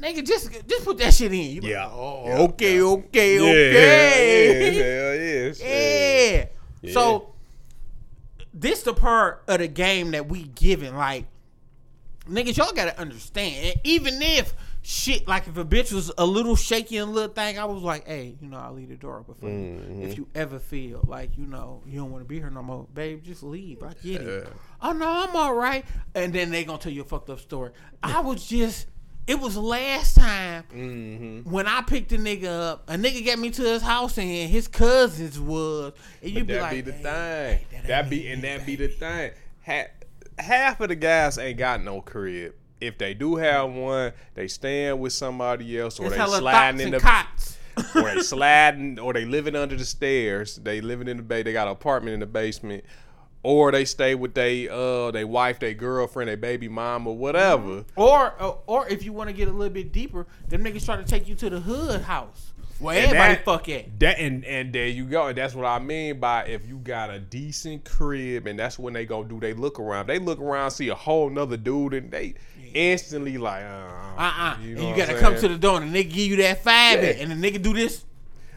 nigga, 0.00 0.26
just 0.26 0.50
just 0.66 0.84
put 0.84 0.98
that 0.98 1.14
shit 1.14 1.32
in. 1.32 1.38
You 1.38 1.60
Yeah. 1.62 1.84
like, 1.86 1.94
oh, 1.94 2.24
Yeah. 2.26 2.38
okay, 2.38 2.80
okay, 2.82 3.34
Yeah, 3.36 3.40
okay. 3.42 4.76
yeah, 4.76 4.82
hell 5.62 6.34
yeah, 6.34 6.44
Yeah. 6.82 6.92
So 6.92 7.32
this 8.52 8.82
the 8.82 8.92
part 8.94 9.44
of 9.46 9.58
the 9.60 9.68
game 9.68 10.10
that 10.10 10.28
we 10.28 10.44
giving. 10.44 10.96
Like, 10.96 11.26
niggas, 12.28 12.56
y'all 12.56 12.72
gotta 12.72 12.98
understand. 12.98 13.66
And 13.66 13.80
even 13.84 14.20
if 14.20 14.52
shit, 14.82 15.28
like 15.28 15.46
if 15.46 15.56
a 15.56 15.64
bitch 15.64 15.92
was 15.92 16.10
a 16.16 16.24
little 16.24 16.56
shaky 16.56 16.96
and 16.98 17.12
little 17.12 17.32
thing, 17.32 17.58
I 17.58 17.64
was 17.64 17.82
like, 17.82 18.06
hey, 18.06 18.34
you 18.40 18.48
know, 18.48 18.58
I'll 18.58 18.72
leave 18.72 18.88
the 18.88 18.96
door 18.96 19.18
open 19.18 19.34
for 19.34 19.46
Mm-hmm. 19.46 20.00
you. 20.02 20.06
If 20.08 20.16
you 20.18 20.28
ever 20.34 20.58
feel 20.58 21.04
like, 21.06 21.36
you 21.36 21.46
know, 21.46 21.82
you 21.86 21.98
don't 22.00 22.10
want 22.10 22.24
to 22.24 22.28
be 22.28 22.38
here 22.38 22.50
no 22.50 22.62
more, 22.62 22.86
babe, 22.94 23.22
just 23.22 23.42
leave. 23.42 23.82
I 23.82 23.92
get 24.02 24.22
it. 24.22 24.48
Oh 24.80 24.92
no, 24.92 25.06
I'm 25.08 25.36
all 25.36 25.54
right. 25.54 25.84
And 26.14 26.32
then 26.32 26.50
they 26.50 26.64
gonna 26.64 26.78
tell 26.78 26.92
you 26.92 27.02
a 27.02 27.04
fucked 27.04 27.30
up 27.30 27.40
story. 27.40 27.70
I 28.02 28.20
was 28.20 28.46
just. 28.46 28.86
It 29.26 29.38
was 29.38 29.56
last 29.56 30.16
time 30.16 30.64
Mm-hmm. 30.74 31.50
when 31.50 31.68
I 31.68 31.82
picked 31.82 32.10
a 32.12 32.16
nigga 32.16 32.46
up. 32.46 32.88
A 32.88 32.94
nigga 32.94 33.24
got 33.24 33.38
me 33.38 33.50
to 33.50 33.62
his 33.62 33.82
house 33.82 34.18
and 34.18 34.28
his 34.50 34.66
cousins 34.66 35.38
was. 35.38 35.92
And 36.20 36.30
you 36.32 36.42
be 36.42 36.58
like, 36.58 36.62
That 36.62 36.70
be 36.70 36.80
the 36.80 36.92
thing. 36.92 37.02
hey, 37.04 37.66
That 37.86 38.10
be 38.10 38.28
and 38.28 38.42
that 38.42 38.66
be 38.66 38.74
the 38.76 38.88
thing. 38.88 39.30
Ha- 39.66 39.88
half 40.38 40.80
of 40.80 40.88
the 40.88 40.96
guys 40.96 41.38
ain't 41.38 41.58
got 41.58 41.80
no 41.84 42.00
crib. 42.00 42.54
If 42.80 42.98
they 42.98 43.14
do 43.14 43.36
have 43.36 43.70
one, 43.70 44.12
they 44.34 44.48
stand 44.48 45.00
with 45.00 45.12
somebody 45.12 45.78
else, 45.78 46.00
or 46.00 46.06
It's 46.06 46.16
they 46.16 46.38
sliding 46.38 46.80
in 46.80 46.90
the 46.92 47.00
cots. 47.00 47.58
or 47.94 48.14
they 48.14 48.22
sliding, 48.22 48.98
or 48.98 49.12
they 49.12 49.24
living 49.24 49.54
under 49.54 49.76
the 49.76 49.84
stairs. 49.84 50.56
They 50.56 50.80
living 50.80 51.08
in 51.08 51.18
the 51.18 51.22
bay. 51.22 51.42
They 51.42 51.52
got 51.52 51.66
an 51.68 51.72
apartment 51.72 52.14
in 52.14 52.20
the 52.20 52.26
basement, 52.26 52.84
or 53.42 53.70
they 53.72 53.84
stay 53.84 54.14
with 54.14 54.34
they 54.34 54.68
uh 54.68 55.10
they 55.10 55.24
wife, 55.24 55.58
their 55.58 55.74
girlfriend, 55.74 56.28
their 56.28 56.36
baby 56.36 56.68
mom, 56.68 57.06
or 57.06 57.16
whatever. 57.16 57.84
Or, 57.96 58.32
or 58.42 58.58
or 58.66 58.88
if 58.88 59.04
you 59.04 59.12
want 59.12 59.28
to 59.28 59.34
get 59.34 59.48
a 59.48 59.52
little 59.52 59.72
bit 59.72 59.92
deeper, 59.92 60.26
them 60.48 60.64
niggas 60.64 60.84
try 60.84 60.96
to 60.96 61.04
take 61.04 61.28
you 61.28 61.34
to 61.36 61.50
the 61.50 61.60
hood 61.60 62.02
house 62.02 62.49
where 62.80 62.96
And 62.96 63.04
everybody 63.06 63.34
that- 63.34 63.44
fuck 63.44 63.68
at. 63.68 63.98
That 64.00 64.18
and 64.18 64.44
and 64.44 64.72
there 64.72 64.86
you 64.88 65.04
go. 65.04 65.26
And 65.28 65.38
that's 65.38 65.54
what 65.54 65.66
I 65.66 65.78
mean 65.78 66.18
by 66.18 66.44
if 66.46 66.66
you 66.66 66.78
got 66.78 67.10
a 67.10 67.18
decent 67.20 67.84
crib, 67.84 68.46
and 68.46 68.58
that's 68.58 68.78
when 68.78 68.92
they 68.94 69.04
gonna 69.06 69.28
do 69.28 69.38
they 69.38 69.52
look 69.54 69.78
around. 69.78 70.06
They 70.08 70.18
look 70.18 70.40
around, 70.40 70.70
see 70.72 70.88
a 70.88 70.94
whole 70.94 71.30
nother 71.30 71.56
dude, 71.56 71.94
and 71.94 72.10
they 72.10 72.34
instantly 72.74 73.36
like, 73.38 73.62
uh, 73.64 73.66
Uh 74.18 74.32
uh 74.38 74.56
You 74.62 74.74
know 74.74 74.80
and 74.80 74.90
you 74.90 74.96
gotta 75.06 75.18
come 75.18 75.36
to 75.36 75.48
the 75.48 75.58
door 75.58 75.80
and 75.80 75.92
the 75.94 76.04
nigga 76.04 76.08
give 76.12 76.26
you 76.30 76.36
that 76.36 76.62
five, 76.64 77.02
Yeah. 77.02 77.10
and 77.10 77.30
the 77.42 77.50
nigga 77.50 77.60
do 77.62 77.72
this. 77.72 78.04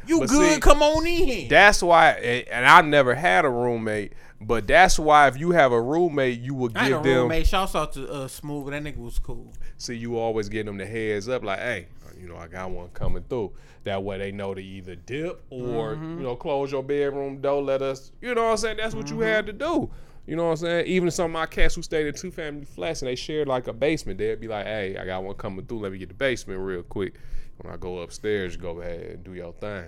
You 0.05 0.19
But 0.19 0.29
good? 0.29 0.53
see, 0.55 0.59
come 0.59 0.83
on 0.83 1.07
in. 1.07 1.47
That's 1.47 1.81
why, 1.81 2.09
and 2.11 2.65
I 2.65 2.81
never 2.81 3.15
had 3.15 3.45
a 3.45 3.49
roommate, 3.49 4.11
but 4.41 4.67
that's 4.67 4.99
why 4.99 5.29
if 5.29 5.39
you 5.39 5.51
have 5.51 5.71
a 5.71 5.81
roommate, 5.81 6.41
you 6.41 6.53
will 6.53 6.71
I 6.75 6.89
give 6.89 7.03
them. 7.03 7.17
roommate. 7.23 7.47
Shouts 7.47 7.73
out 7.73 7.93
to 7.93 8.11
uh, 8.11 8.27
Smooth, 8.27 8.71
that 8.71 8.83
nigga 8.83 8.97
was 8.97 9.17
cool. 9.19 9.53
See, 9.77 9.95
you 9.95 10.17
always 10.17 10.49
give 10.49 10.65
them 10.65 10.77
the 10.77 10.85
heads 10.85 11.29
up, 11.29 11.43
like, 11.43 11.59
hey, 11.59 11.87
you 12.23 12.29
know, 12.29 12.37
I 12.37 12.47
got 12.47 12.71
one 12.71 12.87
coming 12.89 13.23
through. 13.29 13.51
That 13.83 14.01
way 14.03 14.17
they 14.17 14.31
know 14.31 14.53
to 14.53 14.61
either 14.63 14.95
dip 14.95 15.43
or, 15.49 15.95
Mm-hmm. 15.95 16.17
you 16.19 16.23
know, 16.23 16.35
close 16.37 16.71
your 16.71 16.81
bedroom 16.83 17.41
door, 17.41 17.61
let 17.61 17.81
us, 17.81 18.11
you 18.21 18.33
know 18.33 18.43
what 18.45 18.51
I'm 18.51 18.57
saying? 18.57 18.77
That's 18.77 18.95
what 18.95 19.09
you 19.09 19.19
had 19.19 19.45
to 19.47 19.53
do. 19.53 19.89
You 20.25 20.37
know 20.37 20.45
what 20.45 20.51
I'm 20.51 20.57
saying? 20.57 20.85
Even 20.87 21.11
some 21.11 21.25
of 21.25 21.31
my 21.31 21.45
cats 21.45 21.75
who 21.75 21.81
stayed 21.81 22.07
in 22.07 22.13
two 22.13 22.31
family 22.31 22.63
flats 22.63 23.01
and 23.01 23.09
they 23.09 23.15
shared 23.15 23.49
like 23.49 23.67
a 23.67 23.73
basement, 23.73 24.19
they'd 24.19 24.39
be 24.39 24.47
like, 24.47 24.65
hey, 24.65 24.95
I 24.97 25.05
got 25.05 25.21
one 25.21 25.35
coming 25.35 25.65
through. 25.65 25.79
Let 25.79 25.91
me 25.91 25.97
get 25.97 26.07
the 26.07 26.15
basement 26.15 26.61
real 26.61 26.81
quick. 26.83 27.15
When 27.57 27.73
I 27.73 27.75
go 27.75 27.99
upstairs, 27.99 28.55
go 28.55 28.79
ahead 28.79 29.01
and 29.01 29.23
do 29.25 29.33
your 29.33 29.51
thing. 29.53 29.85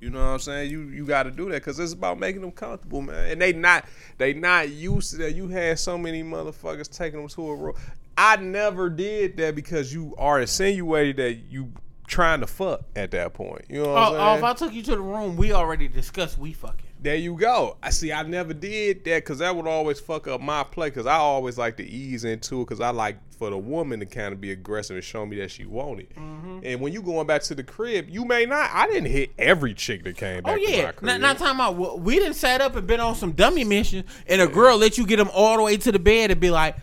You 0.00 0.10
know 0.10 0.18
what 0.18 0.24
I'm 0.32 0.38
saying? 0.40 0.70
You 0.70 0.82
you 0.88 1.06
got 1.06 1.22
to 1.22 1.30
do 1.30 1.44
that 1.46 1.54
because 1.62 1.78
it's 1.78 1.92
about 1.94 2.18
making 2.18 2.42
them 2.42 2.50
comfortable, 2.50 3.00
man. 3.00 3.30
And 3.30 3.40
they 3.40 3.52
not 3.54 3.86
they 4.18 4.34
not 4.34 4.68
used 4.68 5.12
to 5.12 5.16
that. 5.18 5.34
You 5.34 5.48
had 5.48 5.78
so 5.78 5.96
many 5.96 6.22
motherfuckers 6.22 6.94
taking 6.94 7.20
them 7.20 7.28
to 7.28 7.48
a 7.50 7.56
room. 7.56 7.74
I 8.16 8.36
never 8.36 8.88
did 8.90 9.36
that 9.38 9.54
because 9.54 9.92
you 9.92 10.14
are 10.18 10.40
insinuating 10.40 11.16
that 11.16 11.34
you 11.50 11.72
trying 12.06 12.40
to 12.40 12.46
fuck 12.46 12.82
at 12.94 13.10
that 13.12 13.32
point. 13.34 13.62
You 13.68 13.82
know 13.82 13.88
what 13.94 13.98
Oh, 13.98 14.00
I'm 14.02 14.12
oh, 14.14 14.16
saying? 14.16 14.38
if 14.38 14.44
I 14.44 14.52
took 14.54 14.72
you 14.74 14.82
to 14.82 14.90
the 14.92 15.00
room, 15.00 15.36
we 15.36 15.52
already 15.52 15.88
discussed 15.88 16.38
we 16.38 16.52
fucking. 16.52 16.86
there 17.00 17.16
you 17.16 17.34
go. 17.34 17.76
I 17.82 17.90
see. 17.90 18.12
I 18.12 18.22
never 18.22 18.52
did 18.54 19.04
that 19.04 19.24
because 19.24 19.38
that 19.38 19.54
would 19.56 19.66
always 19.66 20.00
fuck 20.00 20.28
up 20.28 20.40
my 20.40 20.64
play. 20.64 20.88
Because 20.90 21.06
I 21.06 21.14
always 21.16 21.56
like 21.58 21.76
to 21.78 21.84
ease 21.84 22.24
into 22.24 22.60
it 22.60 22.64
because 22.66 22.80
I 22.80 22.90
like 22.90 23.16
for 23.38 23.50
the 23.50 23.58
woman 23.58 23.98
to 24.00 24.06
kind 24.06 24.32
of 24.32 24.40
be 24.40 24.52
aggressive 24.52 24.94
and 24.96 25.04
show 25.04 25.24
me 25.26 25.36
that 25.38 25.50
she 25.50 25.64
want 25.64 26.00
it. 26.00 26.14
Mm-hmm. 26.14 26.60
And 26.62 26.80
when 26.80 26.92
you 26.92 27.02
going 27.02 27.26
back 27.26 27.42
to 27.44 27.54
the 27.54 27.64
crib, 27.64 28.08
you 28.10 28.24
may 28.26 28.44
not. 28.46 28.70
I 28.72 28.86
didn't 28.86 29.10
hit 29.10 29.32
every 29.38 29.74
chick 29.74 30.04
that 30.04 30.16
came 30.16 30.42
back 30.42 30.52
Oh 30.54 30.56
to 30.64 30.70
yeah, 30.70 30.92
not, 31.00 31.20
not 31.20 31.38
talking 31.38 31.54
about. 31.56 32.00
We 32.00 32.18
didn't 32.18 32.34
sat 32.34 32.60
up 32.60 32.76
and 32.76 32.86
been 32.86 33.00
on 33.00 33.14
some 33.16 33.32
dummy 33.32 33.64
mission, 33.64 34.04
and 34.26 34.40
a 34.42 34.46
girl 34.46 34.76
let 34.76 34.98
you 34.98 35.06
get 35.06 35.16
them 35.16 35.30
all 35.32 35.56
the 35.56 35.62
way 35.62 35.76
to 35.78 35.90
the 35.90 35.98
bed 35.98 36.30
and 36.30 36.38
be 36.38 36.50
like, 36.50 36.76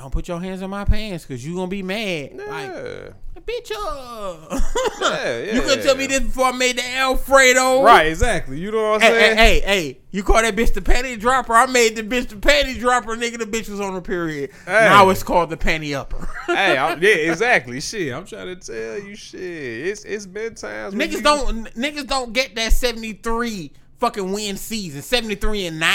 "Don't 0.00 0.10
put 0.10 0.28
your 0.28 0.40
hands 0.40 0.62
in 0.62 0.70
my 0.70 0.84
pants, 0.84 1.24
cause 1.26 1.44
you 1.44 1.54
gonna 1.54 1.68
be 1.68 1.82
mad." 1.82 2.30
Like, 2.36 2.66
Yeah. 2.68 3.08
bitch, 3.46 3.72
uh. 3.74 4.60
Yeah, 5.00 5.54
you 5.54 5.62
couldn't 5.62 5.82
tell 5.84 5.96
me 5.96 6.06
this 6.06 6.20
before 6.20 6.46
I 6.46 6.52
made 6.52 6.76
the 6.76 6.86
Alfredo. 6.96 7.82
Right, 7.82 8.06
exactly. 8.06 8.58
You 8.58 8.70
know 8.70 8.90
what 8.90 8.94
I'm 8.96 9.00
Hey, 9.00 9.08
saying? 9.20 9.36
hey, 9.38 9.60
hey, 9.60 9.82
hey, 9.82 9.98
you 10.10 10.22
call 10.22 10.42
that 10.42 10.54
bitch 10.54 10.74
the 10.74 10.80
panty 10.82 11.18
dropper? 11.18 11.54
I 11.54 11.66
made 11.66 11.96
the 11.96 12.02
bitch 12.02 12.28
the 12.28 12.36
panty 12.36 12.78
dropper, 12.78 13.16
nigga. 13.16 13.38
The 13.38 13.46
bitch 13.46 13.68
was 13.70 13.80
on 13.80 13.92
her 13.94 14.00
period. 14.00 14.50
Hey. 14.66 14.84
Now 14.84 15.08
it's 15.08 15.22
called 15.22 15.50
the 15.50 15.56
panty 15.56 15.96
upper. 15.96 16.28
Hey, 16.46 16.76
I'm, 16.76 17.00
yeah, 17.02 17.10
exactly. 17.10 17.80
Shit, 17.80 18.12
I'm 18.12 18.26
trying 18.26 18.46
to 18.46 18.56
tell 18.56 18.98
you, 19.06 19.14
shit. 19.16 19.40
It's 19.40 20.04
it's 20.04 20.26
been 20.26 20.54
times 20.54 20.94
niggas 20.94 21.12
you- 21.12 21.22
don't 21.22 21.64
niggas 21.74 22.06
don't 22.06 22.32
get 22.32 22.54
that 22.56 22.72
73 22.72 23.72
fucking 23.98 24.32
win 24.32 24.56
season, 24.56 25.00
73 25.02 25.66
and 25.66 25.78
9. 25.80 25.90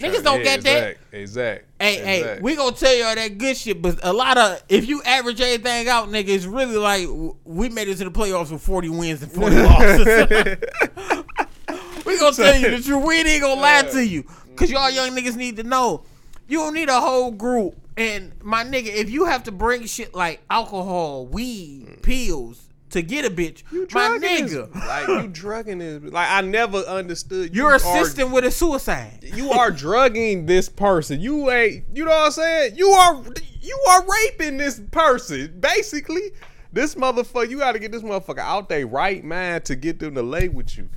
Niggas 0.00 0.24
don't 0.24 0.38
Yeah, 0.38 0.44
get 0.44 0.62
that. 0.62 0.88
exact, 0.88 0.98
Exact. 1.12 1.64
Hey, 1.78 1.96
hey, 1.96 2.38
we 2.40 2.56
gonna 2.56 2.74
tell 2.74 2.94
you 2.94 3.04
all 3.04 3.14
that 3.14 3.38
good 3.38 3.56
shit, 3.56 3.80
but 3.80 3.98
a 4.02 4.12
lot 4.12 4.38
of 4.38 4.62
if 4.68 4.88
you 4.88 5.02
average 5.02 5.40
everything 5.40 5.88
out, 5.88 6.08
nigga, 6.08 6.28
it's 6.28 6.44
really 6.46 6.76
like 6.76 7.06
we 7.44 7.68
made 7.68 7.88
it 7.88 7.96
to 7.96 8.04
the 8.04 8.10
playoffs 8.10 8.50
with 8.50 8.62
40 8.62 8.88
wins 8.90 9.22
and 9.22 9.32
40 9.32 9.56
losses. 9.62 10.06
we 12.06 12.18
gonna 12.18 12.36
tell 12.36 12.56
you 12.58 12.70
the 12.70 12.82
truth. 12.82 13.04
We 13.04 13.20
ain't 13.20 13.42
gonna 13.42 13.60
lie 13.60 13.82
to 13.82 14.04
you. 14.06 14.24
Cause 14.56 14.70
y'all 14.70 14.90
young 14.90 15.10
niggas 15.16 15.36
need 15.36 15.56
to 15.56 15.62
know. 15.62 16.02
You 16.48 16.58
don't 16.58 16.74
need 16.74 16.88
a 16.88 17.00
whole 17.00 17.30
group. 17.30 17.76
And 17.96 18.32
my 18.42 18.64
nigga, 18.64 18.86
if 18.86 19.10
you 19.10 19.26
have 19.26 19.44
to 19.44 19.52
bring 19.52 19.84
shit 19.86 20.14
like 20.14 20.42
alcohol, 20.50 21.26
weed, 21.26 21.86
mm. 21.86 22.02
pills 22.02 22.68
to 22.90 23.02
get 23.02 23.24
a 23.24 23.30
bitch, 23.30 23.62
You 23.72 23.86
my 23.92 24.18
this- 24.18 24.52
nigga, 24.52 24.74
like 24.86 25.08
you 25.08 25.28
drugging 25.28 25.78
this. 25.78 26.02
Like 26.12 26.28
I 26.30 26.40
never 26.42 26.78
understood. 26.78 27.54
you're 27.54 27.70
you 27.70 27.76
assisting 27.76 28.30
with 28.32 28.44
a 28.44 28.50
suicide. 28.50 29.20
You 29.22 29.50
are 29.52 29.70
drugging 29.72 30.46
this 30.46 30.68
person. 30.68 31.20
You 31.20 31.50
ain't. 31.50 31.84
You 31.94 32.04
know 32.04 32.10
what 32.10 32.26
I'm 32.26 32.30
saying? 32.32 32.76
You 32.76 32.88
are. 32.90 33.22
You 33.62 33.78
are 33.90 34.04
raping 34.06 34.56
this 34.56 34.80
person. 34.90 35.58
Basically, 35.60 36.32
this 36.72 36.94
motherfucker. 36.94 37.48
You 37.48 37.58
got 37.58 37.72
to 37.72 37.78
get 37.78 37.92
this 37.92 38.02
motherfucker 38.02 38.38
out 38.38 38.68
they 38.68 38.84
right 38.84 39.22
mind 39.24 39.64
to 39.66 39.76
get 39.76 39.98
them 39.98 40.14
to 40.14 40.22
lay 40.22 40.48
with 40.48 40.76
you. 40.78 40.88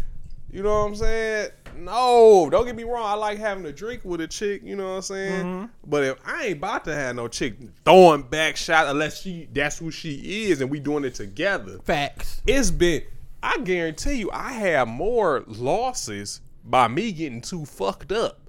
You 0.51 0.61
know 0.63 0.69
what 0.69 0.87
I'm 0.89 0.95
saying? 0.95 1.49
No, 1.77 2.49
don't 2.49 2.65
get 2.65 2.75
me 2.75 2.83
wrong. 2.83 3.05
I 3.05 3.13
like 3.13 3.37
having 3.37 3.65
a 3.65 3.71
drink 3.71 4.01
with 4.03 4.21
a 4.21 4.27
chick. 4.27 4.61
You 4.63 4.75
know 4.75 4.89
what 4.89 4.95
I'm 4.95 5.01
saying? 5.01 5.45
Mm-hmm. 5.45 5.65
But 5.85 6.03
if 6.03 6.17
I 6.25 6.45
ain't 6.45 6.57
about 6.57 6.85
to 6.85 6.95
have 6.95 7.15
no 7.15 7.27
chick 7.27 7.55
throwing 7.85 8.23
back 8.23 8.57
shot 8.57 8.87
unless 8.87 9.21
she 9.21 9.47
that's 9.51 9.77
who 9.77 9.91
she 9.91 10.45
is 10.49 10.61
and 10.61 10.69
we 10.69 10.79
doing 10.79 11.03
it 11.03 11.15
together 11.15 11.79
Facts. 11.83 12.41
it's 12.47 12.71
been 12.71 13.03
I 13.41 13.57
guarantee 13.59 14.13
you 14.15 14.29
I 14.31 14.53
have 14.53 14.87
more 14.87 15.43
losses 15.47 16.41
by 16.63 16.87
me 16.87 17.11
getting 17.11 17.41
too 17.41 17.65
fucked 17.65 18.11
up. 18.11 18.39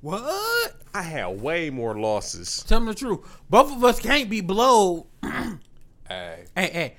What? 0.00 0.76
I 0.92 1.02
had 1.02 1.40
way 1.40 1.70
more 1.70 1.98
losses. 1.98 2.62
Tell 2.64 2.80
them 2.80 2.88
the 2.88 2.94
truth. 2.94 3.20
Both 3.48 3.72
of 3.72 3.82
us 3.84 3.98
can't 4.00 4.28
be 4.28 4.40
blowed. 4.40 5.06
Hey. 6.06 6.44
Hey, 6.54 6.70
hey, 6.70 6.96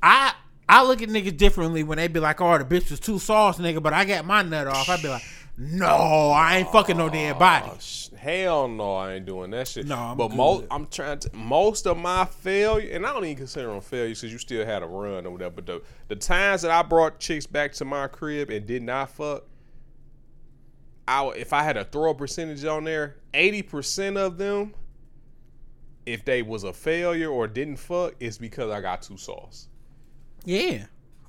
I 0.00 0.32
I 0.68 0.84
look 0.84 1.00
at 1.00 1.08
niggas 1.08 1.36
differently 1.36 1.82
when 1.82 1.96
they 1.96 2.08
be 2.08 2.20
like, 2.20 2.40
"Oh, 2.40 2.58
the 2.58 2.64
bitch 2.64 2.90
was 2.90 3.00
too 3.00 3.18
sauce, 3.18 3.58
nigga," 3.58 3.82
but 3.82 3.94
I 3.94 4.04
got 4.04 4.24
my 4.26 4.42
nut 4.42 4.66
off. 4.66 4.88
I 4.88 5.00
be 5.00 5.08
like, 5.08 5.22
"No, 5.56 6.30
I 6.30 6.58
ain't 6.58 6.70
fucking 6.70 6.96
no 6.96 7.08
dead 7.08 7.36
oh, 7.36 7.38
body." 7.38 7.70
Oh, 7.70 7.78
Hell 8.18 8.66
no, 8.66 8.96
I 8.96 9.14
ain't 9.14 9.26
doing 9.26 9.52
that 9.52 9.68
shit. 9.68 9.86
No, 9.86 9.96
I'm 9.96 10.16
but 10.16 10.32
most 10.32 10.66
I'm 10.72 10.86
trying 10.88 11.20
to 11.20 11.36
most 11.36 11.86
of 11.86 11.96
my 11.96 12.24
failure, 12.24 12.90
and 12.92 13.06
I 13.06 13.12
don't 13.12 13.24
even 13.24 13.36
consider 13.36 13.68
them 13.68 13.80
failures 13.80 14.20
because 14.20 14.32
you 14.32 14.38
still 14.38 14.66
had 14.66 14.82
a 14.82 14.86
run 14.86 15.24
or 15.24 15.30
whatever. 15.30 15.54
But 15.54 15.66
the 15.66 15.82
the 16.08 16.16
times 16.16 16.62
that 16.62 16.72
I 16.72 16.82
brought 16.82 17.20
chicks 17.20 17.46
back 17.46 17.72
to 17.74 17.84
my 17.84 18.08
crib 18.08 18.50
and 18.50 18.66
did 18.66 18.82
not 18.82 19.10
fuck, 19.10 19.44
I 21.06 21.28
if 21.28 21.52
I 21.52 21.62
had 21.62 21.76
a 21.76 21.84
throw 21.84 22.12
percentage 22.12 22.64
on 22.64 22.82
there, 22.82 23.18
eighty 23.34 23.62
percent 23.62 24.16
of 24.16 24.36
them, 24.36 24.74
if 26.04 26.24
they 26.24 26.42
was 26.42 26.64
a 26.64 26.72
failure 26.72 27.30
or 27.30 27.46
didn't 27.46 27.76
fuck, 27.76 28.14
it's 28.18 28.36
because 28.36 28.72
I 28.72 28.80
got 28.80 29.02
too 29.02 29.16
sauce. 29.16 29.68
Yeah. 30.44 30.86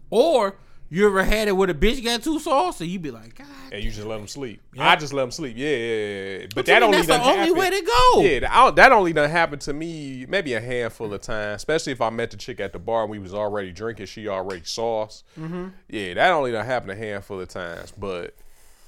Or 0.10 0.58
you 0.90 1.06
ever 1.06 1.24
had 1.24 1.48
it 1.48 1.52
where 1.52 1.68
the 1.68 1.74
bitch 1.74 2.04
got 2.04 2.24
too 2.24 2.40
sauce, 2.40 2.82
and 2.82 2.90
you 2.90 2.98
be 2.98 3.12
like, 3.12 3.36
"God." 3.36 3.48
And 3.72 3.84
you 3.84 3.92
just 3.92 4.08
let 4.08 4.18
them 4.18 4.28
sleep. 4.28 4.62
Yeah. 4.74 4.90
I 4.90 4.96
just 4.96 5.14
let 5.14 5.22
them 5.22 5.32
sleep. 5.32 5.56
Yeah, 5.56 5.70
yeah, 5.70 5.76
yeah. 5.76 6.38
yeah. 6.40 6.48
But 6.56 6.66
that 6.66 6.82
mean 6.82 6.84
only 6.84 6.98
that's 6.98 7.08
the 7.08 7.30
only 7.30 7.38
happen- 7.50 7.56
way 7.56 7.70
to 7.70 7.82
go. 7.86 8.22
Yeah, 8.22 8.72
that, 8.72 8.92
only 8.92 9.14
done 9.14 9.30
happened 9.30 9.62
to 9.64 9.74
me 9.74 10.26
maybe 10.28 10.54
a 10.56 10.62
handful 10.62 11.14
of 11.14 11.22
times, 11.22 11.58
especially 11.58 11.92
if 11.94 12.02
I 12.02 12.10
met 12.10 12.32
the 12.32 12.38
chick 12.38 12.60
at 12.60 12.74
the 12.74 12.80
bar 12.80 13.04
and 13.04 13.12
we 13.12 13.20
was 13.20 13.36
already 13.36 13.72
drinking, 13.72 14.08
she 14.08 14.28
already 14.28 14.64
sauce. 14.64 15.24
Mm-hmm. 15.40 15.68
Yeah, 15.90 16.16
that 16.16 16.32
only 16.32 16.52
done 16.52 16.66
happened 16.66 16.92
a 16.92 16.96
handful 16.96 17.40
of 17.40 17.50
times. 17.50 17.94
But 17.96 18.34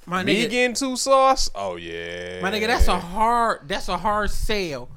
my 0.08 0.24
me 0.24 0.46
nigga, 0.46 0.50
getting 0.50 0.76
too 0.76 0.96
sauce, 0.96 1.52
oh 1.54 1.76
yeah, 1.76 2.42
my 2.42 2.52
nigga, 2.52 2.66
that's 2.66 2.88
a 2.88 3.00
hard, 3.00 3.68
that's 3.68 3.90
a 3.90 3.98
hard 3.98 4.32
sale 4.32 4.90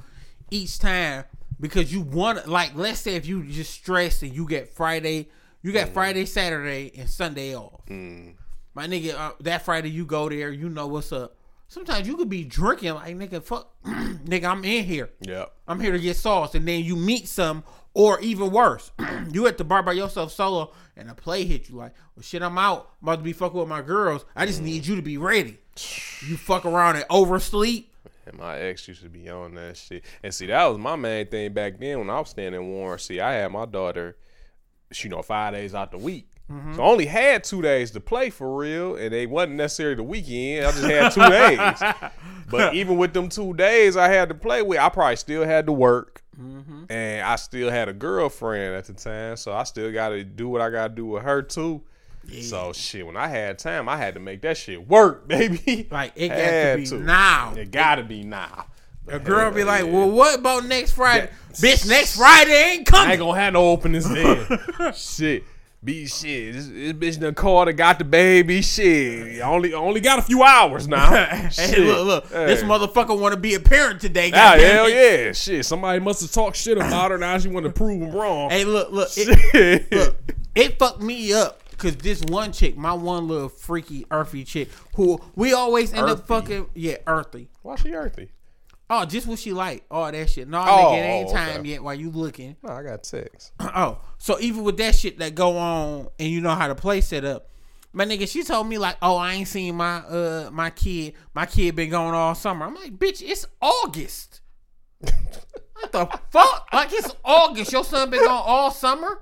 each 0.50 0.78
time 0.78 1.24
because 1.64 1.90
you 1.90 2.02
want, 2.02 2.46
like, 2.46 2.72
let's 2.74 3.00
say 3.00 3.14
if 3.14 3.24
you 3.24 3.42
just 3.44 3.72
stress 3.72 4.20
and 4.20 4.34
you 4.34 4.46
get 4.46 4.68
Friday, 4.68 5.30
you 5.62 5.72
got 5.72 5.88
mm. 5.88 5.92
Friday, 5.94 6.26
Saturday, 6.26 6.92
and 6.94 7.08
Sunday 7.08 7.56
off. 7.56 7.86
Mm. 7.86 8.34
My 8.74 8.86
nigga, 8.86 9.14
uh, 9.14 9.32
that 9.40 9.64
Friday 9.64 9.88
you 9.88 10.04
go 10.04 10.28
there, 10.28 10.50
you 10.50 10.68
know 10.68 10.86
what's 10.88 11.10
up. 11.10 11.38
Sometimes 11.68 12.06
you 12.06 12.18
could 12.18 12.28
be 12.28 12.44
drinking 12.44 12.92
like 12.92 13.16
nigga, 13.16 13.42
fuck, 13.42 13.72
nigga, 13.86 14.44
I'm 14.44 14.62
in 14.62 14.84
here. 14.84 15.08
Yep. 15.22 15.54
I'm 15.66 15.80
here 15.80 15.92
to 15.92 15.98
get 15.98 16.18
sauce, 16.18 16.54
and 16.54 16.68
then 16.68 16.84
you 16.84 16.96
meet 16.96 17.28
some, 17.28 17.64
or 17.94 18.20
even 18.20 18.50
worse, 18.50 18.90
you 19.32 19.46
at 19.46 19.56
the 19.56 19.64
bar 19.64 19.82
by 19.82 19.92
yourself 19.92 20.32
solo, 20.32 20.70
and 20.98 21.10
a 21.10 21.14
play 21.14 21.46
hit 21.46 21.70
you 21.70 21.76
like, 21.76 21.94
well, 22.14 22.22
shit, 22.22 22.42
I'm 22.42 22.58
out, 22.58 22.90
I'm 23.00 23.08
about 23.08 23.16
to 23.20 23.24
be 23.24 23.32
fucking 23.32 23.58
with 23.58 23.68
my 23.68 23.80
girls. 23.80 24.26
I 24.36 24.44
just 24.44 24.60
mm. 24.60 24.64
need 24.64 24.86
you 24.86 24.96
to 24.96 25.02
be 25.02 25.16
ready. 25.16 25.56
You 26.28 26.36
fuck 26.36 26.66
around 26.66 26.96
and 26.96 27.06
oversleep. 27.08 27.90
And 28.26 28.38
my 28.38 28.58
ex 28.58 28.88
used 28.88 29.02
to 29.02 29.08
be 29.08 29.28
on 29.28 29.54
that 29.54 29.76
shit. 29.76 30.04
And 30.22 30.34
see, 30.34 30.46
that 30.46 30.64
was 30.66 30.78
my 30.78 30.96
main 30.96 31.26
thing 31.26 31.52
back 31.52 31.78
then 31.78 31.98
when 31.98 32.10
I 32.10 32.18
was 32.18 32.30
staying 32.30 32.54
in 32.54 32.68
Warren. 32.68 32.98
See, 32.98 33.20
I 33.20 33.34
had 33.34 33.52
my 33.52 33.66
daughter, 33.66 34.16
you 34.96 35.10
know, 35.10 35.22
five 35.22 35.54
days 35.54 35.74
out 35.74 35.90
the 35.90 35.98
week. 35.98 36.28
Mm-hmm. 36.50 36.74
So 36.74 36.82
I 36.82 36.86
only 36.86 37.06
had 37.06 37.42
two 37.42 37.62
days 37.62 37.90
to 37.92 38.00
play 38.00 38.28
for 38.28 38.54
real, 38.54 38.96
and 38.96 39.12
they 39.12 39.26
wasn't 39.26 39.56
necessarily 39.56 39.96
the 39.96 40.02
weekend. 40.02 40.66
I 40.66 40.72
just 40.72 40.84
had 40.84 41.12
two 41.12 41.28
days. 41.30 42.10
But 42.50 42.74
even 42.74 42.98
with 42.98 43.14
them 43.14 43.30
two 43.30 43.54
days 43.54 43.96
I 43.96 44.08
had 44.08 44.28
to 44.28 44.34
play 44.34 44.62
with, 44.62 44.78
I 44.78 44.88
probably 44.90 45.16
still 45.16 45.44
had 45.44 45.66
to 45.66 45.72
work. 45.72 46.22
Mm-hmm. 46.38 46.84
And 46.90 47.22
I 47.22 47.36
still 47.36 47.70
had 47.70 47.88
a 47.88 47.92
girlfriend 47.92 48.74
at 48.74 48.84
the 48.84 48.92
time, 48.92 49.36
so 49.36 49.52
I 49.52 49.64
still 49.64 49.90
got 49.90 50.10
to 50.10 50.22
do 50.22 50.48
what 50.48 50.60
I 50.60 50.70
got 50.70 50.88
to 50.88 50.94
do 50.94 51.06
with 51.06 51.22
her 51.22 51.42
too. 51.42 51.82
So 52.42 52.72
shit, 52.72 53.06
when 53.06 53.16
I 53.16 53.28
had 53.28 53.58
time, 53.58 53.88
I 53.88 53.96
had 53.96 54.14
to 54.14 54.20
make 54.20 54.42
that 54.42 54.56
shit 54.56 54.88
work, 54.88 55.28
baby. 55.28 55.88
Like 55.90 56.12
it 56.16 56.28
got 56.28 56.38
Had 56.38 56.86
to 56.86 56.98
be 56.98 57.04
now. 57.04 57.54
It 57.54 57.70
got 57.70 57.96
to 57.96 58.02
be 58.02 58.24
now. 58.24 58.66
A 59.06 59.18
girl 59.18 59.50
be 59.50 59.64
like, 59.64 59.84
yeah. 59.84 59.90
"Well, 59.90 60.10
what 60.10 60.38
about 60.38 60.64
next 60.64 60.92
Friday? 60.92 61.28
Yeah. 61.30 61.54
Bitch, 61.56 61.86
next 61.86 62.16
Friday 62.16 62.52
ain't 62.52 62.86
coming. 62.86 63.08
I 63.08 63.12
ain't 63.12 63.20
gonna 63.20 63.38
have 63.38 63.52
no 63.52 63.68
openings 63.68 64.08
then. 64.08 64.46
shit. 64.94 65.44
Be 65.84 66.06
shit. 66.06 66.54
This, 66.54 66.66
this 66.68 66.92
bitch 66.94 67.20
done 67.20 67.34
called 67.34 67.68
and 67.68 67.76
got 67.76 67.98
the 67.98 68.06
baby. 68.06 68.62
Shit. 68.62 69.42
Only 69.42 69.74
only 69.74 70.00
got 70.00 70.18
a 70.18 70.22
few 70.22 70.42
hours 70.42 70.88
now. 70.88 71.26
hey, 71.26 71.50
Shit. 71.50 71.78
look, 71.80 72.06
look, 72.06 72.28
this 72.30 72.62
motherfucker 72.62 73.18
want 73.18 73.34
to 73.34 73.40
be 73.40 73.52
a 73.52 73.60
parent 73.60 74.00
today. 74.00 74.30
Ah, 74.32 74.56
hell 74.58 74.88
yeah. 74.88 75.32
Shit. 75.32 75.66
Somebody 75.66 76.00
must 76.00 76.22
have 76.22 76.32
talked 76.32 76.56
shit 76.56 76.78
about 76.78 77.10
her. 77.10 77.18
Now 77.18 77.36
she 77.36 77.48
want 77.48 77.66
to 77.66 77.72
prove 77.72 78.00
them 78.00 78.12
wrong. 78.12 78.48
Hey, 78.48 78.64
look, 78.64 78.90
look, 78.90 79.10
it, 79.16 79.92
look, 79.92 80.16
it 80.54 80.78
fucked 80.78 81.02
me 81.02 81.34
up 81.34 81.60
because 81.76 81.96
this 81.96 82.22
one 82.22 82.52
chick, 82.52 82.76
my 82.76 82.92
one 82.92 83.28
little 83.28 83.48
freaky 83.48 84.06
earthy 84.10 84.44
chick, 84.44 84.68
who 84.94 85.20
we 85.34 85.52
always 85.52 85.92
end 85.92 86.08
up 86.08 86.26
fucking, 86.26 86.68
yeah, 86.74 86.96
earthy. 87.06 87.48
Why 87.62 87.76
she 87.76 87.92
earthy? 87.94 88.30
Oh, 88.90 89.04
just 89.06 89.26
what 89.26 89.38
she 89.38 89.52
like. 89.52 89.84
Oh, 89.90 90.10
that 90.10 90.28
shit. 90.28 90.46
No, 90.46 90.60
Oh, 90.60 90.64
nigga, 90.64 90.98
it 90.98 91.02
ain't 91.06 91.28
okay. 91.30 91.36
time 91.36 91.64
yet 91.64 91.82
while 91.82 91.94
you 91.94 92.10
looking. 92.10 92.54
No, 92.62 92.72
I 92.74 92.82
got 92.82 93.02
text. 93.02 93.52
Oh, 93.60 93.98
so 94.18 94.38
even 94.40 94.62
with 94.62 94.76
that 94.76 94.94
shit 94.94 95.18
that 95.18 95.34
go 95.34 95.56
on 95.56 96.08
and 96.18 96.28
you 96.28 96.40
know 96.40 96.54
how 96.54 96.68
to 96.68 96.74
play 96.74 97.00
set 97.00 97.24
up, 97.24 97.48
my 97.92 98.04
nigga, 98.04 98.28
she 98.28 98.42
told 98.42 98.66
me 98.68 98.76
like, 98.76 98.96
oh, 99.00 99.16
I 99.16 99.32
ain't 99.34 99.48
seen 99.48 99.76
my 99.76 99.98
uh 99.98 100.50
my 100.52 100.70
kid. 100.70 101.14
My 101.32 101.46
kid 101.46 101.76
been 101.76 101.90
going 101.90 102.14
all 102.14 102.34
summer. 102.34 102.66
I'm 102.66 102.74
like, 102.74 102.92
bitch, 102.98 103.22
it's 103.22 103.46
August. 103.60 104.40
What 105.74 105.92
the 105.92 106.18
fuck? 106.30 106.68
Like 106.72 106.92
it's 106.92 107.14
August. 107.24 107.72
Your 107.72 107.84
son 107.84 108.10
been 108.10 108.24
gone 108.24 108.42
all 108.44 108.70
summer. 108.70 109.20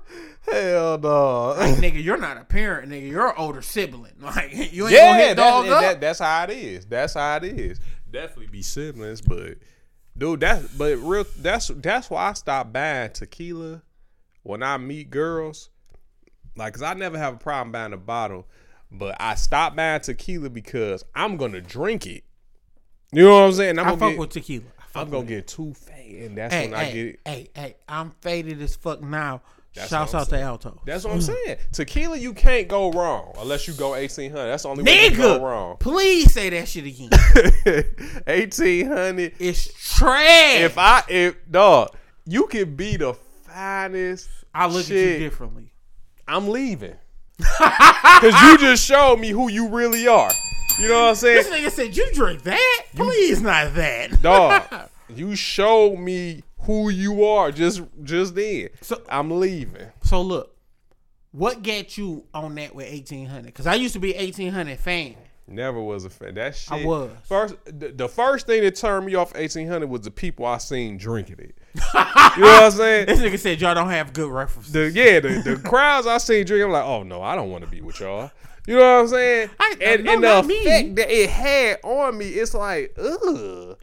Hell 0.49 0.97
no. 0.97 1.55
Like, 1.57 1.75
nigga, 1.75 2.03
you're 2.03 2.17
not 2.17 2.37
a 2.37 2.43
parent, 2.43 2.91
nigga. 2.91 3.09
You're 3.09 3.29
an 3.29 3.35
older 3.37 3.61
sibling. 3.61 4.13
Like 4.21 4.53
you 4.71 4.87
ain't 4.87 4.95
gonna 4.95 5.17
hit 5.17 5.37
dog 5.37 5.65
that, 5.65 5.73
up. 5.73 5.81
that, 5.81 6.01
that's 6.01 6.19
how 6.19 6.43
it 6.45 6.51
is. 6.51 6.85
That's 6.85 7.13
how 7.13 7.37
it 7.37 7.43
is. 7.43 7.79
Definitely 8.09 8.47
be 8.47 8.61
siblings, 8.61 9.21
but 9.21 9.57
dude, 10.17 10.39
that's 10.39 10.67
but 10.75 10.97
real. 10.97 11.25
That's 11.39 11.67
that's 11.67 12.09
why 12.09 12.29
I 12.29 12.33
stopped 12.33 12.71
buying 12.71 13.11
tequila 13.11 13.81
when 14.43 14.63
I 14.63 14.77
meet 14.77 15.09
girls. 15.09 15.69
Like, 16.55 16.73
cause 16.73 16.83
I 16.83 16.93
never 16.93 17.17
have 17.17 17.33
a 17.33 17.37
problem 17.37 17.71
buying 17.71 17.93
a 17.93 17.97
bottle, 17.97 18.47
but 18.91 19.15
I 19.19 19.35
stopped 19.35 19.75
buying 19.75 20.01
tequila 20.01 20.49
because 20.49 21.03
I'm 21.15 21.35
gonna 21.35 21.61
drink 21.61 22.05
it. 22.05 22.23
You 23.11 23.23
know 23.23 23.41
what 23.41 23.47
I'm 23.47 23.53
saying? 23.53 23.79
I'm 23.79 23.87
I 23.87 23.91
fuck 23.91 24.11
get, 24.11 24.19
with 24.19 24.29
tequila. 24.29 24.65
I 24.95 25.01
I'm 25.01 25.09
gonna 25.09 25.25
get 25.25 25.47
too 25.47 25.73
faded, 25.73 26.23
and 26.29 26.37
that's 26.37 26.53
Hey, 26.53 26.65
when 26.69 26.73
I 26.79 26.83
hey, 26.85 26.93
get 26.93 27.05
it. 27.07 27.19
hey, 27.25 27.49
hey, 27.55 27.75
I'm 27.87 28.11
faded 28.21 28.61
as 28.61 28.75
fuck 28.75 29.01
now. 29.01 29.41
That's 29.75 29.89
Shouts 29.89 30.13
out 30.13 30.29
to 30.29 30.39
Alto. 30.39 30.79
That's 30.85 31.03
what 31.03 31.13
I'm 31.15 31.21
saying. 31.21 31.57
Tequila, 31.71 32.15
you 32.17 32.33
can't 32.33 32.67
go 32.67 32.91
wrong 32.91 33.33
unless 33.39 33.67
you 33.67 33.73
go 33.73 33.89
1800. 33.91 34.45
That's 34.51 34.61
the 34.63 34.69
only 34.69 34.83
way 34.83 35.05
you 35.05 35.17
go 35.17 35.39
Nigga, 35.39 35.41
wrong. 35.41 35.77
please 35.79 36.31
say 36.31 36.51
that 36.51 36.67
shit 36.67 36.85
again. 36.85 37.09
1800. 38.27 39.33
It's 39.39 39.97
trash. 39.97 40.59
if 40.61 40.77
I 40.77 41.03
if 41.07 41.35
dog, 41.49 41.95
you 42.25 42.45
can 42.47 42.75
be 42.75 42.97
the 42.97 43.13
finest. 43.13 44.29
I 44.53 44.67
look 44.67 44.85
shit. 44.85 44.97
at 44.97 45.13
you 45.13 45.19
differently. 45.29 45.73
I'm 46.27 46.47
leaving 46.49 46.95
because 47.37 48.41
you 48.43 48.57
just 48.59 48.85
showed 48.85 49.17
me 49.19 49.29
who 49.29 49.49
you 49.49 49.69
really 49.69 50.07
are. 50.07 50.29
You 50.79 50.87
know 50.87 51.01
what 51.03 51.09
I'm 51.09 51.15
saying, 51.15 51.35
This 51.43 51.49
nigga 51.49 51.71
said 51.71 51.95
you 51.95 52.11
drink 52.13 52.43
that. 52.43 52.85
Please, 52.95 53.41
not 53.41 53.73
that. 53.75 54.21
dog? 54.21 54.63
You 55.15 55.35
showed 55.35 55.97
me 55.99 56.41
who 56.61 56.89
you 56.89 57.25
are 57.25 57.51
just 57.51 57.83
just 58.01 58.33
then. 58.33 58.69
So- 58.81 59.01
I'm 59.09 59.29
leaving. 59.39 59.87
So 60.01 60.21
look, 60.23 60.55
what 61.31 61.61
got 61.61 61.97
you 61.99 62.25
on 62.33 62.55
that 62.55 62.73
with 62.73 62.87
eighteen 62.87 63.27
hundred? 63.27 63.47
Because 63.47 63.67
I 63.67 63.75
used 63.75 63.93
to 63.93 63.99
be 63.99 64.15
eighteen 64.15 64.51
hundred 64.51 64.79
fan. 64.79 65.15
Never 65.45 65.79
was 65.79 66.05
a 66.05 66.09
fan. 66.09 66.33
That 66.35 66.55
shit. 66.55 66.71
I 66.71 66.85
was. 66.85 67.11
first. 67.25 67.55
The, 67.65 67.89
the 67.89 68.07
first 68.07 68.47
thing 68.47 68.63
that 68.63 68.75
turned 68.75 69.05
me 69.05 69.13
off 69.15 69.33
1800 69.35 69.87
was 69.89 70.01
the 70.01 70.09
people 70.09 70.45
I 70.45 70.57
seen 70.57 70.97
drinking 70.97 71.35
it. 71.39 71.57
you 71.75 71.81
know 71.83 72.47
what 72.47 72.63
I'm 72.63 72.71
saying? 72.71 73.05
This 73.07 73.19
nigga 73.19 73.37
said 73.37 73.59
y'all 73.61 73.75
don't 73.75 73.89
have 73.89 74.13
good 74.13 74.31
references. 74.31 74.71
the 74.71 74.89
yeah, 74.89 75.19
the, 75.19 75.41
the 75.43 75.57
crowds 75.57 76.07
I 76.07 76.17
seen 76.17 76.45
drinking, 76.45 76.67
I'm 76.67 76.71
like, 76.71 76.85
oh 76.85 77.03
no, 77.03 77.21
I 77.21 77.35
don't 77.35 77.51
want 77.51 77.65
to 77.65 77.69
be 77.69 77.81
with 77.81 77.99
y'all. 77.99 78.31
You 78.67 78.75
know 78.77 78.95
what 78.95 79.01
I'm 79.01 79.07
saying? 79.09 79.49
I- 79.59 79.75
and 79.81 80.03
no, 80.05 80.13
and 80.13 80.23
the 80.23 80.27
not 80.27 80.45
me. 80.45 80.55
effect 80.59 80.95
that 80.95 81.09
it 81.11 81.29
had 81.29 81.79
on 81.83 82.17
me, 82.17 82.27
it's 82.29 82.53
like, 82.53 82.95
ugh. 82.97 83.77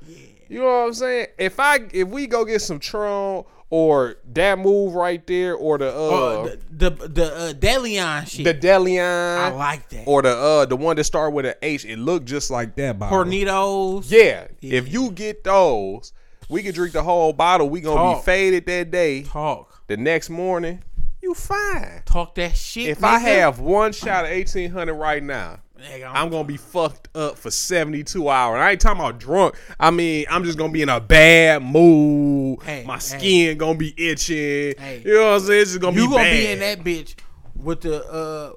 You 0.49 0.59
know 0.59 0.65
what 0.65 0.71
I'm 0.87 0.95
saying? 0.95 1.27
If 1.39 1.61
I 1.61 1.81
if 1.93 2.09
we 2.09 2.27
go 2.27 2.45
get 2.45 2.61
some 2.63 2.81
Tron 2.81 3.45
or 3.69 4.17
that 4.33 4.59
move 4.59 4.95
right 4.95 5.25
there 5.29 5.55
or 5.55 5.79
the 5.79 5.89
uh 5.91 5.93
Oh, 5.93 6.51
the 6.73 6.91
the, 6.91 7.09
the 7.09 7.25
uh, 7.37 7.53
Deleon 7.53 8.27
shit. 8.27 8.45
the 8.45 8.55
Deleon 8.55 9.39
I 9.39 9.51
like 9.53 9.89
that. 9.91 10.05
or 10.09 10.23
the 10.23 10.31
uh 10.37 10.65
the 10.67 10.75
one 10.77 10.97
that 10.97 11.05
start 11.05 11.33
with 11.35 11.47
an 11.47 11.55
H, 11.63 11.85
it 11.85 11.99
looked 11.99 12.27
just 12.27 12.51
like 12.51 12.75
that 12.77 12.99
bottle. 12.99 13.19
Hornitos. 13.25 14.11
Yeah, 14.11 14.49
if 14.61 14.93
you 14.93 15.13
get 15.13 15.45
those, 15.45 16.13
we 16.49 16.65
can 16.65 16.75
drink 16.75 16.95
the 16.95 17.03
whole 17.05 17.33
bottle. 17.33 17.69
We 17.71 17.81
gonna 17.81 17.97
Talk. 17.97 18.23
be 18.23 18.25
faded 18.25 18.67
that 18.67 18.91
day. 18.91 19.23
Talk. 19.23 19.69
The 19.87 19.97
next 19.97 20.31
morning, 20.31 20.83
you 21.31 21.35
fine. 21.35 22.03
Talk 22.05 22.35
that 22.37 22.57
shit. 22.57 22.89
If 22.89 23.05
I 23.05 23.19
have 23.19 23.59
one 23.61 23.93
shot 23.93 24.25
of 24.25 24.31
eighteen 24.31 24.71
hundred 24.71 24.95
right 24.95 25.23
now, 25.23 25.61
Nigga, 25.81 26.05
I'm- 26.05 26.17
I'm 26.17 26.29
gonna 26.31 26.45
be 26.45 26.57
fucked 26.59 27.09
up 27.17 27.39
for 27.39 27.51
seventy 27.51 28.05
two 28.05 28.29
hours. 28.29 28.61
I 28.61 28.73
ain't 28.73 28.81
talking 28.81 29.01
about 29.01 29.19
drunk. 29.19 29.55
I 29.79 29.91
mean, 29.91 30.27
I'm 30.29 30.45
just 30.45 30.59
gonna 30.59 30.73
be 30.73 30.83
in 30.83 30.89
a 30.91 31.01
bad 31.01 31.63
mood. 31.63 32.63
Hey, 32.63 32.85
My 32.87 32.95
hey. 32.95 33.01
skin 33.01 33.59
gonna 33.59 33.79
be 33.79 33.95
itching. 33.97 34.75
Hey. 34.79 35.03
You 35.05 35.15
know 35.15 35.25
what 35.27 35.35
I'm 35.35 35.41
saying? 35.41 35.63
It's 35.63 35.71
just 35.71 35.81
gonna 35.81 35.97
you 35.97 36.03
be 36.09 36.13
gonna 36.13 36.25
bad. 36.25 36.33
be 36.33 36.47
in 36.49 36.59
that 36.59 36.81
bitch 36.85 37.15
with 37.57 37.81
the 37.83 38.05
uh 38.07 38.53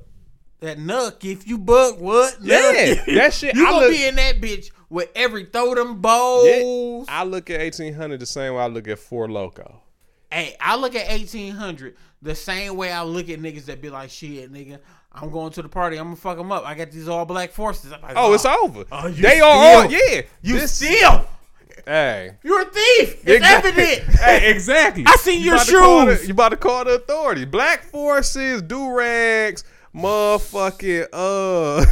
that 0.60 0.78
knuck 0.80 1.24
if 1.26 1.48
you 1.48 1.58
buck 1.58 2.00
what? 2.00 2.38
Yeah, 2.42 2.58
Knuck. 2.58 3.16
that 3.16 3.34
shit, 3.36 3.56
You 3.56 3.68
I 3.68 3.70
gonna 3.72 3.86
look- 3.88 3.96
be 3.96 4.06
in 4.06 4.16
that 4.16 4.42
bitch 4.42 4.72
with 4.90 5.10
every 5.16 5.46
throw 5.46 5.76
them 5.76 6.02
bowls. 6.02 7.06
I 7.10 7.24
look 7.24 7.50
at 7.50 7.62
eighteen 7.62 7.94
hundred 7.94 8.20
the 8.20 8.26
same 8.26 8.54
way 8.56 8.62
I 8.62 8.68
look 8.68 8.88
at 8.88 9.00
Four 9.00 9.30
Loco. 9.30 9.80
Hey, 10.34 10.56
I 10.60 10.76
look 10.76 10.96
at 10.96 11.10
eighteen 11.12 11.54
hundred 11.54 11.96
the 12.22 12.34
same 12.36 12.76
way 12.76 12.92
I 12.92 13.04
look 13.04 13.30
at 13.30 13.40
niggas 13.40 13.66
that 13.66 13.82
be 13.82 13.90
like, 13.90 14.10
shit, 14.10 14.52
nigga, 14.52 14.80
I'm 15.12 15.30
going 15.30 15.52
to 15.54 15.62
the 15.62 15.70
party. 15.70 15.98
I'm 15.98 16.06
gonna 16.06 16.16
fuck 16.16 16.38
them 16.38 16.52
up. 16.52 16.66
I 16.66 16.74
got 16.74 16.90
these 16.92 17.08
all 17.08 17.26
black 17.26 17.52
forces. 17.52 17.92
Like, 17.92 18.14
Oh, 18.16 18.34
it's 18.34 18.46
over. 18.46 18.84
Oh, 18.92 19.08
you 19.08 19.22
they 19.22 19.40
are 19.42 19.50
all 19.84 19.88
steal. 19.90 20.00
yeah. 20.12 20.22
You 20.42 20.60
This- 20.60 20.74
steal. 20.74 21.28
Hey. 21.86 22.32
You're 22.44 22.62
a 22.62 22.66
thief. 22.66 23.20
It's 23.24 23.30
Exactly. 23.44 23.72
evident. 23.72 24.16
hey, 24.20 24.50
exactly. 24.52 25.04
I 25.06 25.16
seen 25.18 25.42
your 25.42 25.58
to 25.60 25.72
call 25.72 26.06
shoes. 26.08 26.22
the- 26.22 26.28
you 26.28 26.34
about 26.34 26.50
to 26.50 26.58
call 26.58 26.86
the 26.86 26.92
authorities. 26.96 27.46
Black 27.48 27.84
forces, 27.84 28.62
do 28.62 28.92
rags, 28.94 29.64
motherfucking 29.96 31.08
uh, 31.14 31.86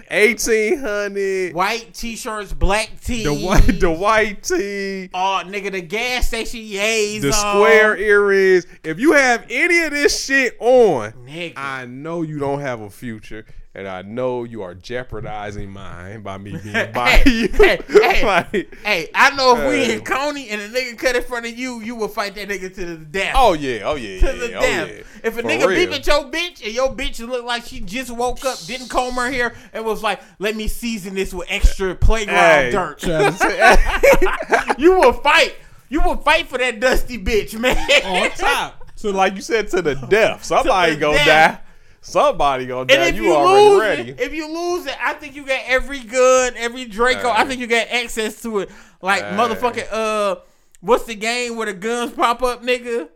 eighteen 0.10 0.78
hundred. 0.78 1.54
White 1.54 1.92
t-shirts, 1.94 2.52
black 2.52 2.90
tee. 3.02 3.24
The 3.24 3.34
white, 3.34 3.80
the 3.80 3.90
white 3.90 4.42
tee, 4.42 5.10
Oh, 5.14 5.42
nigga, 5.44 5.72
the 5.72 5.80
gas 5.82 6.28
station 6.28 6.60
yays 6.60 7.20
the 7.22 7.28
on. 7.28 7.32
square 7.34 7.96
earrings. 7.96 8.66
If 8.84 8.98
you 9.00 9.12
have 9.12 9.44
any 9.50 9.82
of 9.84 9.90
this 9.90 10.24
shit 10.24 10.56
on, 10.60 11.12
Nigga. 11.26 11.54
I 11.56 11.86
know 11.86 12.22
you 12.22 12.38
don't 12.38 12.60
have 12.60 12.80
a 12.80 12.90
future. 12.90 13.44
And 13.78 13.86
I 13.86 14.02
know 14.02 14.42
you 14.42 14.62
are 14.62 14.74
jeopardizing 14.74 15.70
mine 15.70 16.22
by 16.22 16.36
me 16.36 16.56
being 16.56 16.92
by 16.92 17.10
Hey, 17.10 17.30
you. 17.30 17.48
hey, 17.48 17.78
hey. 17.88 18.24
Like- 18.26 18.74
Hey, 18.84 19.08
I 19.14 19.30
know 19.36 19.56
if 19.56 19.68
we 19.70 19.84
Hey. 19.84 19.94
in 19.94 20.00
Coney 20.04 20.48
and 20.48 20.60
a 20.60 20.68
nigga 20.68 20.98
cut 20.98 21.14
in 21.14 21.22
front 21.22 21.46
of 21.46 21.56
you, 21.56 21.80
you 21.80 21.94
will 21.94 22.08
fight 22.08 22.34
that 22.34 22.48
nigga 22.48 22.74
to 22.74 22.84
the 22.84 22.96
death. 22.96 23.34
oh 23.36 23.52
yeah, 23.52 23.82
oh 23.84 23.94
yeah, 23.94 24.18
to 24.20 24.26
yeah, 24.26 24.32
the 24.32 24.50
yeah, 24.50 24.56
oh 24.56 24.60
death. 24.60 24.88
yeah. 24.88 25.02
If 25.22 25.38
a 25.38 25.42
For 25.42 25.48
nigga 25.48 25.66
real. 25.68 25.86
beep 25.86 25.90
at 25.98 26.06
your 26.08 26.24
bitch 26.24 26.64
and 26.64 26.74
your 26.74 26.94
bitch 26.94 27.24
look 27.24 27.44
like 27.44 27.64
she 27.66 27.78
just 27.80 28.10
woke 28.10 28.44
up, 28.44 28.58
didn't 28.66 28.88
comb 28.88 29.14
her 29.14 29.30
hair, 29.30 29.54
and 29.72 29.84
was 29.84 30.02
like, 30.02 30.20
"Let 30.40 30.56
me 30.56 30.66
season 30.68 31.14
this 31.14 31.32
with 31.32 31.46
extra 31.50 31.94
playground 31.94 32.36
Hey, 32.38 32.70
dirt," 32.72 32.98
to 33.00 34.74
you 34.78 34.92
will 34.98 35.12
fight. 35.12 35.54
You 35.88 36.00
will 36.02 36.16
fight 36.16 36.48
for 36.48 36.58
that 36.58 36.80
dusty 36.80 37.16
bitch, 37.22 37.58
man. 37.58 37.76
on 38.04 38.30
top. 38.32 38.90
So 38.94 39.10
like 39.10 39.34
you 39.36 39.40
said, 39.42 39.68
to 39.68 39.82
the 39.82 39.94
death. 39.94 40.44
Somebody 40.44 40.94
the 40.94 41.00
gonna 41.00 41.18
death. 41.18 41.54
die. 41.54 41.60
Somebody 42.00 42.66
gonna 42.66 42.86
die. 42.86 42.94
And 42.94 43.04
if 43.04 43.16
you, 43.16 43.24
you, 43.24 43.34
already 43.34 43.68
lose 43.68 43.80
ready. 43.80 44.10
it, 44.10 44.20
if 44.20 44.32
you 44.32 44.48
lose 44.48 44.86
it, 44.86 44.96
I 45.02 45.14
think 45.14 45.34
you 45.34 45.44
got 45.44 45.60
every 45.66 46.00
gun, 46.00 46.52
every 46.56 46.84
Draco. 46.84 47.30
I 47.30 47.44
think 47.44 47.60
you 47.60 47.66
got 47.66 47.88
access 47.88 48.40
to 48.42 48.60
it. 48.60 48.70
Like 49.02 49.22
Hey. 49.22 49.36
motherfucking 49.36 49.88
uh, 49.92 50.36
what's 50.80 51.04
the 51.04 51.14
game 51.14 51.56
where 51.56 51.66
the 51.66 51.74
guns 51.74 52.12
pop 52.12 52.42
up, 52.42 52.62
nigga? 52.62 53.08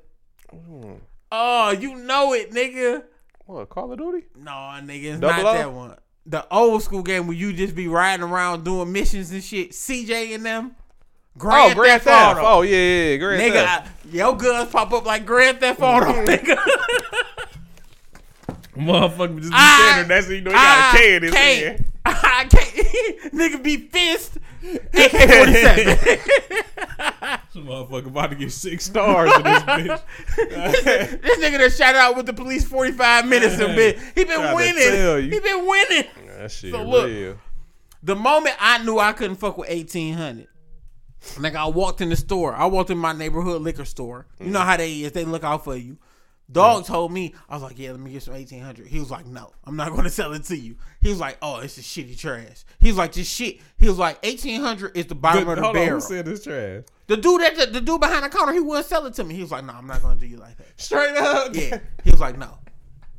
Hmm. 0.50 0.94
Oh, 1.30 1.70
you 1.70 1.94
know 1.96 2.34
it, 2.34 2.50
nigga. 2.52 3.04
what 3.46 3.68
Call 3.68 3.92
of 3.92 3.98
Duty? 3.98 4.26
No, 4.36 4.50
nigga, 4.50 5.04
it's 5.04 5.20
Double 5.20 5.42
not 5.42 5.54
O? 5.54 5.58
that 5.58 5.72
one. 5.72 5.96
The 6.26 6.46
old 6.52 6.82
school 6.82 7.02
game 7.02 7.26
where 7.26 7.36
you 7.36 7.52
just 7.52 7.74
be 7.74 7.88
riding 7.88 8.24
around 8.24 8.64
doing 8.64 8.92
missions 8.92 9.30
and 9.32 9.42
shit. 9.42 9.70
CJ 9.72 10.34
and 10.34 10.44
them. 10.44 10.76
Grand 11.38 11.72
oh, 11.72 11.74
Grand 11.74 12.02
Theft 12.02 12.16
Theft. 12.34 12.38
Auto. 12.38 12.46
Oh 12.46 12.62
yeah, 12.62 12.76
yeah, 12.76 13.04
yeah, 13.10 13.16
Grand 13.16 13.42
nigga, 13.42 13.52
Theft. 13.64 13.88
I, 14.04 14.08
your 14.16 14.36
guns 14.36 14.70
pop 14.70 14.92
up 14.92 15.06
like 15.06 15.24
Grand 15.24 15.60
Theft 15.60 15.80
Auto, 15.80 16.12
nigga. 16.26 16.56
Motherfucker 18.76 19.38
just 19.38 19.50
be 19.50 19.56
I 19.56 19.78
standing 19.80 20.08
there, 20.08 20.22
so 20.22 20.30
you 20.30 20.40
know 20.40 20.50
he 20.50 20.54
got 20.54 20.78
a 20.78 20.82
ah, 20.82 20.94
K 20.96 21.16
in 21.16 21.22
his 21.22 21.34
hand. 21.34 21.84
I 22.04 22.12
ah, 22.24 22.46
can't. 22.48 23.32
Nigga 23.34 23.62
be 23.62 23.76
fist. 23.76 24.38
AK-47. 24.62 26.22
Some 27.52 27.66
motherfucker 27.66 28.06
about 28.06 28.30
to 28.30 28.36
get 28.36 28.50
six 28.52 28.86
stars 28.86 29.30
in 29.36 29.42
this 29.42 29.62
bitch. 29.62 30.00
this 31.22 31.38
nigga 31.38 31.58
that 31.58 31.72
shot 31.72 31.94
out 31.94 32.16
with 32.16 32.26
the 32.26 32.32
police 32.32 32.64
45 32.64 33.26
minutes 33.26 33.58
a 33.58 33.66
bit. 33.66 33.98
He 34.14 34.24
been 34.24 34.38
Trying 34.38 34.56
winning. 34.56 35.30
He 35.30 35.40
been 35.40 35.66
winning. 35.66 36.04
That 36.38 36.50
shit 36.50 36.72
So 36.72 36.82
look, 36.82 37.06
real. 37.06 37.38
The 38.02 38.16
moment 38.16 38.56
I 38.58 38.82
knew 38.84 38.98
I 38.98 39.12
couldn't 39.12 39.36
fuck 39.36 39.58
with 39.58 39.68
1800, 39.68 40.48
like 41.38 41.54
I 41.54 41.66
walked 41.66 42.00
in 42.00 42.08
the 42.08 42.16
store. 42.16 42.54
I 42.54 42.66
walked 42.66 42.90
in 42.90 42.98
my 42.98 43.12
neighborhood 43.12 43.62
liquor 43.62 43.84
store. 43.84 44.26
You 44.40 44.50
know 44.50 44.60
mm. 44.60 44.64
how 44.64 44.76
they 44.76 45.02
is. 45.02 45.12
They 45.12 45.24
look 45.24 45.44
out 45.44 45.64
for 45.64 45.76
you. 45.76 45.98
Dog 46.52 46.84
told 46.86 47.12
me, 47.12 47.34
I 47.48 47.54
was 47.54 47.62
like, 47.62 47.78
yeah, 47.78 47.90
let 47.92 48.00
me 48.00 48.12
get 48.12 48.22
some 48.22 48.34
1800. 48.34 48.86
He 48.86 48.98
was 49.00 49.10
like, 49.10 49.26
no, 49.26 49.52
I'm 49.64 49.74
not 49.76 49.90
going 49.90 50.04
to 50.04 50.10
sell 50.10 50.32
it 50.34 50.44
to 50.44 50.56
you. 50.56 50.76
He 51.00 51.08
was 51.08 51.18
like, 51.20 51.38
oh, 51.42 51.60
it's 51.60 51.78
a 51.78 51.80
shitty 51.80 52.18
trash. 52.18 52.64
He 52.80 52.88
was 52.88 52.96
like, 52.98 53.12
just 53.12 53.32
shit. 53.34 53.58
He 53.78 53.88
was 53.88 53.98
like, 53.98 54.22
1800 54.24 54.96
is 54.96 55.06
the 55.06 55.14
bottom 55.14 55.44
But 55.44 55.52
of 55.52 55.56
the 55.56 55.62
hold 55.62 55.76
on, 55.76 55.82
barrel. 55.82 56.00
who 56.00 56.06
said 56.06 56.24
this 56.26 56.44
trash? 56.44 56.82
The 57.06 57.16
dude 57.16 57.40
that 57.40 57.56
the, 57.56 57.66
the 57.66 57.80
dude 57.80 58.00
behind 58.00 58.24
the 58.24 58.28
counter, 58.28 58.52
he 58.52 58.60
wouldn't 58.60 58.86
sell 58.86 59.06
it 59.06 59.14
to 59.14 59.24
me. 59.24 59.34
He 59.34 59.40
was 59.42 59.50
like, 59.50 59.64
no, 59.64 59.72
I'm 59.72 59.86
not 59.86 60.02
going 60.02 60.14
to 60.18 60.20
do 60.20 60.26
you 60.26 60.36
like 60.36 60.56
that. 60.58 60.80
Straight 60.80 61.16
up. 61.16 61.54
Yeah. 61.54 61.78
He 62.04 62.10
was 62.10 62.20
like, 62.20 62.36
no. 62.38 62.58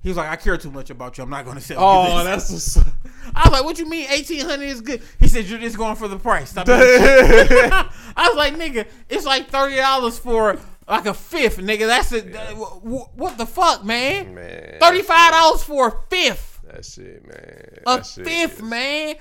He 0.01 0.09
was 0.09 0.17
like, 0.17 0.29
I 0.29 0.35
care 0.35 0.57
too 0.57 0.69
much 0.69 0.89
about 0.89 1.17
you. 1.17 1.23
I'm 1.23 1.29
not 1.29 1.45
going 1.45 1.55
to 1.55 1.63
sell 1.63 1.77
you 1.79 1.83
Oh, 1.85 2.23
this. 2.25 2.47
that's 2.49 2.75
what's 2.75 2.87
I 3.35 3.43
was 3.47 3.51
like, 3.53 3.63
"What 3.63 3.79
you 3.79 3.89
mean, 3.89 4.05
eighteen 4.11 4.41
hundred 4.45 4.65
is 4.65 4.81
good?" 4.81 5.01
He 5.17 5.29
said, 5.29 5.45
"You're 5.45 5.59
just 5.59 5.77
going 5.77 5.95
for 5.95 6.09
the 6.09 6.19
price." 6.19 6.49
Stop. 6.49 6.67
I 6.69 7.87
was 8.27 8.35
like, 8.35 8.53
"Nigga, 8.55 8.85
it's 9.09 9.25
like 9.25 9.47
thirty 9.49 9.77
dollars 9.77 10.19
for 10.19 10.59
like 10.87 11.05
a 11.05 11.13
fifth, 11.13 11.57
nigga. 11.57 11.87
That's 11.87 12.11
a 12.11 12.21
wh- 12.55 12.79
wh- 12.81 13.17
what 13.17 13.37
the 13.37 13.45
fuck, 13.45 13.83
man? 13.83 14.33
man. 14.35 14.77
Thirty 14.79 15.01
five 15.01 15.31
dollars 15.31 15.63
for 15.63 15.87
a 15.87 15.95
fifth, 16.09 16.61
That 16.65 16.85
shit, 16.85 17.25
man. 17.27 17.79
a 17.87 17.97
That 17.97 18.07
fifth, 18.07 18.57
is- 18.57 18.61
man, 18.63 19.15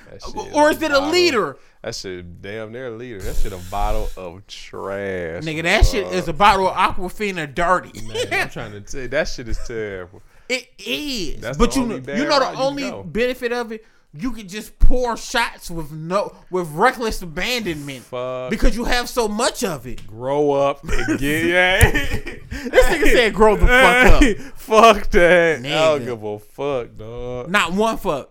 or 0.54 0.70
is 0.70 0.76
is 0.78 0.82
it 0.82 0.90
a 0.92 1.00
liter, 1.00 1.56
That 1.82 1.94
shit 1.94 2.40
damn 2.42 2.72
near 2.72 2.86
a 2.88 2.90
liter. 2.96 3.20
That 3.20 3.36
shit 3.36 3.52
a 3.52 3.58
bottle 3.70 4.08
of 4.16 4.46
trash. 4.46 5.42
nigga? 5.44 5.62
That 5.64 5.86
shit 5.86 6.06
is 6.12 6.28
a 6.28 6.32
bottle 6.32 6.68
of 6.68 6.74
Aquafina 6.76 7.52
dirty. 7.52 8.00
Man, 8.02 8.26
I'm 8.32 8.48
trying 8.50 8.72
to 8.72 8.80
tell 8.90 9.00
you, 9.02 9.08
that 9.08 9.28
shit 9.28 9.48
is 9.48 9.58
terrible. 9.66 10.22
It 10.48 10.68
is, 10.78 11.40
That's 11.40 11.56
but 11.56 11.74
you 11.76 11.86
know, 11.86 11.94
you 11.96 12.24
know 12.26 12.38
the 12.40 12.52
only 12.58 12.92
benefit 13.04 13.52
of 13.52 13.72
it. 13.72 13.84
You 14.14 14.32
can 14.32 14.46
just 14.46 14.78
pour 14.78 15.16
shots 15.16 15.70
with 15.70 15.90
no 15.90 16.36
with 16.50 16.68
reckless 16.72 17.22
abandonment 17.22 18.04
Fuck. 18.04 18.50
because 18.50 18.76
you 18.76 18.84
have 18.84 19.08
so 19.08 19.26
much 19.26 19.64
of 19.64 19.86
it. 19.86 20.06
Grow 20.06 20.50
up 20.52 20.84
and 20.84 21.18
get 21.18 21.46
yeah. 21.46 21.90
This 21.90 22.84
nigga 22.86 23.12
said, 23.12 23.34
"Grow 23.34 23.56
the 23.56 23.66
fuck 23.66 24.22
up." 24.22 24.52
fuck 24.56 25.10
that. 25.12 25.64
I 25.64 25.68
don't 25.68 26.04
give 26.04 26.22
a 26.22 26.38
fuck, 26.38 26.94
dog. 26.96 27.50
Not 27.50 27.72
one 27.72 27.96
fuck. 27.96 28.30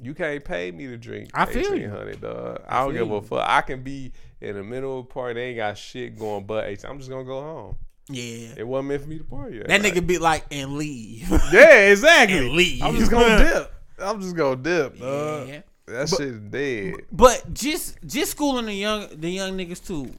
You 0.00 0.14
can't 0.14 0.42
pay 0.44 0.70
me 0.72 0.86
to 0.86 0.96
drink 0.96 1.30
I 1.34 1.44
feel 1.46 1.76
you. 1.76 1.90
honey, 1.90 2.16
dog. 2.16 2.62
I 2.66 2.80
don't 2.80 2.94
feel 2.94 3.04
give 3.04 3.12
a 3.14 3.22
fuck. 3.22 3.48
I 3.48 3.60
can 3.60 3.82
be 3.82 4.12
in 4.40 4.56
the 4.56 4.64
middle 4.64 4.98
of 5.00 5.04
a 5.04 5.08
party. 5.08 5.34
They 5.34 5.46
ain't 5.48 5.56
got 5.58 5.76
shit 5.78 6.18
going, 6.18 6.44
but 6.46 6.66
18. 6.66 6.90
I'm 6.90 6.98
just 6.98 7.10
gonna 7.10 7.24
go 7.24 7.40
home. 7.40 7.76
Yeah. 8.08 8.54
It 8.56 8.66
wasn't 8.66 8.88
meant 8.88 9.02
for 9.02 9.08
me 9.08 9.18
to 9.18 9.24
party. 9.24 9.62
That 9.64 9.80
nigga 9.82 10.04
be 10.06 10.18
like, 10.18 10.44
and 10.50 10.76
leave. 10.76 11.28
Yeah, 11.52 11.68
exactly. 11.90 12.38
And 12.38 12.50
leave. 12.52 12.82
I'm 12.82 12.96
just 12.96 13.10
gonna 13.10 13.38
dip. 13.44 13.74
I'm 13.98 14.20
just 14.20 14.36
gonna 14.36 14.56
dip, 14.56 14.98
dog. 14.98 15.48
Yeah. 15.48 15.60
That 15.86 16.08
shit 16.08 16.20
is 16.20 16.38
dead. 16.38 16.94
But 17.10 17.52
just 17.52 17.98
just 18.06 18.32
schooling 18.32 18.66
the 18.66 18.74
young 18.74 19.08
the 19.12 19.30
young 19.30 19.56
niggas 19.56 19.84
too. 19.84 20.12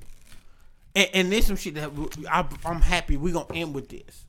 And, 0.95 1.09
and 1.13 1.31
there's 1.31 1.47
some 1.47 1.55
shit 1.55 1.75
that 1.75 1.91
I, 2.29 2.45
I'm 2.65 2.81
happy 2.81 3.17
we 3.17 3.31
gonna 3.31 3.53
end 3.53 3.73
with 3.73 3.89
this. 3.89 4.25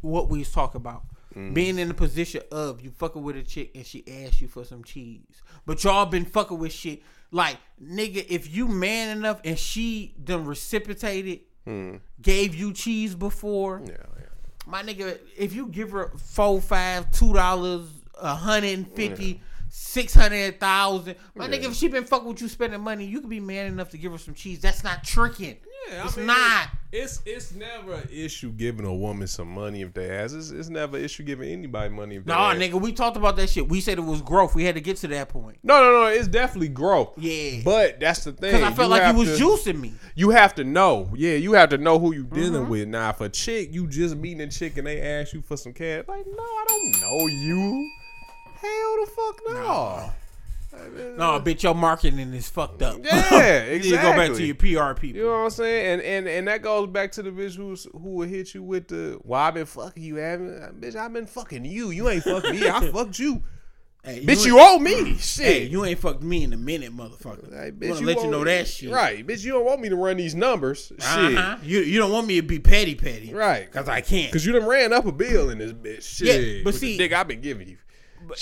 What 0.00 0.28
we 0.28 0.40
was 0.40 0.52
talking 0.52 0.80
about. 0.80 1.02
Mm. 1.34 1.54
Being 1.54 1.78
in 1.78 1.88
the 1.88 1.94
position 1.94 2.42
of 2.50 2.80
you 2.80 2.90
fucking 2.90 3.22
with 3.22 3.36
a 3.36 3.42
chick 3.42 3.72
and 3.74 3.86
she 3.86 4.04
asks 4.24 4.40
you 4.40 4.48
for 4.48 4.64
some 4.64 4.82
cheese. 4.82 5.42
But 5.66 5.84
y'all 5.84 6.06
been 6.06 6.24
fucking 6.24 6.58
with 6.58 6.72
shit. 6.72 7.02
Like, 7.30 7.58
nigga, 7.82 8.24
if 8.28 8.54
you 8.54 8.66
man 8.66 9.16
enough 9.16 9.40
and 9.44 9.58
she 9.58 10.14
done 10.22 10.46
reciprocated, 10.46 11.40
hmm. 11.64 11.96
gave 12.22 12.54
you 12.54 12.72
cheese 12.72 13.14
before, 13.14 13.82
Yeah, 13.84 13.96
yeah. 14.16 14.24
My 14.66 14.82
nigga, 14.82 15.18
if 15.36 15.54
you 15.54 15.66
give 15.66 15.92
her 15.92 16.12
four, 16.18 16.60
five, 16.60 17.10
two 17.10 17.32
dollars, 17.32 17.86
a 18.20 18.34
hundred 18.34 18.74
and 18.78 18.92
fifty, 18.92 19.40
six 19.68 20.14
hundred 20.14 20.58
thousand, 20.60 21.16
my 21.34 21.48
nigga, 21.48 21.64
if 21.64 21.74
she 21.74 21.88
been 21.88 22.04
fucking 22.04 22.28
with 22.28 22.40
you 22.40 22.48
spending 22.48 22.80
money, 22.80 23.04
you 23.04 23.20
can 23.20 23.28
be 23.30 23.40
man 23.40 23.66
enough 23.66 23.90
to 23.90 23.98
give 23.98 24.12
her 24.12 24.18
some 24.18 24.34
cheese. 24.34 24.60
That's 24.60 24.82
not 24.84 25.04
tricking. 25.04 25.56
Yeah, 25.90 26.02
I 26.02 26.06
it's 26.06 26.16
mean, 26.16 26.26
not. 26.26 26.68
It's 26.90 27.22
it's 27.24 27.52
never 27.54 27.94
an 27.94 28.08
issue 28.10 28.50
giving 28.50 28.84
a 28.84 28.92
woman 28.92 29.26
some 29.28 29.48
money 29.48 29.82
if 29.82 29.94
they 29.94 30.10
ask. 30.10 30.34
It's, 30.34 30.50
it's 30.50 30.68
never 30.68 30.96
an 30.98 31.04
issue 31.04 31.22
giving 31.22 31.48
anybody 31.50 31.88
money 31.94 32.16
if 32.16 32.24
they 32.24 32.32
Nah, 32.32 32.50
ask. 32.50 32.58
nigga, 32.58 32.80
we 32.80 32.92
talked 32.92 33.16
about 33.16 33.36
that 33.36 33.48
shit. 33.48 33.68
We 33.68 33.80
said 33.80 33.96
it 33.96 34.02
was 34.02 34.20
growth. 34.20 34.54
We 34.54 34.64
had 34.64 34.74
to 34.74 34.80
get 34.80 34.96
to 34.98 35.08
that 35.08 35.28
point. 35.28 35.58
No, 35.62 35.80
no, 35.80 36.00
no. 36.00 36.06
It's 36.06 36.26
definitely 36.28 36.68
growth. 36.68 37.12
Yeah. 37.16 37.60
But 37.64 38.00
that's 38.00 38.24
the 38.24 38.32
thing. 38.32 38.52
Because 38.52 38.72
I 38.72 38.74
felt 38.74 38.90
like 38.90 39.02
have 39.02 39.16
you 39.16 39.20
was 39.26 39.38
to- 39.38 39.44
juicing 39.44 39.80
me. 39.80 39.94
You 40.14 40.30
have 40.30 40.54
to 40.56 40.64
know. 40.64 41.10
Yeah, 41.14 41.34
you 41.34 41.52
have 41.52 41.68
to 41.70 41.78
know 41.78 41.98
who 41.98 42.12
you 42.14 42.24
dealing 42.24 42.62
Mm-hmm. 42.62 42.70
with. 42.70 42.88
Now, 42.88 43.10
if 43.10 43.20
a 43.20 43.28
chick, 43.28 43.72
you 43.72 43.86
just 43.86 44.16
meeting 44.16 44.40
a 44.40 44.48
chick 44.48 44.76
and 44.78 44.86
they 44.86 45.00
ask 45.00 45.32
you 45.34 45.42
for 45.42 45.56
some 45.56 45.72
cash, 45.72 46.04
like, 46.08 46.26
no, 46.26 46.42
I 46.42 46.64
don't 46.68 47.00
know 47.02 47.26
you. 47.28 47.90
Hell 48.60 48.96
the 49.04 49.10
fuck 49.14 49.40
no. 49.48 50.12
No, 51.16 51.40
bitch, 51.40 51.62
your 51.62 51.74
marketing 51.74 52.18
is 52.34 52.48
fucked 52.48 52.82
up. 52.82 52.98
Yeah, 53.02 53.60
exactly. 53.62 53.88
You 53.90 53.96
go 53.96 54.12
back 54.12 54.32
to 54.36 54.44
your 54.44 54.54
PR 54.54 54.98
people. 55.00 55.18
You 55.20 55.26
know 55.26 55.30
what 55.32 55.44
I'm 55.44 55.50
saying? 55.50 55.92
And 55.94 56.02
and 56.02 56.28
and 56.28 56.48
that 56.48 56.62
goes 56.62 56.88
back 56.88 57.10
to 57.12 57.22
the 57.22 57.30
bitch 57.30 57.56
who's 57.56 57.84
who 57.92 58.10
will 58.16 58.28
hit 58.28 58.54
you 58.54 58.62
with 58.62 58.88
the 58.88 59.18
well, 59.24 59.40
I've 59.40 59.54
been 59.54 59.66
fucking 59.66 60.02
you, 60.02 60.16
haven't 60.16 60.80
bitch, 60.80 60.94
I've 60.94 61.12
been 61.12 61.26
fucking 61.26 61.64
you. 61.64 61.90
You 61.90 62.08
ain't 62.08 62.22
fucked 62.22 62.50
me. 62.50 62.68
I 62.68 62.90
fucked 62.92 63.18
you. 63.18 63.42
Hey, 64.04 64.20
bitch, 64.20 64.36
ain't- 64.36 64.46
you 64.46 64.58
owe 64.60 64.78
me. 64.78 65.16
Shit. 65.16 65.46
Hey, 65.46 65.62
you 65.64 65.84
ain't 65.84 65.98
fucked 65.98 66.22
me 66.22 66.44
in 66.44 66.52
a 66.52 66.56
minute, 66.56 66.94
motherfucker. 66.96 67.50
Hey, 67.52 67.72
I 67.86 67.90
wanna 67.90 68.06
let 68.06 68.22
you 68.22 68.30
know 68.30 68.38
me- 68.40 68.44
that 68.44 68.68
shit. 68.68 68.90
Right. 68.92 69.26
Bitch, 69.26 69.44
you 69.44 69.52
don't 69.52 69.64
want 69.64 69.80
me 69.80 69.88
to 69.88 69.96
run 69.96 70.16
these 70.18 70.34
numbers. 70.36 70.92
Uh-huh. 71.00 71.56
Shit. 71.58 71.66
You 71.68 71.80
you 71.80 71.98
don't 71.98 72.12
want 72.12 72.26
me 72.26 72.36
to 72.40 72.46
be 72.46 72.58
petty 72.60 72.94
petty. 72.94 73.32
Right. 73.34 73.64
Because 73.66 73.88
I 73.88 74.00
can't. 74.02 74.30
Cause 74.32 74.44
you 74.46 74.52
done 74.52 74.66
ran 74.66 74.92
up 74.92 75.06
a 75.06 75.12
bill 75.12 75.50
in 75.50 75.58
this 75.58 75.72
bitch. 75.72 76.02
Shit. 76.18 76.56
Yeah, 76.58 76.60
but 76.62 76.74
see- 76.74 76.96
dick 76.98 77.12
I've 77.12 77.26
been 77.26 77.40
giving 77.40 77.68
you. 77.68 77.78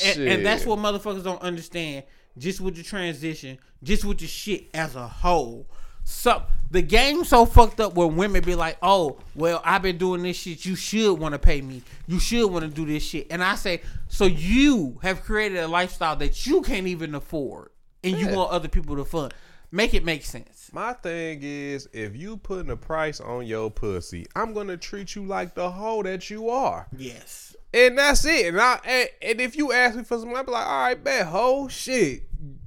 And, 0.05 0.21
and 0.23 0.47
that's 0.47 0.65
what 0.67 0.79
motherfuckers 0.79 1.25
don't 1.25 1.43
understand. 1.43 2.05
Just 2.39 2.61
with 2.61 2.77
the 2.77 2.83
transition, 2.83 3.59
just 3.83 4.05
with 4.05 4.19
the 4.19 4.27
shit 4.27 4.67
as 4.75 4.95
a 4.95 5.07
whole. 5.09 5.67
So 6.05 6.43
the 6.71 6.83
game 6.83 7.25
so 7.25 7.47
fucked 7.47 7.81
up 7.81 7.95
where 7.95 8.07
women 8.07 8.45
be 8.45 8.55
like, 8.55 8.77
"Oh, 8.83 9.19
well, 9.35 9.61
I've 9.65 9.83
been 9.83 9.97
doing 9.99 10.23
this 10.23 10.37
shit. 10.37 10.65
You 10.65 10.77
should 10.77 11.15
want 11.15 11.33
to 11.33 11.39
pay 11.39 11.61
me. 11.63 11.83
You 12.07 12.21
should 12.21 12.47
want 12.51 12.65
to 12.65 12.71
do 12.71 12.85
this 12.85 13.03
shit." 13.03 13.27
And 13.31 13.43
I 13.43 13.55
say, 13.57 13.81
so 14.09 14.25
you 14.27 14.99
have 15.03 15.23
created 15.23 15.59
a 15.59 15.67
lifestyle 15.67 16.15
that 16.17 16.47
you 16.47 16.63
can't 16.63 16.87
even 16.87 17.15
afford, 17.15 17.71
and 18.05 18.17
you 18.19 18.27
Yeah. 18.27 18.37
want 18.37 18.53
other 18.53 18.69
people 18.69 18.97
to 18.97 19.05
fund. 19.05 19.35
Make 19.73 19.95
it 19.95 20.05
make 20.05 20.25
sense. 20.25 20.71
My 20.73 20.93
thing 20.93 21.41
is, 21.43 21.89
if 21.93 22.15
you 22.15 22.37
putting 22.37 22.71
a 22.71 22.77
price 22.77 23.19
on 23.21 23.47
your 23.47 23.69
pussy, 23.71 24.27
I'm 24.37 24.53
gonna 24.53 24.77
treat 24.77 25.17
you 25.17 25.25
like 25.25 25.55
the 25.55 25.71
hoe 25.71 26.03
that 26.05 26.31
you 26.31 26.51
are. 26.51 26.87
Yes. 26.97 27.56
And 27.77 27.99
that's 27.99 28.25
it. 28.25 28.47
And 28.47 28.61
I 28.61 28.81
and, 28.87 29.09
and 29.21 29.41
if 29.41 29.55
you 29.55 29.71
ask 29.71 29.97
me 29.97 30.03
for 30.03 30.19
some, 30.19 30.35
I'll 30.35 30.45
be 30.45 30.51
like, 30.51 30.67
all 30.67 30.81
right, 30.81 31.05
bet, 31.05 31.27
ho, 31.27 31.69
shit, 31.69 32.23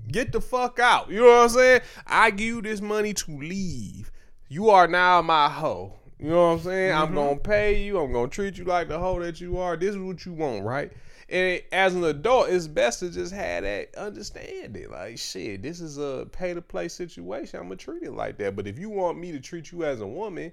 get 0.08 0.32
the 0.32 0.40
fuck 0.40 0.78
out. 0.78 1.10
You 1.10 1.22
know 1.22 1.26
what 1.26 1.44
I'm 1.44 1.50
saying? 1.50 1.82
I 2.06 2.30
give 2.30 2.48
you 2.48 2.62
this 2.62 2.80
money 2.80 3.16
to 3.16 3.32
leave. 3.32 4.12
You 4.50 4.70
are 4.70 4.88
now 4.88 5.24
my 5.24 5.50
hoe. 5.50 5.96
You 6.20 6.30
know 6.30 6.50
what 6.50 6.54
I'm 6.54 6.60
saying? 6.60 6.94
I'm 6.94 7.08
mm-hmm. 7.08 7.16
gonna 7.16 7.36
pay 7.38 7.82
you. 7.82 8.00
I'm 8.00 8.14
gonna 8.14 8.28
treat 8.28 8.60
you 8.60 8.66
like 8.66 8.88
the 8.88 9.00
hoe 9.00 9.20
that 9.22 9.42
you 9.42 9.58
are. 9.58 9.76
This 9.76 9.96
is 9.96 9.98
what 9.98 10.24
you 10.28 10.34
want, 10.34 10.64
right? 10.64 10.92
And 11.28 11.60
as 11.72 11.96
an 11.96 12.04
adult, 12.04 12.50
it's 12.50 12.68
best 12.68 13.00
to 13.00 13.10
just 13.10 13.34
have 13.34 13.64
that 13.64 13.96
understanding. 13.96 14.92
Like, 14.92 15.18
shit, 15.18 15.64
this 15.64 15.82
is 15.82 15.98
a 15.98 16.28
pay 16.32 16.54
to 16.54 16.62
play 16.62 16.88
situation. 16.88 17.60
I'm 17.60 17.66
gonna 17.66 17.78
treat 17.78 18.04
it 18.04 18.12
like 18.12 18.38
that. 18.38 18.56
But 18.56 18.68
if 18.68 18.78
you 18.78 18.92
want 18.92 19.18
me 19.18 19.32
to 19.32 19.40
treat 19.40 19.72
you 19.72 19.86
as 19.86 20.02
a 20.02 20.08
woman, 20.08 20.52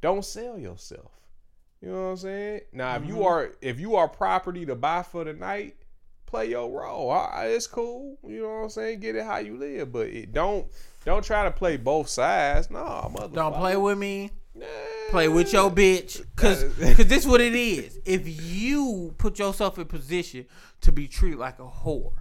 don't 0.00 0.24
sell 0.24 0.58
yourself. 0.58 1.10
You 1.86 1.92
know 1.92 2.02
what 2.02 2.08
I'm 2.08 2.16
saying? 2.16 2.60
Now, 2.72 2.96
if 2.96 3.06
you 3.06 3.14
mm-hmm. 3.14 3.22
are 3.22 3.52
if 3.60 3.78
you 3.78 3.94
are 3.94 4.08
property 4.08 4.66
to 4.66 4.74
buy 4.74 5.04
for 5.04 5.22
the 5.22 5.32
night, 5.32 5.76
play 6.26 6.46
your 6.50 6.68
role. 6.68 7.12
Right, 7.12 7.46
it's 7.46 7.68
cool. 7.68 8.18
You 8.26 8.42
know 8.42 8.48
what 8.48 8.62
I'm 8.64 8.70
saying? 8.70 8.98
Get 8.98 9.14
it 9.14 9.22
how 9.22 9.36
you 9.36 9.56
live, 9.56 9.92
but 9.92 10.08
it 10.08 10.32
don't 10.32 10.66
don't 11.04 11.24
try 11.24 11.44
to 11.44 11.52
play 11.52 11.76
both 11.76 12.08
sides. 12.08 12.72
Nah, 12.72 13.08
motherfucker. 13.08 13.34
Don't 13.34 13.54
play 13.54 13.76
with 13.76 13.98
me. 13.98 14.32
Nah. 14.56 14.66
play 15.10 15.28
with 15.28 15.52
your 15.52 15.70
bitch 15.70 16.20
is- 16.20 16.26
cause 16.96 17.06
this 17.06 17.26
what 17.26 17.42
it 17.42 17.54
is 17.54 17.98
if 18.06 18.42
you 18.42 19.14
put 19.18 19.38
yourself 19.38 19.78
in 19.78 19.84
position 19.84 20.46
to 20.80 20.90
be 20.90 21.06
treated 21.06 21.38
like 21.38 21.58
a 21.58 21.62
whore 21.62 22.14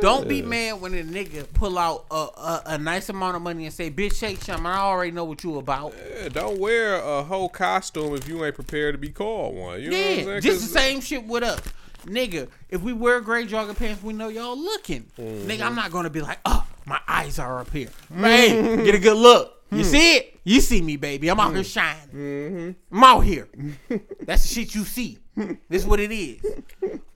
don't 0.00 0.28
be 0.28 0.42
mad 0.42 0.80
when 0.80 0.94
a 0.94 1.02
nigga 1.02 1.46
pull 1.52 1.78
out 1.78 2.06
a, 2.10 2.14
a, 2.14 2.62
a 2.66 2.78
nice 2.78 3.08
amount 3.08 3.36
of 3.36 3.42
money 3.42 3.64
and 3.64 3.74
say 3.74 3.90
bitch 3.90 4.14
shake 4.14 4.42
some 4.42 4.66
i 4.66 4.76
already 4.76 5.10
know 5.10 5.24
what 5.24 5.42
you 5.44 5.58
about. 5.58 5.94
Yeah, 5.94 6.28
don't 6.28 6.58
wear 6.58 6.96
a 6.96 7.22
whole 7.22 7.48
costume 7.48 8.14
if 8.14 8.28
you 8.28 8.44
ain't 8.44 8.54
prepared 8.54 8.94
to 8.94 8.98
be 8.98 9.08
called 9.08 9.54
one. 9.56 9.80
You 9.80 9.90
know 9.90 9.96
what 9.96 10.06
I'm 10.06 10.16
yeah 10.18 10.24
saying? 10.24 10.40
just 10.42 10.60
the 10.60 10.78
same 10.78 11.00
shit 11.00 11.24
with 11.26 11.42
us. 11.42 11.60
Nigga 12.04 12.48
if 12.68 12.82
we 12.82 12.92
wear 12.92 13.20
gray 13.20 13.46
jogging 13.46 13.74
pants 13.74 14.02
we 14.02 14.12
know 14.12 14.28
y'all 14.28 14.58
looking. 14.58 15.06
Mm-hmm. 15.18 15.50
nigga 15.50 15.62
i'm 15.62 15.74
not 15.74 15.90
gonna 15.90 16.10
be 16.10 16.20
like 16.20 16.38
oh 16.44 16.66
my 16.84 17.00
eyes 17.08 17.38
are 17.38 17.60
up 17.60 17.70
here. 17.72 17.88
Man 18.10 18.84
get 18.84 18.94
a 18.94 18.98
good 18.98 19.16
look. 19.16 19.62
You 19.72 19.82
see 19.82 20.16
it? 20.16 20.38
You 20.44 20.60
see 20.60 20.80
me 20.80 20.96
baby. 20.96 21.28
I'm 21.28 21.40
out 21.40 21.54
here 21.54 21.64
shining. 21.64 22.76
I'm 22.92 23.04
out 23.04 23.20
here. 23.20 23.48
That's 24.20 24.42
the 24.42 24.48
shit 24.48 24.74
you 24.74 24.84
see. 24.84 25.18
This 25.68 25.82
is 25.82 25.86
what 25.86 26.00
it 26.00 26.12
is. 26.12 26.40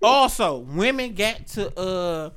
Also, 0.02 0.58
women 0.58 1.14
got 1.14 1.46
to 1.48 1.78
uh 1.78 2.30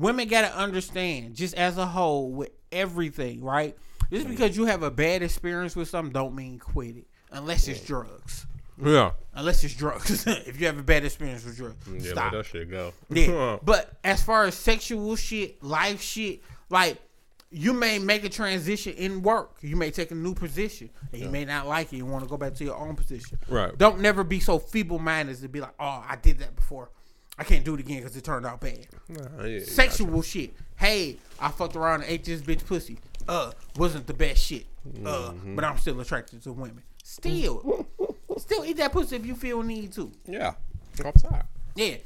women 0.00 0.26
gotta 0.26 0.56
understand, 0.56 1.36
just 1.36 1.54
as 1.54 1.78
a 1.78 1.86
whole, 1.86 2.30
with 2.30 2.50
everything, 2.72 3.44
right? 3.44 3.76
Just 4.10 4.26
mm. 4.26 4.30
because 4.30 4.56
you 4.56 4.64
have 4.64 4.82
a 4.82 4.90
bad 4.90 5.22
experience 5.22 5.76
with 5.76 5.88
something 5.88 6.12
don't 6.12 6.34
mean 6.34 6.58
quit 6.58 6.96
it. 6.96 7.06
Unless 7.30 7.68
it's 7.68 7.84
drugs. 7.84 8.46
Yeah. 8.82 9.12
Unless 9.34 9.62
it's 9.62 9.74
drugs. 9.74 10.26
if 10.26 10.58
you 10.58 10.66
have 10.66 10.78
a 10.78 10.82
bad 10.82 11.04
experience 11.04 11.44
with 11.44 11.56
drugs. 11.56 11.86
Yeah, 11.86 12.12
stop. 12.12 12.32
let 12.32 12.38
that 12.38 12.46
shit 12.46 12.70
go. 12.70 12.92
Yeah. 13.10 13.58
but 13.62 13.92
as 14.02 14.22
far 14.22 14.46
as 14.46 14.54
sexual 14.54 15.14
shit, 15.16 15.62
life 15.62 16.00
shit, 16.00 16.40
like 16.70 16.96
you 17.50 17.72
may 17.72 17.98
make 17.98 18.24
a 18.24 18.28
transition 18.28 18.94
in 18.94 19.22
work. 19.22 19.56
You 19.60 19.76
may 19.76 19.90
take 19.90 20.10
a 20.10 20.14
new 20.14 20.34
position, 20.34 20.90
and 21.12 21.20
you 21.20 21.28
may 21.28 21.44
not 21.44 21.66
like 21.66 21.92
it. 21.92 21.96
You 21.96 22.06
want 22.06 22.24
to 22.24 22.30
go 22.30 22.36
back 22.36 22.54
to 22.54 22.64
your 22.64 22.76
own 22.76 22.96
position. 22.96 23.38
Right. 23.48 23.76
Don't 23.76 24.00
never 24.00 24.24
be 24.24 24.40
so 24.40 24.58
feeble-minded 24.58 25.40
to 25.40 25.48
be 25.48 25.60
like, 25.60 25.74
"Oh, 25.78 26.04
I 26.08 26.16
did 26.20 26.38
that 26.38 26.54
before. 26.54 26.90
I 27.40 27.44
can't 27.44 27.64
do 27.64 27.74
it 27.74 27.80
again 27.80 27.98
because 27.98 28.16
it 28.16 28.22
turned 28.24 28.44
out 28.46 28.60
bad." 28.60 28.86
Nah, 29.08 29.44
yeah, 29.44 29.60
Sexual 29.64 30.22
shit. 30.22 30.52
Hey, 30.76 31.16
I 31.40 31.48
fucked 31.48 31.74
around 31.76 32.02
and 32.02 32.10
ate 32.10 32.24
this 32.24 32.40
bitch 32.42 32.64
pussy. 32.66 32.98
Uh, 33.28 33.52
wasn't 33.76 34.06
the 34.06 34.14
best 34.14 34.42
shit. 34.44 34.66
Uh, 35.04 35.30
Mm-hmm. 35.32 35.56
but 35.56 35.64
I'm 35.64 35.76
still 35.78 36.00
attracted 36.00 36.42
to 36.44 36.52
women. 36.52 36.82
Still, 37.04 37.86
still 38.38 38.64
eat 38.64 38.76
that 38.78 38.92
pussy 38.92 39.16
if 39.16 39.26
you 39.26 39.34
feel 39.34 39.62
need 39.62 39.92
to. 39.94 40.10
Yeah. 40.26 40.54
Tired. 40.96 41.44
Yeah. 41.74 41.96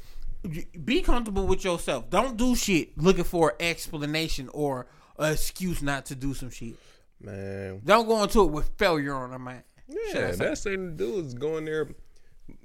Be 0.83 1.01
comfortable 1.01 1.47
with 1.47 1.63
yourself. 1.63 2.09
Don't 2.09 2.37
do 2.37 2.55
shit 2.55 2.97
looking 2.97 3.23
for 3.23 3.51
an 3.59 3.65
explanation 3.67 4.49
or 4.53 4.87
an 5.17 5.33
excuse 5.33 5.81
not 5.81 6.05
to 6.07 6.15
do 6.15 6.33
some 6.33 6.49
shit. 6.49 6.75
Man. 7.21 7.81
Don't 7.83 8.07
go 8.07 8.21
into 8.23 8.41
it 8.43 8.51
with 8.51 8.69
failure 8.77 9.15
on 9.15 9.31
the 9.31 9.39
mind. 9.39 9.63
Yeah, 9.87 10.35
best 10.35 10.63
thing 10.65 10.85
to 10.85 10.91
do 10.91 11.19
is 11.19 11.33
go 11.33 11.57
in 11.57 11.65
there, 11.65 11.87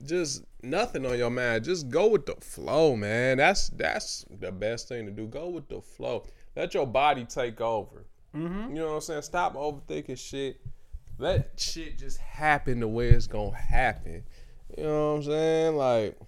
just 0.04 0.42
nothing 0.62 1.06
on 1.06 1.18
your 1.18 1.30
mind. 1.30 1.64
Just 1.64 1.88
go 1.88 2.08
with 2.08 2.26
the 2.26 2.36
flow, 2.40 2.96
man. 2.96 3.38
That's 3.38 3.68
that's 3.70 4.24
the 4.40 4.52
best 4.52 4.88
thing 4.88 5.06
to 5.06 5.12
do. 5.12 5.26
Go 5.26 5.48
with 5.48 5.68
the 5.68 5.80
flow. 5.80 6.26
Let 6.56 6.74
your 6.74 6.86
body 6.86 7.24
take 7.24 7.60
over. 7.60 8.06
Mm-hmm. 8.34 8.70
You 8.70 8.82
know 8.82 8.88
what 8.88 8.94
I'm 8.94 9.00
saying? 9.00 9.22
Stop 9.22 9.54
overthinking 9.54 10.18
shit. 10.18 10.60
Let 11.18 11.58
shit 11.58 11.98
just 11.98 12.18
happen 12.18 12.80
the 12.80 12.88
way 12.88 13.08
it's 13.10 13.26
gonna 13.26 13.56
happen. 13.56 14.22
You 14.76 14.84
know 14.84 15.10
what 15.10 15.16
I'm 15.16 15.22
saying? 15.24 15.76
Like, 15.76 16.18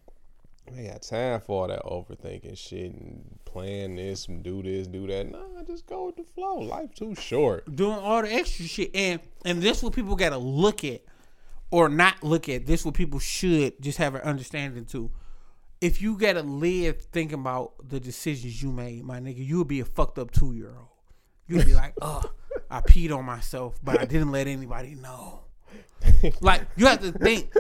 I 0.77 0.83
got 0.83 1.03
time 1.03 1.41
for 1.41 1.63
all 1.63 1.69
that 1.69 1.83
overthinking 1.85 2.59
shit 2.59 2.93
and 2.93 3.39
plan 3.45 3.97
this 3.97 4.27
and 4.29 4.43
do 4.43 4.63
this, 4.63 4.87
do 4.87 5.07
that. 5.07 5.31
Nah, 5.31 5.63
just 5.67 5.87
go 5.87 6.07
with 6.07 6.17
the 6.17 6.25
flow. 6.25 6.57
Life 6.57 6.95
too 6.95 7.15
short. 7.15 7.75
doing 7.75 7.99
all 7.99 8.23
the 8.23 8.33
extra 8.33 8.65
shit 8.67 8.91
and 8.95 9.21
and 9.45 9.63
this 9.63 9.83
what 9.83 9.93
people 9.93 10.17
gotta 10.17 10.39
look 10.39 10.85
at 10.85 11.03
or 11.73 11.89
not 11.89 12.23
look 12.23 12.49
at 12.49 12.67
this 12.67 12.85
what 12.85 12.95
people 12.95 13.19
should 13.19 13.83
just 13.83 13.99
have 13.99 14.15
an 14.15 14.21
understanding 14.21 14.85
to. 14.85 15.11
If 15.81 16.01
you 16.01 16.17
gotta 16.17 16.43
live 16.43 17.03
thinking 17.07 17.41
about 17.41 17.73
the 17.89 17.99
decisions 17.99 18.63
you 18.63 18.71
made 18.71 19.03
my 19.03 19.19
nigga 19.19 19.45
you 19.45 19.59
would 19.59 19.69
be 19.69 19.81
a 19.81 19.85
fucked 19.85 20.17
up 20.17 20.31
two 20.31 20.53
year 20.53 20.73
old 20.77 20.87
you'd 21.49 21.67
be 21.67 21.75
like 21.75 21.95
oh 22.01 22.23
i 22.71 22.81
peed 22.81 23.11
on 23.17 23.25
myself 23.25 23.81
but 23.83 23.99
i 23.99 24.05
didn't 24.05 24.31
let 24.31 24.47
anybody 24.47 24.95
know. 24.95 25.41
Like 26.41 26.63
you 26.77 26.87
have 26.87 27.01
to 27.01 27.11
think. 27.11 27.53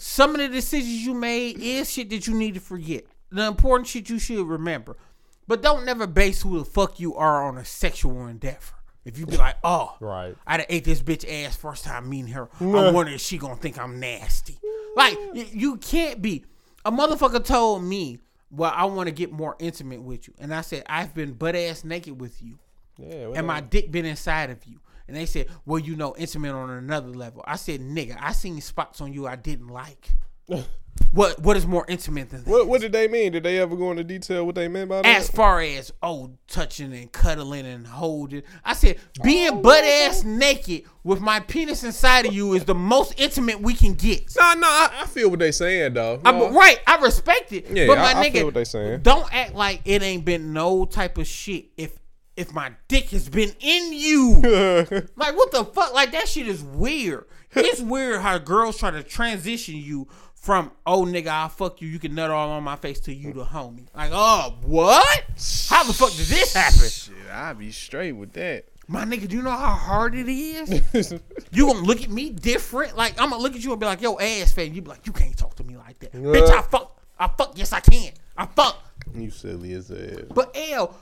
Some 0.00 0.30
of 0.30 0.38
the 0.38 0.48
decisions 0.48 1.04
you 1.04 1.14
made 1.14 1.58
is 1.58 1.90
shit 1.90 2.10
that 2.10 2.28
you 2.28 2.34
need 2.34 2.54
to 2.54 2.60
forget. 2.60 3.04
The 3.30 3.46
important 3.46 3.88
shit 3.88 4.08
you 4.08 4.20
should 4.20 4.46
remember. 4.46 4.96
But 5.48 5.62
don't 5.62 5.84
never 5.84 6.06
base 6.06 6.42
who 6.42 6.58
the 6.58 6.64
fuck 6.64 7.00
you 7.00 7.16
are 7.16 7.44
on 7.44 7.58
a 7.58 7.64
sexual 7.64 8.26
endeavor 8.26 8.77
if 9.08 9.18
you 9.18 9.26
be 9.26 9.36
like 9.36 9.56
oh 9.64 9.96
Right. 10.00 10.36
I 10.46 10.58
done 10.58 10.66
ate 10.68 10.84
this 10.84 11.02
bitch 11.02 11.24
ass 11.44 11.56
first 11.56 11.84
time 11.84 12.08
meeting 12.08 12.32
her. 12.32 12.48
I 12.60 12.90
wonder 12.92 13.12
if 13.12 13.20
she 13.20 13.38
gonna 13.38 13.56
think 13.56 13.78
I'm 13.78 13.98
nasty. 13.98 14.58
Like 14.96 15.16
you 15.34 15.76
can't 15.78 16.20
be. 16.22 16.44
A 16.84 16.92
motherfucker 16.92 17.44
told 17.44 17.82
me, 17.82 18.18
"Well, 18.50 18.72
I 18.74 18.84
want 18.86 19.08
to 19.08 19.12
get 19.12 19.32
more 19.32 19.56
intimate 19.58 20.00
with 20.02 20.26
you," 20.28 20.34
and 20.38 20.54
I 20.54 20.60
said, 20.62 20.84
"I've 20.88 21.12
been 21.14 21.32
butt 21.32 21.54
ass 21.56 21.84
naked 21.84 22.20
with 22.20 22.40
you, 22.42 22.58
Yeah. 22.96 23.32
and 23.34 23.46
my 23.46 23.60
dick 23.60 23.90
been 23.90 24.04
inside 24.06 24.50
of 24.50 24.64
you." 24.64 24.80
And 25.06 25.16
they 25.16 25.26
said, 25.26 25.48
"Well, 25.66 25.78
you 25.78 25.96
know, 25.96 26.14
intimate 26.16 26.52
on 26.52 26.70
another 26.70 27.08
level." 27.08 27.42
I 27.46 27.56
said, 27.56 27.80
"Nigga, 27.80 28.16
I 28.20 28.32
seen 28.32 28.60
spots 28.60 29.00
on 29.00 29.12
you 29.12 29.26
I 29.26 29.36
didn't 29.36 29.68
like. 29.68 30.10
what 31.12 31.40
What 31.40 31.56
is 31.56 31.66
more 31.66 31.84
intimate 31.88 32.30
than 32.30 32.44
that?" 32.44 32.50
What 32.50 32.68
What 32.68 32.80
did 32.80 32.92
they 32.92 33.08
mean? 33.08 33.32
Did 33.32 33.42
they 33.42 33.58
ever 33.58 33.76
go 33.76 33.90
into 33.90 34.04
detail 34.04 34.44
what 34.44 34.54
they 34.54 34.68
meant 34.68 34.88
by 34.88 35.02
that? 35.02 35.06
As 35.06 35.30
far 35.30 35.60
as 35.60 35.92
oh 36.02 36.32
touching 36.46 36.92
and 36.92 37.10
cuddling 37.10 37.66
and 37.66 37.86
holding, 37.86 38.42
I 38.64 38.74
said 38.74 38.98
being 39.22 39.50
oh. 39.52 39.60
butt 39.60 39.84
ass 39.84 40.24
naked 40.24 40.84
with 41.04 41.20
my 41.20 41.40
penis 41.40 41.84
inside 41.84 42.26
of 42.26 42.32
you 42.32 42.54
is 42.54 42.64
the 42.64 42.74
most 42.74 43.14
intimate 43.18 43.60
we 43.60 43.74
can 43.74 43.94
get. 43.94 44.34
Nah, 44.36 44.54
nah, 44.54 44.66
I, 44.66 44.90
I 45.02 45.06
feel 45.06 45.30
what 45.30 45.38
they 45.38 45.52
saying 45.52 45.94
though. 45.94 46.20
I'm, 46.24 46.54
right, 46.54 46.80
I 46.86 46.96
respect 46.98 47.52
it. 47.52 47.66
Yeah, 47.70 47.86
but 47.86 47.98
my 47.98 48.12
I- 48.12 48.20
I 48.20 48.28
nigga, 48.28 48.32
feel 48.32 48.44
what 48.46 48.54
they 48.54 48.64
saying. 48.64 49.00
don't 49.00 49.32
act 49.34 49.54
like 49.54 49.80
it 49.84 50.02
ain't 50.02 50.24
been 50.24 50.52
no 50.52 50.84
type 50.84 51.18
of 51.18 51.26
shit. 51.26 51.66
If 51.76 51.98
if 52.36 52.54
my 52.54 52.72
dick 52.86 53.10
has 53.10 53.28
been 53.28 53.52
in 53.58 53.92
you, 53.92 54.34
like 55.16 55.36
what 55.36 55.50
the 55.50 55.64
fuck? 55.64 55.92
Like 55.92 56.12
that 56.12 56.28
shit 56.28 56.46
is 56.46 56.62
weird. 56.62 57.24
It's 57.52 57.80
weird 57.80 58.20
how 58.20 58.38
girls 58.38 58.78
try 58.78 58.90
to 58.90 59.02
transition 59.02 59.76
you 59.76 60.06
from 60.40 60.70
oh 60.86 61.04
nigga 61.04 61.28
I'll 61.28 61.48
fuck 61.48 61.80
you, 61.82 61.88
you 61.88 61.98
can 61.98 62.14
nut 62.14 62.30
all 62.30 62.50
on 62.50 62.62
my 62.62 62.76
face 62.76 63.00
to 63.00 63.14
you 63.14 63.32
the 63.32 63.44
homie. 63.44 63.86
Like 63.94 64.10
oh 64.12 64.56
what? 64.62 65.24
How 65.68 65.84
the 65.84 65.92
fuck 65.92 66.10
did 66.12 66.26
this 66.26 66.54
happen? 66.54 66.88
Shit, 66.88 67.30
I 67.32 67.52
be 67.52 67.70
straight 67.72 68.12
with 68.12 68.32
that. 68.34 68.66
My 68.90 69.04
nigga, 69.04 69.28
do 69.28 69.36
you 69.36 69.42
know 69.42 69.50
how 69.50 69.74
hard 69.74 70.14
it 70.14 70.28
is? 70.28 71.12
You 71.52 71.66
gonna 71.66 71.80
look 71.80 72.02
at 72.02 72.10
me 72.10 72.30
different? 72.30 72.96
Like 72.96 73.20
I'm 73.20 73.30
gonna 73.30 73.42
look 73.42 73.54
at 73.54 73.62
you 73.62 73.70
and 73.72 73.80
be 73.80 73.86
like, 73.86 74.00
"Yo, 74.00 74.18
ass 74.18 74.52
fat." 74.52 74.70
You 74.70 74.82
be 74.82 74.88
like, 74.88 75.06
"You 75.06 75.12
can't 75.12 75.36
talk 75.36 75.54
to 75.56 75.64
me 75.64 75.76
like 75.76 75.98
that, 76.00 76.12
bitch." 76.12 76.50
I 76.50 76.62
fuck, 76.62 76.98
I 77.18 77.28
fuck. 77.28 77.52
Yes, 77.56 77.72
I 77.72 77.80
can. 77.80 78.12
I 78.36 78.46
fuck. 78.46 78.82
you 79.14 79.30
silly 79.30 79.72
as 79.72 79.88
hell. 79.88 80.26
But 80.34 80.54
L, 80.70 80.94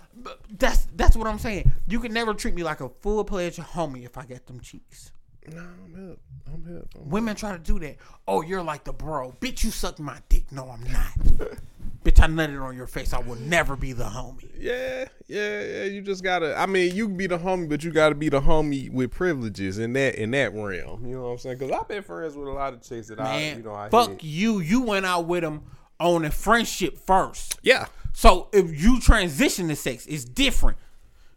that's 0.58 0.86
that's 0.96 1.16
what 1.16 1.26
I'm 1.26 1.38
saying. 1.38 1.70
You 1.86 2.00
can 2.00 2.12
never 2.12 2.32
treat 2.34 2.54
me 2.54 2.62
like 2.62 2.80
a 2.80 2.88
full 2.88 3.22
pledged 3.24 3.58
homie 3.58 4.04
if 4.04 4.16
I 4.16 4.24
get 4.24 4.46
them 4.46 4.60
cheeks. 4.60 5.12
Nah, 5.54 5.60
I'm 5.62 6.08
hip. 6.08 6.18
I'm 6.52 6.64
hip. 6.64 6.88
I'm 6.96 7.10
Women 7.10 7.36
try 7.36 7.52
to 7.52 7.58
do 7.58 7.78
that. 7.80 7.96
Oh, 8.26 8.42
you're 8.42 8.62
like 8.62 8.84
the 8.84 8.92
bro, 8.92 9.34
bitch. 9.40 9.64
You 9.64 9.70
suck 9.70 9.98
my 9.98 10.18
dick. 10.28 10.50
No, 10.52 10.68
I'm 10.70 10.82
not. 10.92 11.48
bitch, 12.04 12.20
I 12.20 12.26
nutted 12.26 12.62
on 12.62 12.76
your 12.76 12.86
face. 12.86 13.12
I 13.12 13.18
will 13.18 13.36
never 13.36 13.76
be 13.76 13.92
the 13.92 14.04
homie. 14.04 14.48
Yeah, 14.58 15.06
yeah, 15.26 15.62
yeah. 15.62 15.84
You 15.84 16.02
just 16.02 16.22
gotta. 16.22 16.56
I 16.56 16.66
mean, 16.66 16.94
you 16.94 17.08
can 17.08 17.16
be 17.16 17.26
the 17.26 17.38
homie, 17.38 17.68
but 17.68 17.82
you 17.84 17.90
gotta 17.90 18.14
be 18.14 18.28
the 18.28 18.40
homie 18.40 18.90
with 18.90 19.10
privileges 19.12 19.78
in 19.78 19.92
that 19.94 20.14
in 20.14 20.30
that 20.32 20.54
realm. 20.54 21.04
You 21.06 21.16
know 21.16 21.22
what 21.22 21.28
I'm 21.30 21.38
saying? 21.38 21.58
Because 21.58 21.72
I've 21.72 21.88
been 21.88 22.02
friends 22.02 22.36
with 22.36 22.48
a 22.48 22.52
lot 22.52 22.74
of 22.74 22.82
chicks 22.82 23.08
that 23.08 23.20
I, 23.20 23.24
Man, 23.24 23.56
you 23.58 23.62
know, 23.64 23.74
I 23.74 23.88
fuck 23.88 24.10
hit. 24.10 24.24
you. 24.24 24.60
You 24.60 24.82
went 24.82 25.06
out 25.06 25.26
with 25.26 25.42
them 25.42 25.62
on 25.98 26.24
a 26.24 26.30
friendship 26.30 26.98
first. 26.98 27.58
Yeah, 27.62 27.86
So 28.12 28.48
if 28.52 28.82
you 28.82 29.00
transition 29.00 29.68
to 29.68 29.76
sex, 29.76 30.04
it's 30.06 30.24
different. 30.24 30.76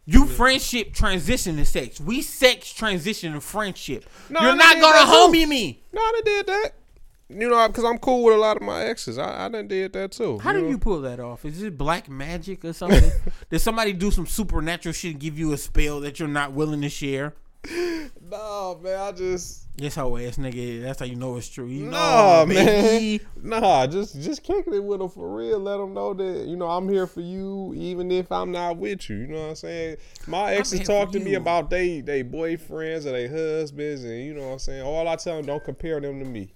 You 0.06 0.26
friendship 0.26 0.92
transition 0.92 1.56
to 1.56 1.64
sex. 1.64 2.00
We 2.00 2.22
sex 2.22 2.72
transition 2.72 3.34
to 3.34 3.40
friendship. 3.40 4.04
No, 4.28 4.40
You're 4.40 4.56
not 4.56 4.74
gonna 4.80 4.92
that 4.92 5.04
too. 5.04 5.10
homie 5.10 5.46
me. 5.48 5.82
no, 5.92 6.00
I 6.00 6.12
done 6.14 6.24
did 6.24 6.46
that. 6.46 6.70
You 7.28 7.48
know, 7.48 7.68
because 7.68 7.84
I'm 7.84 7.98
cool 7.98 8.24
with 8.24 8.34
a 8.34 8.38
lot 8.38 8.56
of 8.56 8.62
my 8.62 8.82
exes. 8.82 9.16
I, 9.16 9.46
I 9.46 9.48
done 9.48 9.68
did 9.68 9.92
that 9.92 10.10
too. 10.10 10.40
How 10.40 10.52
do 10.52 10.62
know? 10.62 10.68
you 10.68 10.78
pull 10.78 11.00
that 11.02 11.20
off? 11.20 11.44
Is 11.44 11.62
it 11.62 11.78
black 11.78 12.08
magic 12.08 12.64
or 12.64 12.72
something? 12.72 13.12
Did 13.50 13.60
somebody 13.60 13.92
do 13.92 14.10
some 14.10 14.26
supernatural 14.26 14.92
shit 14.92 15.12
and 15.12 15.20
give 15.20 15.38
you 15.38 15.52
a 15.52 15.56
spell 15.56 16.00
that 16.00 16.18
you're 16.18 16.28
not 16.28 16.52
willing 16.52 16.80
to 16.80 16.88
share? 16.88 17.34
No, 18.30 18.78
man. 18.82 18.98
I 19.00 19.12
just 19.12 19.66
Yes, 19.76 19.94
hoe 19.94 20.16
ass 20.16 20.36
nigga. 20.36 20.82
That's 20.82 21.00
how 21.00 21.06
you 21.06 21.16
know 21.16 21.36
it's 21.36 21.48
true. 21.48 21.66
You 21.66 21.86
Nah, 21.86 22.44
know, 22.44 22.46
man. 22.46 22.66
baby. 22.66 23.24
Nah, 23.42 23.86
just 23.86 24.20
just 24.20 24.42
kicking 24.42 24.74
it 24.74 24.84
with 24.84 25.00
them 25.00 25.08
for 25.08 25.34
real. 25.34 25.58
Let 25.58 25.78
them 25.78 25.94
know 25.94 26.12
that 26.14 26.46
you 26.46 26.56
know 26.56 26.68
I'm 26.68 26.88
here 26.88 27.06
for 27.06 27.22
you, 27.22 27.72
even 27.74 28.10
if 28.10 28.30
I'm 28.30 28.52
not 28.52 28.76
with 28.76 29.08
you. 29.08 29.16
You 29.16 29.26
know 29.28 29.40
what 29.42 29.48
I'm 29.50 29.54
saying? 29.56 29.96
My 30.26 30.52
exes 30.52 30.86
talk 30.86 31.10
to 31.12 31.20
me 31.20 31.34
about 31.34 31.70
they 31.70 32.00
they 32.02 32.22
boyfriends 32.22 33.06
or 33.06 33.12
they 33.12 33.26
husbands, 33.26 34.04
and 34.04 34.22
you 34.24 34.34
know 34.34 34.46
what 34.48 34.52
I'm 34.54 34.58
saying. 34.58 34.82
All 34.82 35.08
I 35.08 35.16
tell 35.16 35.36
them, 35.36 35.46
don't 35.46 35.64
compare 35.64 36.00
them 36.00 36.18
to 36.20 36.26
me. 36.26 36.54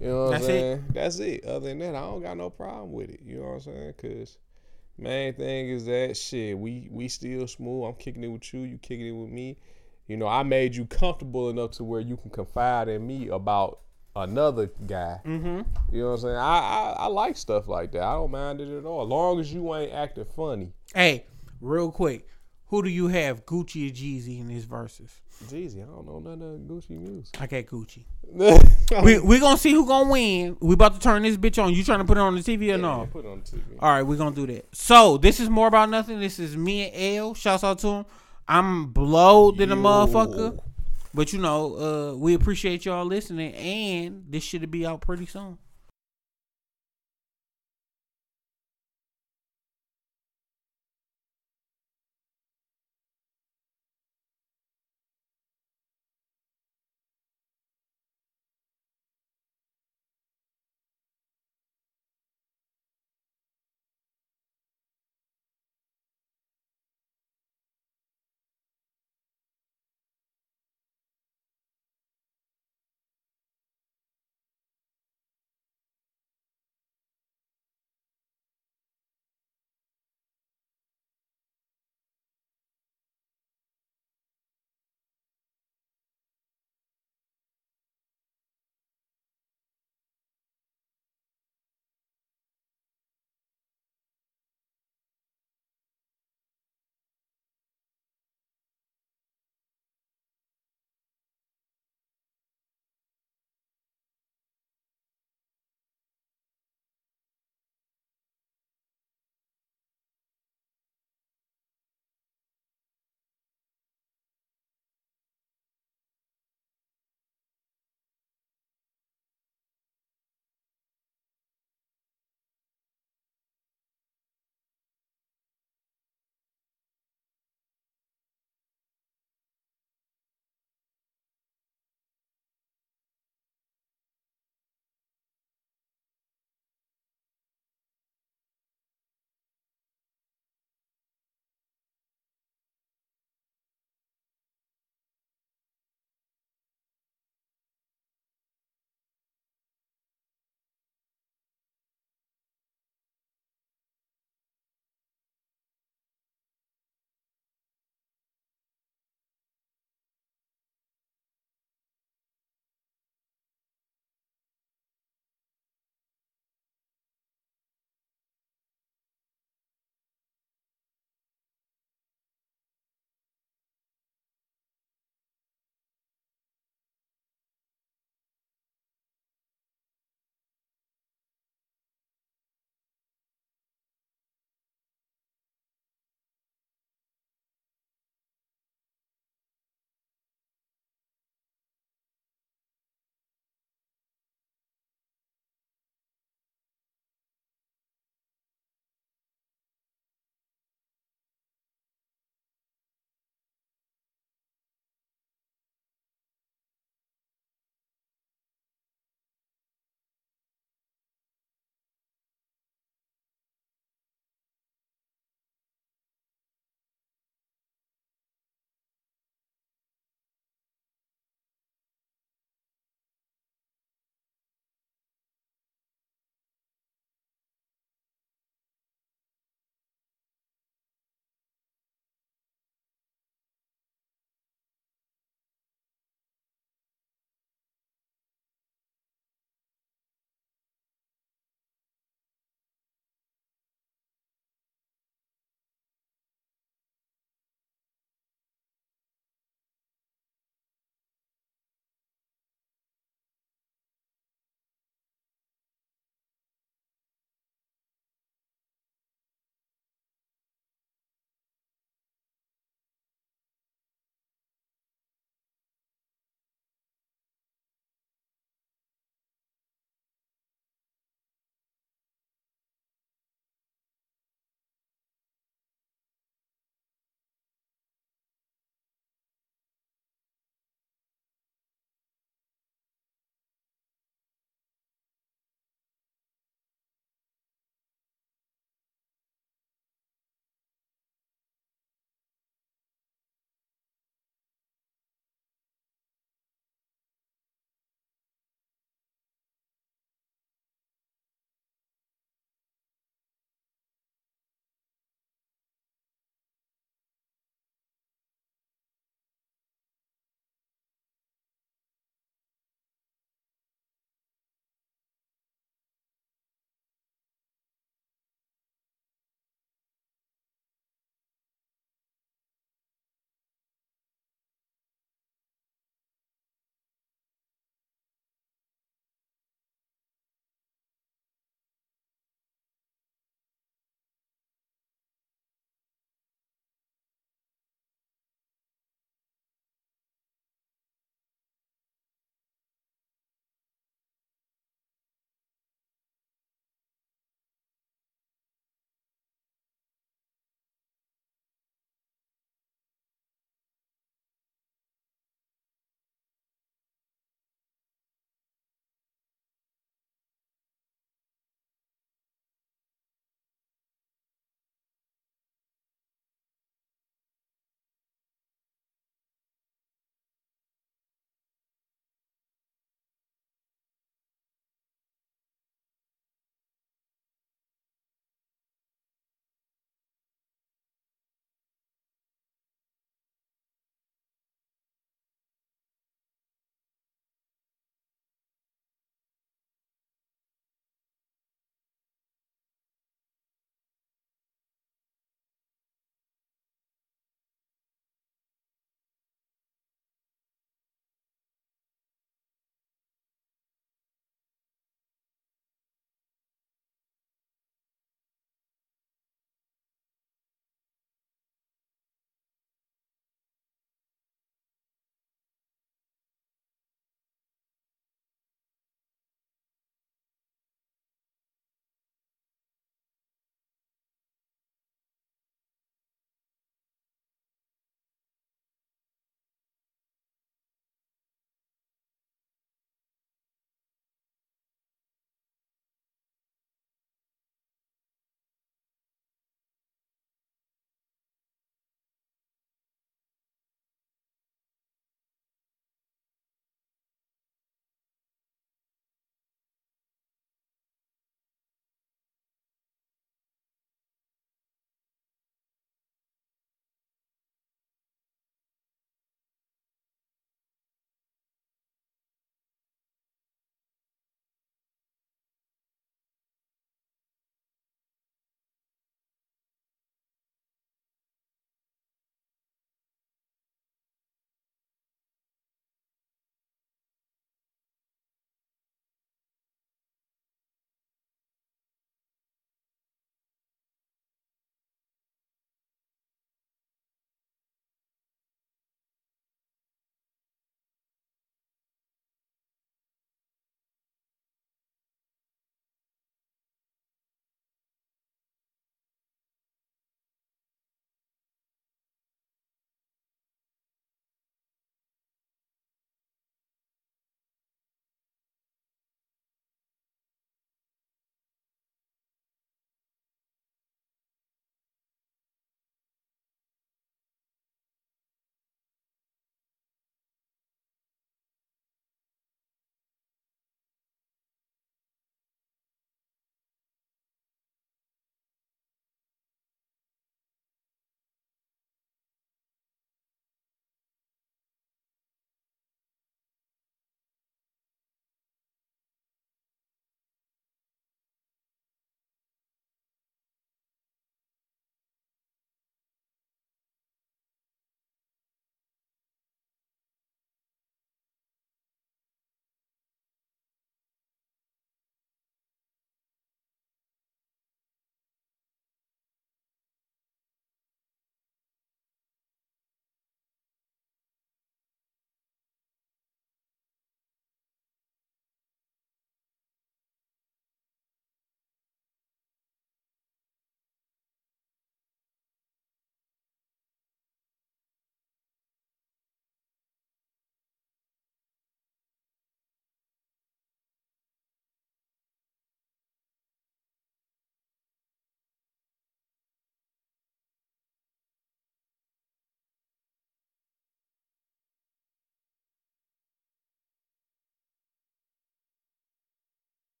You 0.00 0.08
know 0.08 0.24
what 0.24 0.30
That's 0.32 0.44
I'm 0.44 0.50
it? 0.50 0.60
saying? 0.60 0.84
That's 0.92 1.18
it. 1.20 1.44
Other 1.44 1.68
than 1.68 1.78
that, 1.80 1.94
I 1.94 2.00
don't 2.00 2.22
got 2.22 2.36
no 2.36 2.50
problem 2.50 2.92
with 2.92 3.10
it. 3.10 3.20
You 3.24 3.36
know 3.38 3.44
what 3.48 3.54
I'm 3.54 3.60
saying? 3.60 3.94
Cause 4.00 4.38
main 4.98 5.34
thing 5.34 5.68
is 5.70 5.84
that 5.86 6.16
shit. 6.16 6.58
We 6.58 6.88
we 6.90 7.08
still 7.08 7.46
smooth. 7.46 7.84
I'm 7.88 7.94
kicking 7.94 8.24
it 8.24 8.28
with 8.28 8.52
you. 8.54 8.60
You 8.60 8.78
kicking 8.78 9.06
it 9.06 9.12
with 9.12 9.30
me. 9.30 9.56
You 10.08 10.16
know, 10.16 10.28
I 10.28 10.42
made 10.42 10.76
you 10.76 10.86
comfortable 10.86 11.50
enough 11.50 11.72
to 11.72 11.84
where 11.84 12.00
you 12.00 12.16
can 12.16 12.30
confide 12.30 12.88
in 12.88 13.06
me 13.06 13.28
about 13.28 13.80
another 14.14 14.70
guy. 14.86 15.20
Mm-hmm. 15.24 15.62
You 15.92 16.02
know 16.02 16.06
what 16.08 16.14
I'm 16.14 16.20
saying? 16.20 16.36
I, 16.36 16.58
I 16.58 16.94
I 16.98 17.06
like 17.06 17.36
stuff 17.36 17.68
like 17.68 17.92
that. 17.92 18.02
I 18.02 18.14
don't 18.14 18.30
mind 18.30 18.60
it 18.60 18.76
at 18.76 18.84
all, 18.84 19.02
as 19.02 19.08
long 19.08 19.40
as 19.40 19.52
you 19.52 19.74
ain't 19.74 19.92
acting 19.92 20.24
funny. 20.24 20.72
Hey, 20.94 21.26
real 21.60 21.90
quick. 21.90 22.28
Who 22.68 22.82
do 22.82 22.88
you 22.88 23.06
have, 23.06 23.46
Gucci 23.46 23.88
or 23.88 23.94
Jeezy, 23.94 24.40
in 24.40 24.48
his 24.48 24.64
verses? 24.64 25.20
Jeezy, 25.44 25.82
I 25.82 25.86
don't 25.86 26.06
know 26.06 26.18
none 26.18 26.42
of 26.42 26.60
Gucci 26.60 26.98
music. 26.98 27.40
I 27.40 27.46
got 27.46 27.64
Gucci. 27.66 28.04
We 29.02 29.18
we 29.18 29.40
gonna 29.40 29.58
see 29.58 29.72
who 29.72 29.84
gonna 29.84 30.10
win. 30.10 30.56
We 30.60 30.74
about 30.74 30.94
to 30.94 31.00
turn 31.00 31.22
this 31.22 31.36
bitch 31.36 31.62
on. 31.62 31.74
You 31.74 31.82
trying 31.82 31.98
to 31.98 32.04
put 32.04 32.16
it 32.16 32.20
on 32.20 32.36
the 32.36 32.40
TV 32.40 32.72
or 32.72 32.78
no? 32.78 33.08
Put 33.10 33.24
it 33.24 33.28
on 33.28 33.40
TV. 33.40 33.62
All 33.80 33.90
right, 33.90 34.02
we're 34.02 34.16
gonna 34.16 34.34
do 34.34 34.46
that. 34.46 34.68
So 34.72 35.18
this 35.18 35.40
is 35.40 35.50
more 35.50 35.66
about 35.66 35.90
nothing. 35.90 36.20
This 36.20 36.38
is 36.38 36.56
me 36.56 36.88
and 36.88 37.16
L. 37.18 37.34
Shouts 37.34 37.64
out 37.64 37.80
to 37.80 37.88
him. 37.88 38.06
I'm 38.48 38.86
blowed 38.86 39.58
than 39.58 39.72
a 39.72 39.76
motherfucker. 39.76 40.58
But 41.12 41.32
you 41.32 41.38
know, 41.38 41.76
uh, 42.12 42.16
we 42.16 42.34
appreciate 42.34 42.84
y'all 42.84 43.06
listening, 43.06 43.54
and 43.54 44.24
this 44.28 44.44
should 44.44 44.70
be 44.70 44.84
out 44.84 45.00
pretty 45.00 45.24
soon. 45.26 45.56